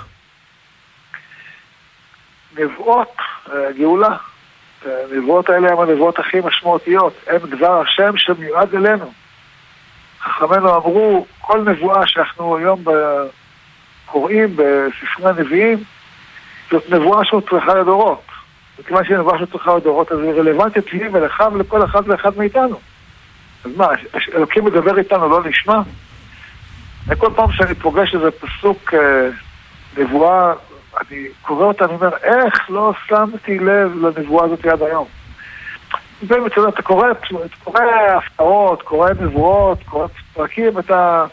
[2.59, 3.17] נבואות,
[3.79, 4.17] גאולה.
[4.87, 7.13] הנבואות האלה הן הנבואות הכי משמעותיות.
[7.27, 9.13] הן דבר השם שמיועד אלינו.
[10.21, 12.85] חכמינו אמרו, כל נבואה שאנחנו היום
[14.07, 15.79] קוראים בספרי הנביאים,
[16.71, 18.23] זאת נבואה שצריכה לדורות.
[18.81, 22.81] מכיוון שהיא נבואה שצריכה לדורות, אז היא רלוונטית לי ולך ולכל אחד ואחד מאיתנו.
[23.65, 23.89] אז מה,
[24.35, 25.81] אלוקים מדבר איתנו, לא נשמע?
[27.07, 29.29] וכל פעם שאני פוגש איזה פסוק אה,
[29.97, 30.53] נבואה,
[31.01, 35.07] אני קורא אותה, אני אומר, איך לא שמתי לב לנבואה הזאת עד היום?
[36.23, 37.81] לפעמים אתה יודע, אתה קורא, אתה קורא
[38.17, 41.25] הפתעות, קורא נבואות, קורא פרקים, אתה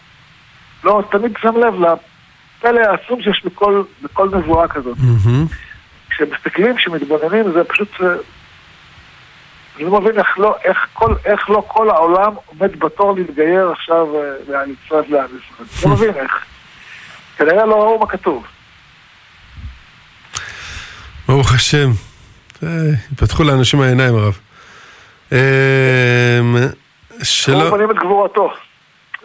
[0.84, 4.98] לא תמיד שם לב לפלא העצום שיש בכל, בכל נבואה כזאת.
[4.98, 5.46] מהמם.
[6.10, 8.02] כשמסתכלים, כשמתבוננים, זה פשוט...
[8.02, 8.08] אה,
[9.76, 14.08] אני לא מבין איך לא, איך, כל, איך לא כל העולם עומד בתור להתגייר עכשיו
[14.16, 15.90] אה, להצטרף לעם ישראל.
[15.90, 16.46] לא מבין איך.
[17.38, 18.46] כנראה לא ראו מה כתוב.
[21.28, 21.92] ברוך השם.
[22.64, 22.70] אה,
[23.12, 24.38] התפתחו לאנשים העיניים הרב.
[25.32, 25.38] אה,
[26.54, 26.70] ראו
[27.24, 28.50] שלום, מנים את גבורתו.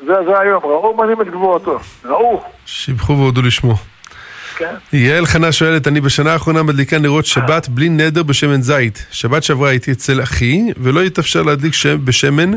[0.06, 1.78] זה, זה היום, ראו מנים את גבורתו.
[2.04, 3.74] ראו, שיבחו והודו לשמו.
[4.56, 4.74] כן.
[4.92, 9.06] יעל חנה שואלת, אני בשנה האחרונה מדליקה נרות שבת בלי נדר בשמן זית.
[9.10, 12.50] שבת שעברה הייתי אצל אחי, ולא התאפשר להדליק שם- בשמן,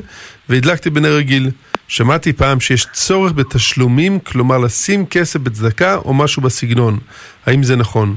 [0.49, 1.51] והדלקתי בנר רגיל.
[1.87, 6.99] שמעתי פעם שיש צורך בתשלומים, כלומר לשים כסף בצדקה או משהו בסגנון.
[7.45, 8.13] האם זה נכון?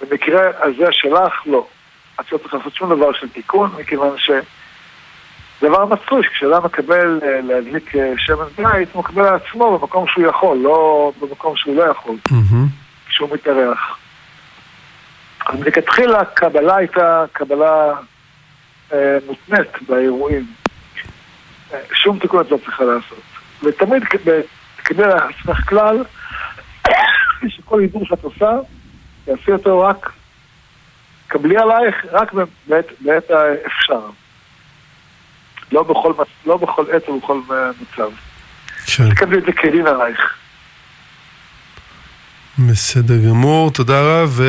[0.00, 1.66] במקרה הזה שלך, לא.
[2.20, 4.30] את לא צריך לעשות שום דבר של תיקון, מכיוון ש...
[5.62, 10.56] דבר מצוי, שכשאדם מקבל אה, להדליק אה, שמן זית, הוא מקבל לעצמו במקום שהוא יכול,
[10.56, 12.16] לא במקום שהוא לא יכול.
[13.08, 13.98] כשהוא מתארח.
[15.46, 17.92] אז מלכתחילה הקבלה הייתה קבלה
[18.92, 20.46] אה, מותנית באירועים.
[21.92, 23.22] שום תיקון את לא צריכה לעשות.
[23.62, 24.04] ותמיד
[24.84, 26.04] כדי לעצמך כלל,
[27.56, 28.50] שכל הידור שאת עושה,
[29.24, 30.12] תעשי אותו רק,
[31.26, 32.32] קבלי עלייך רק
[32.68, 34.00] בעת, בעת האפשר.
[35.72, 36.12] לא בכל,
[36.46, 38.10] לא בכל עת ובכל מצב.
[38.86, 39.14] כן.
[39.14, 40.20] תקבלי את זה כדין עלייך.
[42.58, 44.40] בסדר גמור, תודה רב.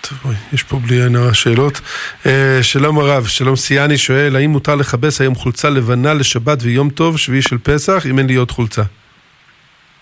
[0.00, 1.80] טוב, אוי, יש פה בלי עין הרע שאלות.
[2.26, 7.18] אה, שלום הרב, שלום סיאני שואל, האם מותר לכבס היום חולצה לבנה לשבת ויום טוב,
[7.18, 8.82] שביעי של פסח, אם אין לי עוד חולצה?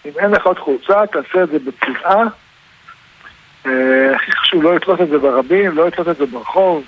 [0.06, 2.22] אם אין לך עוד חולצה, תעשה את זה בצבעה.
[3.66, 6.84] אה, הכי חשוב, לא לתלות את זה ברבים, לא לתלות את זה ברחוב,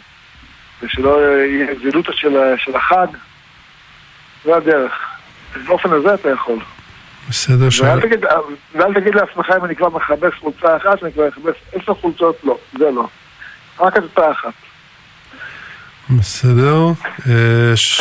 [0.83, 2.37] ושלא יהיה זילות של,
[2.77, 3.07] החג.
[4.45, 4.93] זה הדרך.
[5.67, 6.59] באופן הזה אתה יכול.
[7.29, 8.01] בסדר, ואל שואל.
[8.01, 8.25] תגיד,
[8.75, 12.59] ואל תגיד לעצמך אם אני כבר מכבס חולצה אחת, אני כבר מכבס עשר חולצות, לא,
[12.79, 13.09] זה לא.
[13.81, 14.53] רק את אותה אחת.
[16.11, 16.87] בסדר.
[17.29, 18.01] אה, ש-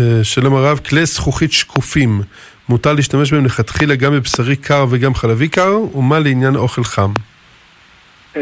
[0.00, 2.20] אה, שלום הרב, כלי זכוכית שקופים,
[2.68, 7.10] מותר להשתמש בהם לכתחילה גם בבשרי קר וגם חלבי קר, ומה לעניין אוכל חם?
[8.36, 8.40] אמ,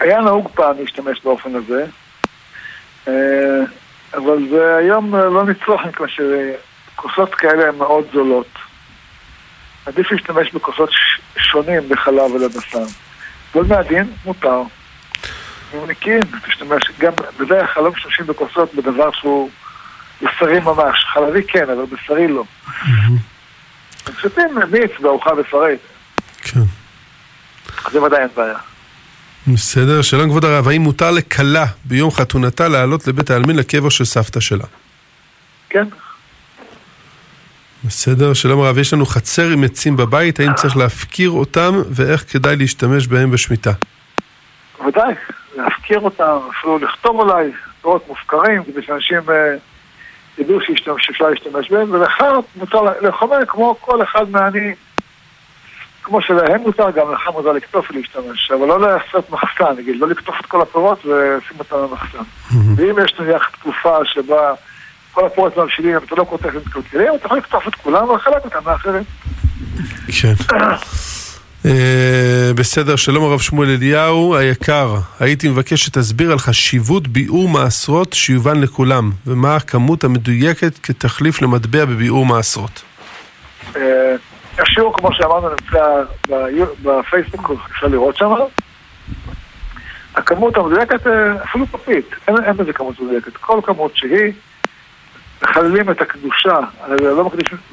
[0.00, 1.86] היה נהוג פעם להשתמש באופן הזה,
[3.08, 3.64] אה,
[4.14, 8.48] אבל זה היום אה, לא נצרוך מכיוון שכוסות כאלה הן מאוד זולות.
[9.86, 10.90] עדיף להשתמש בכוסות
[11.38, 12.84] שונים לחלב ולבשר.
[13.52, 14.62] כל מהדין מותר.
[15.88, 19.50] נקיים, תשתמש גם, בדרך כלל לא משתמשים בכוסות בדבר שהוא
[20.22, 21.04] בשרי ממש.
[21.12, 22.44] חלבי כן, אבל בשרי לא.
[24.06, 25.80] הם שותים מיץ בארוחה בשרית,
[26.42, 26.60] כן.
[27.92, 28.58] זה ודאי אין בעיה.
[29.54, 34.40] בסדר, שלום כבוד הרב, האם מותר לכלה ביום חתונתה לעלות לבית העלמין לקבר של סבתא
[34.40, 34.64] שלה?
[35.68, 35.84] כן.
[37.84, 42.56] בסדר, שלום הרב, יש לנו חצר עם עצים בבית, האם צריך להפקיר אותם ואיך כדאי
[42.56, 43.72] להשתמש בהם בשמיטה?
[44.86, 45.14] ודאי,
[45.56, 47.50] להפקיר אותם, אפילו לכתוב אולי,
[47.82, 49.56] פירות מופקרים, כדי שאנשים אה,
[50.38, 50.58] ידעו
[50.98, 52.24] שאפשר להשתמש בהם, ולך
[52.56, 54.74] מותר לחומר כמו כל אחד מהעניים.
[56.02, 60.40] כמו שלהם מותר, גם לך מותר לקטוף ולהשתמש, אבל לא לעשות מחסן, נגיד, לא לקטוף
[60.40, 62.18] את כל הפירות ולשים אותם במחסן.
[62.76, 64.52] ואם יש נניח תקופה שבה
[65.12, 68.70] כל הפירות מבשילים, אתה לא קוטף את קלקלים, אתה יכול לקטוף את כולם ולחלק אותם
[68.70, 69.02] לאחרים.
[70.48, 70.56] כן.
[71.66, 78.60] אה, בסדר, שלום הרב שמואל אליהו היקר, הייתי מבקש שתסביר על חשיבות ביאור מעשרות שיובן
[78.60, 82.82] לכולם, ומה הכמות המדויקת כתחליף למטבע בביאור מעשרות.
[83.76, 84.14] אה,
[84.58, 86.02] השיעור, כמו שאמרנו, נמצא
[86.82, 88.30] בפייסבוק, אפשר לראות שם.
[90.14, 93.36] הכמות המדויקת, אה, אפילו פפית, אין, אין בזה כמות מדויקת.
[93.36, 94.32] כל כמות שהיא,
[95.42, 96.58] מחללים את הקדושה,
[96.88, 97.16] לא,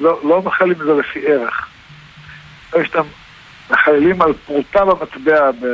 [0.00, 1.68] לא, לא מחללים את זה לפי ערך.
[2.80, 3.02] יש שאתם
[3.70, 5.64] מחללים על פרוטה במטבע, ב...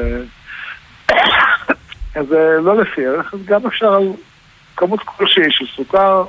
[2.16, 4.08] אז אה, לא לפי ערך, אז גם אפשר על
[4.76, 6.24] כמות כלשהי של סוכר,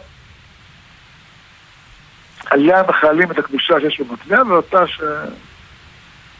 [2.45, 4.83] עליה מחללים את הקדושה שיש במטבע ואותה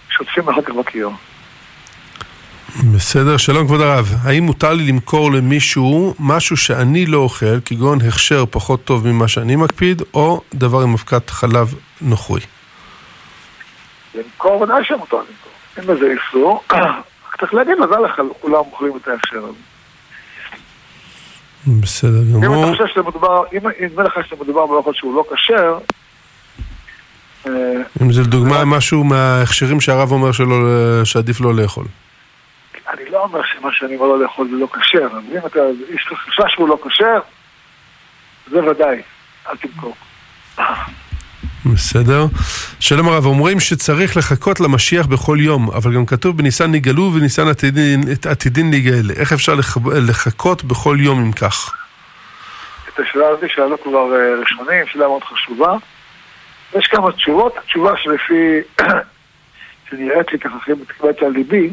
[0.08, 1.14] ששוטפים אחר כך בכיור.
[2.94, 8.44] בסדר, שלום כבוד הרב, האם מותר לי למכור למישהו משהו שאני לא אוכל, כגון הכשר
[8.52, 12.42] פחות טוב ממה שאני מקפיד, או דבר עם אבקת חלב נוכרי?
[14.16, 15.52] למכור ודאי שמותר למכור.
[15.78, 16.64] אין בזה איסור.
[16.72, 19.60] רק צריך להגיד מזל לך, כולם אוכלים את ההכשר הזה.
[21.82, 22.72] בסדר אם אתה גמור.
[22.72, 25.78] חושב שמדובר, אם נדמה לך שמדובר באוכל שהוא לא כשר,
[27.48, 27.52] אה,
[28.02, 30.32] אם זה לדוגמה משהו מההכשרים שהרב אומר
[31.04, 31.86] שעדיף לא לאכול.
[32.94, 35.60] אני לא אומר שמה שאני אומר לא לאכול זה לא כשר, אבל אם אתה,
[35.90, 37.20] יש לך חשש שהוא לא כשר,
[38.52, 39.02] זה ודאי,
[39.50, 39.96] אל תמכור.
[41.74, 42.26] בסדר.
[42.80, 48.02] שלום הרב, אומרים שצריך לחכות למשיח בכל יום, אבל גם כתוב בניסן נגאלו ובניסן עתידין,
[48.32, 49.12] עתידין להיגאל.
[49.16, 49.78] איך אפשר לח...
[50.08, 51.74] לחכות בכל יום אם כך?
[52.90, 55.74] את השאלה הזאת שאלו כבר אה, ראשונים, שאלה מאוד חשובה.
[56.76, 58.60] יש כמה תשובות, התשובה שלפי,
[59.90, 61.70] שנראית לי ככה הכי מתקבלת על ליבי,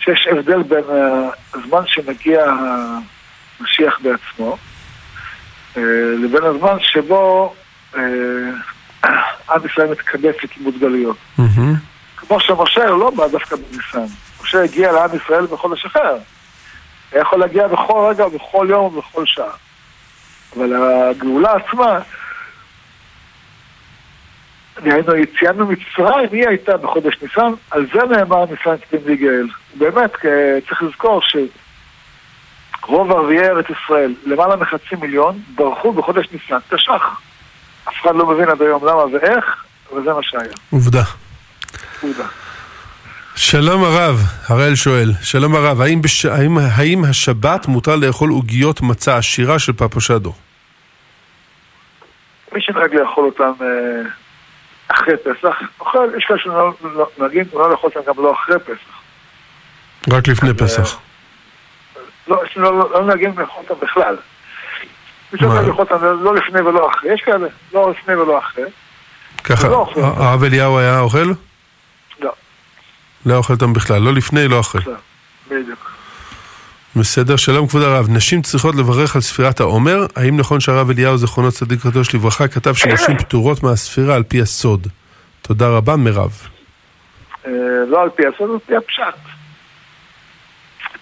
[0.00, 2.44] שיש הבדל בין אה, הזמן שמגיע
[3.60, 4.56] המשיח בעצמו,
[5.76, 5.82] אה,
[6.22, 7.54] לבין הזמן שבו
[9.50, 11.16] עם ישראל מתקבץ לכיבוד גלויות.
[12.16, 14.14] כמו שמשה לא בא דווקא בניסן.
[14.42, 16.16] משה הגיע לעם ישראל בחודש אחר.
[17.12, 19.50] היה יכול להגיע בכל רגע, בכל יום ובכל שעה.
[20.56, 21.98] אבל הגאולה עצמה,
[24.82, 29.48] דהיינו היציאה ממצרים, היא הייתה בחודש ניסן, על זה נאמר ניסן קדים להיגאל.
[29.74, 30.12] באמת,
[30.68, 31.20] צריך לזכור
[32.82, 37.20] שרוב ערביי ארץ ישראל, למעלה מחצי מיליון, ברחו בחודש ניסן תש"ח.
[37.90, 40.52] אף אחד לא מבין עד היום למה ואיך, אבל זה מה שהיה.
[40.70, 41.02] עובדה.
[42.02, 42.24] עובדה.
[43.36, 46.26] שלום הרב, הראל שואל, שלום הרב, האם, בש...
[46.26, 50.32] האם, האם השבת מותר לאכול עוגיות מצה עשירה של פפושדו?
[52.52, 54.02] מי שנוהג לאכול אותם אה,
[54.88, 59.00] אחרי פסח, אוכל, יש כאלה שנוהגים לא לאכול אותם גם לא אחרי פסח.
[60.12, 60.98] רק לפני פסח.
[62.28, 64.16] לא, יש לא, לא, לא נוהגים לאכול אותם בכלל.
[65.32, 68.64] לאכול אותם לא לפני ולא אחרי, יש כאלה, לא לפני ולא אחרי.
[69.44, 69.90] ככה, לא.
[69.96, 71.32] הרב אליהו היה אוכל?
[72.20, 72.32] לא.
[73.26, 74.82] לא אוכל אותם בכלל, לא לפני, לא אחרי.
[75.50, 75.90] בדיוק.
[76.96, 78.06] בסדר, שלום כבוד הרב.
[78.08, 80.06] נשים צריכות לברך על ספירת העומר.
[80.16, 84.86] האם נכון שהרב אליהו, זכרונו צדיק קדוש לברכה, כתב שנשים פטורות מהספירה על פי הסוד?
[85.42, 86.30] תודה רבה, מירב.
[87.46, 87.50] אה,
[87.88, 89.39] לא על פי הסוד, על פי הפשט.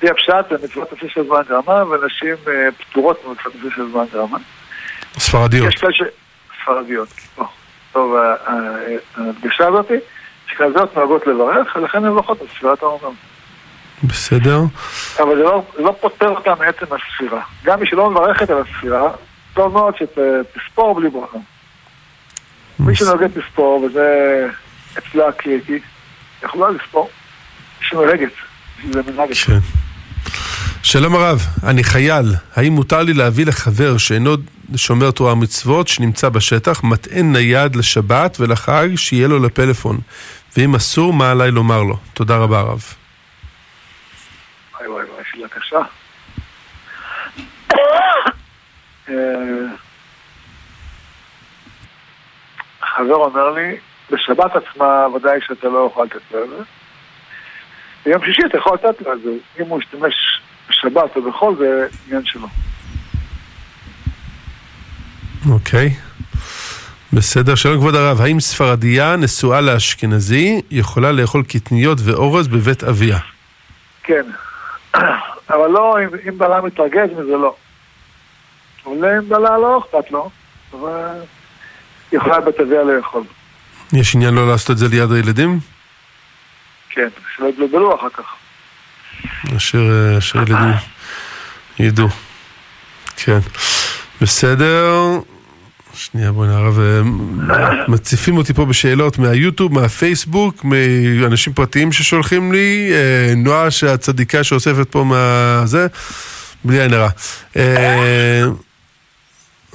[0.02, 3.90] על פי הפשט זה מצוות עשה של זמן גרמה, ונשים אה, פטורות ממצוות עשה של
[3.90, 4.38] זמן גרמה.
[5.18, 5.74] ספרדיות.
[5.74, 6.02] יש.
[6.62, 7.08] ספרדיות.
[7.92, 8.16] טוב,
[8.46, 9.90] ההדגשה הזאת,
[10.46, 13.08] שכזאת נוהגות לברך, ולכן הן מברכות על ספירת העומר.
[14.04, 14.60] בסדר.
[15.18, 17.40] אבל זה לא, לא פוטר אותה מעצם הספירה.
[17.64, 19.10] גם מי שלא מברכת על הספירה,
[19.54, 21.38] טוב מאוד שתספור בלי ברכה.
[22.80, 24.46] מי שנוהגת לספור, וזה
[24.98, 25.78] אצלה הקריטי,
[26.42, 27.10] יכולה לספור.
[27.80, 28.32] מי שנוהגת,
[28.92, 29.30] זה מנהג.
[30.92, 31.38] שלום הרב,
[31.70, 32.24] אני חייל.
[32.56, 34.30] האם מותר לי להביא לחבר שאינו
[34.76, 39.96] שומר תורה ומצוות, שנמצא בשטח, מטען נייד לשבת ולחג, שיהיה לו לפלאפון?
[40.56, 41.96] ואם אסור, מה עליי לומר לו?
[42.14, 42.82] תודה רבה הרב.
[44.74, 45.80] וואי וואי וואי, שאלה קשה.
[49.08, 49.14] אה,
[52.80, 53.76] חבר אומר לי,
[54.10, 56.62] בשבת עצמה ודאי שאתה לא יכול לתת לו את זה.
[58.04, 59.30] ביום שישי אתה יכול לתת לו את זה.
[59.60, 60.14] אם הוא ישתמש
[60.78, 62.48] בשבת או בחול, זה עניין שלו.
[65.50, 65.90] אוקיי.
[67.12, 73.18] בסדר, שלום כבוד הרב, האם ספרדיה נשואה לאשכנזי יכולה לאכול קטניות ואורז בבית אביה?
[74.02, 74.24] כן.
[75.50, 77.54] אבל לא, אם, אם בעלה מתרגז מזה, לא.
[78.86, 80.30] אבל אם בעלה לא אכפת לו,
[80.72, 81.20] אבל
[82.12, 83.22] יכולה בתביעה לאכול.
[83.92, 85.58] יש עניין לא לעשות את זה ליד הילדים?
[86.90, 88.37] כן, שלא יתבלבלו אחר כך.
[89.56, 90.56] אשר אה, אשר ילדים
[91.78, 92.08] ידעו.
[93.16, 93.38] כן.
[94.20, 95.18] בסדר.
[95.94, 97.02] שנייה בואי נערב, אה,
[97.92, 105.04] מציפים אותי פה בשאלות מהיוטיוב, מהפייסבוק, מאנשים פרטיים ששולחים לי, אה, נועה שהצדיקה שאוספת פה
[105.04, 105.86] מהזה,
[106.64, 107.08] בלי עין הרע.
[107.56, 108.44] אה,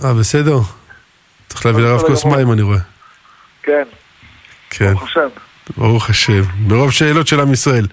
[0.03, 0.59] אה, בסדר?
[1.49, 2.79] צריך להביא לרב כוס מים אני רואה.
[3.63, 3.83] כן,
[4.69, 4.93] כן.
[4.93, 5.27] ברוך השם.
[5.77, 7.85] ברוך השם, ברוב שאלות של עם ישראל.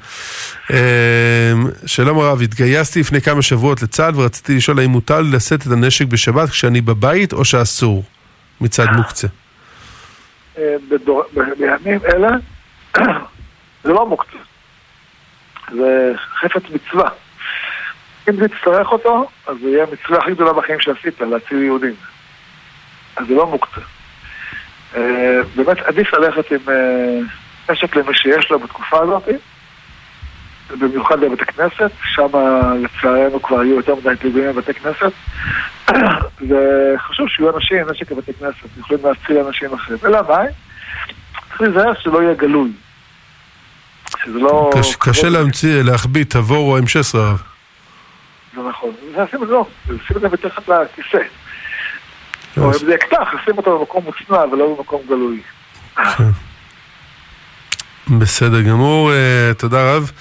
[0.70, 1.52] אה,
[1.86, 6.48] שלום הרב, התגייסתי לפני כמה שבועות לצה"ל ורציתי לשאול האם מותר לשאת את הנשק בשבת
[6.48, 8.05] כשאני בבית או שאסור
[8.60, 9.28] מצד מוקצה.
[10.59, 10.76] אה,
[11.59, 12.28] בימים אלה
[13.84, 14.38] זה לא מוקצה.
[15.72, 17.10] זה חפץ מצווה.
[18.28, 21.94] אם זה תצטרך אותו, אז זה יהיה המצווה הכי גדולה בחיים שעשית, להציל יהודים.
[23.16, 23.80] אז זה לא מוקצה.
[24.97, 26.60] אה, באמת עדיף ללכת עם
[27.70, 29.28] נשק למי שיש לו בתקופה הזאת,
[30.78, 32.26] במיוחד בבית הכנסת, שם
[32.82, 35.12] לצערנו כבר היו יותר מדי פיגועים בבתי כנסת,
[36.48, 39.98] וחשוב שיהיו אנשים עם נשק בבתי כנסת, יכולים להציל אנשים אחרים.
[40.05, 40.47] אלא מאי?
[41.48, 42.70] צריך להיזהר שלא יהיה גלוי.
[44.24, 44.70] שזה לא...
[44.74, 47.42] קש- קשה להמציא, להחביא תבור או M16 הרב.
[48.55, 48.90] זה נכון.
[49.12, 51.18] נשים את זה לא, שים את זה מתחת לכיסא.
[52.56, 55.40] או אם זה אקדח, שים אותו במקום מוצנע ולא במקום גלוי.
[58.19, 60.12] בסדר גמור, אה, תודה רב.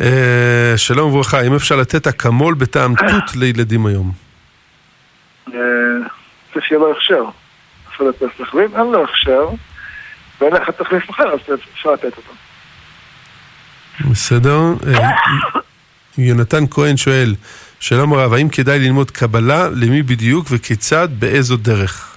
[0.00, 4.12] אה, שלום וברכה, אם אפשר לתת אקמול בטעם תות לילדים היום?
[5.48, 5.58] אה,
[6.54, 7.24] צריך שיהיה לו הכשר.
[7.90, 9.48] אפשר לפסח, ואם אין לו הכשר,
[10.40, 11.38] ואין לך תחליף אחר, אז
[11.74, 12.32] אפשר לתת אותו.
[14.10, 14.60] בסדר.
[16.18, 17.34] יונתן כהן שואל,
[17.80, 22.16] שלום הרב, האם כדאי ללמוד קבלה, למי בדיוק וכיצד, באיזו דרך?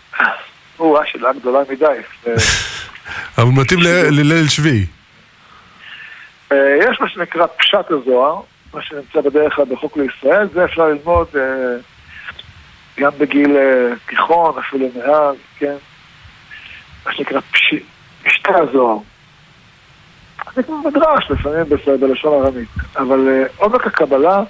[0.80, 1.86] או, שאלה גדולה מדי.
[3.38, 4.86] אבל מתאים לליל שביעי.
[6.52, 8.42] אה, יש מה שנקרא פשט הזוהר,
[8.74, 11.42] מה שנמצא בדרך כלל בחוק לישראל, זה אפשר ללמוד אה,
[13.00, 15.76] גם בגיל אה, תיכון, אפילו מאז, כן?
[17.06, 17.74] מה שנקרא פש...
[18.24, 18.98] פשטי הזוהר.
[20.56, 21.66] זה כמו מדרש לפעמים
[22.00, 24.44] בלשון ארמית, אבל עומק הקבלה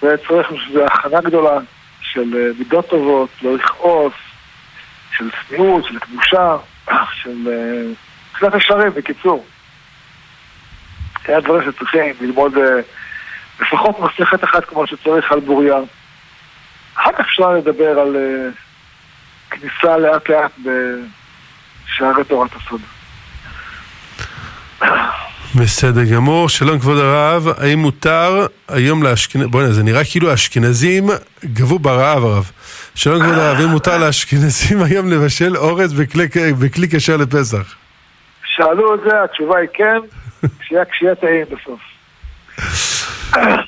[0.00, 1.58] זה צריך שזה הכנה גדולה
[2.00, 4.12] של מידות טובות, לא לכעוס,
[5.16, 6.56] של צניעות, של קדושה,
[7.12, 7.48] של
[8.32, 9.44] תחילת ישרים, בקיצור.
[11.28, 12.80] זה הדברים שצריכים ללמוד אה,
[13.60, 15.76] לפחות מסכת אחת כמו שצריך על בוריה.
[16.94, 18.50] אחר כך אפשר לדבר על אה,
[19.50, 22.80] כניסה לאט לאט בשערי תורת הסוד.
[25.54, 31.06] בסדר גמור, שלום כבוד הרב, האם מותר היום לאשכנזים, בוא'נה זה נראה כאילו האשכנזים
[31.44, 32.50] גבו ברעב הרב.
[32.94, 36.26] שלום כבוד הרב, האם מותר לאשכנזים היום לבשל אורז בכלי,
[36.60, 37.74] בכלי כשר לפסח?
[38.44, 39.98] שאלו את זה, התשובה היא כן,
[40.60, 41.80] כשיהיה כשיהיה טעים בסוף.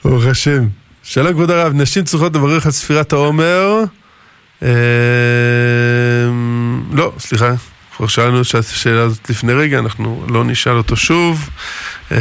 [0.05, 0.65] ברוך השם.
[1.03, 3.85] שלום כבוד הרב, נשים צריכות לברך על ספירת העומר.
[4.63, 4.69] אה,
[6.93, 7.53] לא, סליחה,
[7.97, 11.51] כבר שאלנו את השאלה הזאת לפני רגע, אנחנו לא נשאל אותו שוב,
[12.13, 12.19] אה,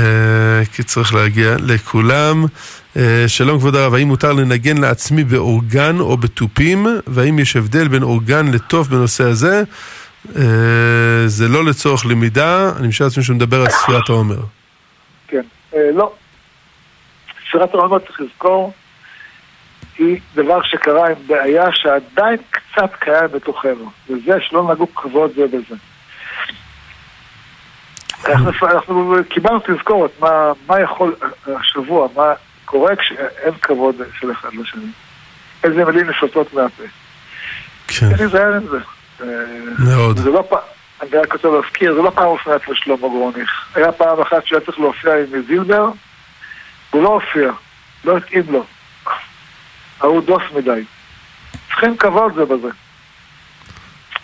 [0.73, 2.45] כי צריך להגיע לכולם.
[2.97, 8.03] אה, שלום כבוד הרב, האם מותר לנגן לעצמי באורגן או בתופים, והאם יש הבדל בין
[8.03, 9.63] אורגן לטוף בנושא הזה?
[10.35, 14.39] אה, זה לא לצורך למידה, אני משער לעצמי שהוא מדבר על ספירת העומר.
[15.27, 15.41] כן.
[15.75, 16.13] אה, לא.
[17.49, 18.73] ספירת העומר צריך לזכור,
[19.97, 25.75] היא דבר שקרה עם בעיה שעדיין קצת קיים בתוכנו, וזה שלא נגעו כבוד זה בזה.
[28.61, 31.15] אנחנו, קיבלנו תזכורת מה, מה יכול
[31.47, 32.33] השבוע, מה
[32.65, 34.91] קורה כשאין כבוד של אחד לשני.
[35.63, 36.83] איזה מילים נפלטות מהפה.
[37.87, 38.77] כן, להיזהר עם זה.
[39.79, 40.17] מאוד.
[40.17, 40.59] זה לא פעם,
[41.01, 43.75] אני רק רוצה להזכיר, זה לא פעם הופיע אצל שלמה גרוניך.
[43.75, 45.89] היה פעם אחת שהיה צריך להופיע עם זילבר,
[46.89, 47.51] הוא לא הופיע,
[48.03, 48.65] לא התאים לו.
[49.99, 50.83] ההוא דוס מדי.
[51.67, 52.69] צריכים כבוד זה בזה.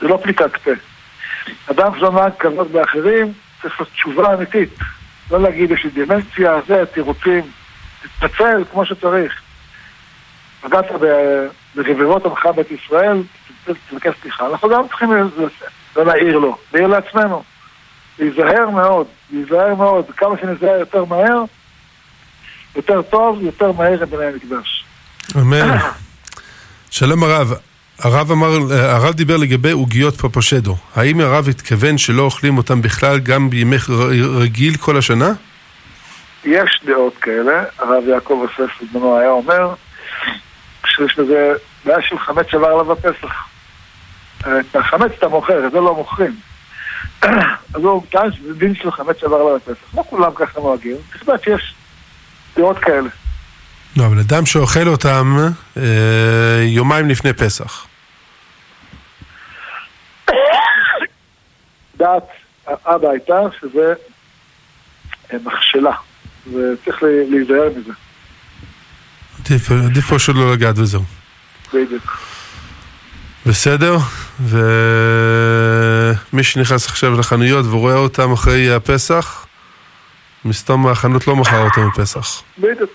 [0.01, 0.71] זה לא פליטת פה.
[1.71, 4.69] אדם שלא נהג כבוד באחרים, צריך לעשות תשובה אמיתית.
[5.31, 7.41] לא להגיד יש לי דמנציה, זה, תירוצים.
[8.19, 9.41] תתנצל כמו שצריך.
[10.61, 10.85] פגעת
[11.75, 13.17] ברבבות עמך בית ישראל,
[13.89, 14.47] תבקש סליחה.
[14.47, 15.11] אנחנו גם צריכים
[15.95, 17.43] לא להעיר לו, להעיר לעצמנו.
[18.19, 20.05] להיזהר מאוד, להיזהר מאוד.
[20.17, 21.43] כמה שניזהר יותר מהר,
[22.75, 24.85] יותר טוב, יותר מהר את בני המקדש.
[25.35, 25.77] אמן.
[26.91, 27.53] שלום הרב,
[27.99, 30.75] הרב אמר, הרב דיבר לגבי עוגיות פפושדו.
[30.95, 33.77] האם הרב התכוון שלא אוכלים אותם בכלל גם בימי
[34.39, 35.29] רגיל כל השנה?
[36.45, 39.73] יש דעות כאלה, הרב יעקב אוסף בזמנו היה אומר
[40.85, 41.53] שיש לזה
[41.85, 43.54] בעיה של חמץ שעבר עליו בפסח.
[44.41, 46.35] את החמץ אתה מוכר, את זה לא מוכרים.
[47.21, 47.31] אז
[47.83, 49.83] הוא טען שזה דין של חמץ שעבר עליו בפסח.
[49.97, 51.73] לא כולם ככה נוהגים, לדעת שיש
[52.57, 53.09] דעות כאלה.
[53.97, 55.37] לא, אבל אדם שאוכל אותם
[55.77, 55.81] אה,
[56.63, 57.85] יומיים לפני פסח.
[61.97, 62.23] דעת
[62.67, 63.93] האבא הייתה שזה
[65.33, 65.91] אה, מכשלה,
[66.47, 67.91] וצריך לה- להיזהר מזה,
[69.39, 71.03] עדיף, עדיף פשוט לא לגעת וזהו.
[71.73, 72.17] בדיוק.
[73.45, 73.97] בסדר?
[74.39, 74.63] ומי
[76.43, 79.45] שנכנס עכשיו לחנויות ורואה אותם אחרי הפסח,
[80.45, 82.41] מסתום החנות לא מכר אותם בפסח.
[82.57, 82.89] בדיוק.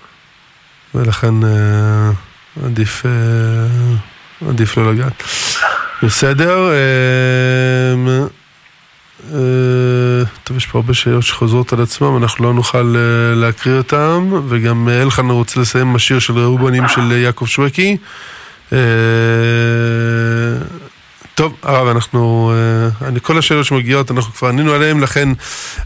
[0.95, 2.11] ולכן אה,
[2.65, 3.11] עדיף, אה,
[4.49, 5.23] עדיף לא לגעת.
[6.03, 6.73] בסדר?
[6.73, 8.27] אה,
[9.35, 14.31] אה, טוב, יש פה הרבה שאלות שחוזרות על עצמם, אנחנו לא נוכל אה, להקריא אותם,
[14.49, 17.97] וגם אה, אלחן רוצה לסיים עם השיר של ראובנים של יעקב שווקי.
[18.73, 18.79] אה,
[21.35, 25.29] טוב, הרב, אנחנו, אה, אני, כל השאלות שמגיעות, אנחנו כבר ענינו עליהן, לכן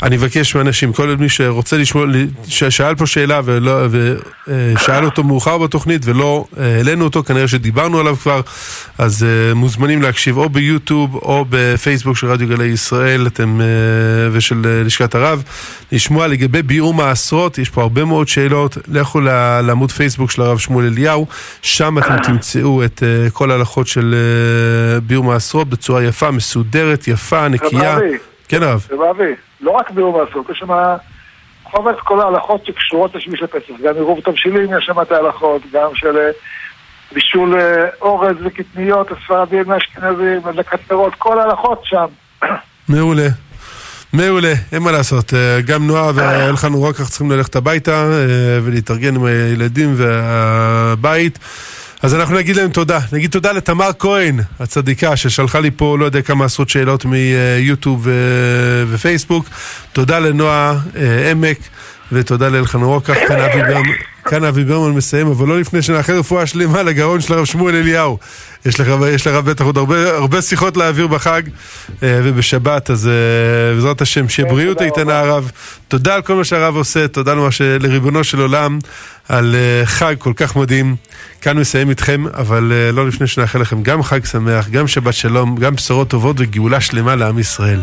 [0.03, 2.07] אני אבקש מאנשים, כל מי שרוצה לשמוע,
[2.47, 8.16] ששאל פה שאלה ולא, ושאל אותו מאוחר בתוכנית ולא אה, העלינו אותו, כנראה שדיברנו עליו
[8.16, 8.41] כבר,
[8.99, 13.61] אז אה, מוזמנים להקשיב או ביוטיוב או בפייסבוק של רדיו גלי ישראל אתם,
[14.33, 15.43] ושל לשכת הרב,
[15.93, 20.87] לשמוע לגבי ביאור מעשרות, יש פה הרבה מאוד שאלות, לכו לעמוד פייסבוק של הרב שמואל
[20.87, 21.27] אליהו,
[21.62, 23.03] שם אתם תמצאו את
[23.33, 24.15] כל ההלכות של
[25.07, 25.34] ביאור מעשרות.
[25.35, 27.98] מעשרות בצורה יפה, מסודרת, יפה, נקייה.
[28.48, 28.86] כן הרב.
[28.90, 30.97] רב אבי, לא רק ביום מעשרות, יש שם
[31.65, 33.74] חובץ כל ההלכות שקשורות לשביש לפסח.
[33.85, 36.31] גם עירוב תבשילים יש שם את ההלכות, גם של אה,
[37.12, 42.06] בישול אה, אורז וקטניות, הספרדים, האשכנזים, הדלקת פירות, כל ההלכות שם.
[42.89, 43.28] מעולה.
[44.12, 45.35] מעולה, אין מה לעשות.
[45.35, 48.09] אה, גם נועה ואלחן כך צריכים ללכת הביתה
[48.62, 51.39] ולהתארגן עם הילדים והבית.
[52.05, 52.98] אז אנחנו נגיד להם תודה.
[53.12, 58.09] נגיד תודה לתמר כהן, הצדיקה, ששלחה לי פה לא יודע כמה עשרות שאלות מיוטיוב
[58.89, 59.48] ופייסבוק.
[59.93, 61.59] תודה לנועה אה, עמק,
[62.12, 63.14] ותודה לאלחנן רוקח.
[63.28, 64.14] כאן אבי ברמן.
[64.24, 68.18] כאן אבי ברמן מסיים, אבל לא לפני שנאחל רפואה שלמה לגרון של הרב שמואל אליהו.
[68.66, 71.42] יש לך, יש לך בטח עוד הרבה, הרבה שיחות להעביר בחג
[72.02, 75.51] אה, ובשבת, אז אה, בעזרת השם, שיהיה כן, בריאות איתנה הרב.
[75.88, 77.48] תודה על כל מה שהרב עושה, תודה למה
[77.80, 78.78] לריבונו של עולם
[79.28, 80.96] על אה, חג כל כך מדהים.
[81.40, 85.74] כאן מסיים איתכם, אבל לא לפני שנאחל לכם גם חג שמח, גם שבת שלום, גם
[85.74, 87.80] בשורות טובות וגאולה שלמה לעם ישראל.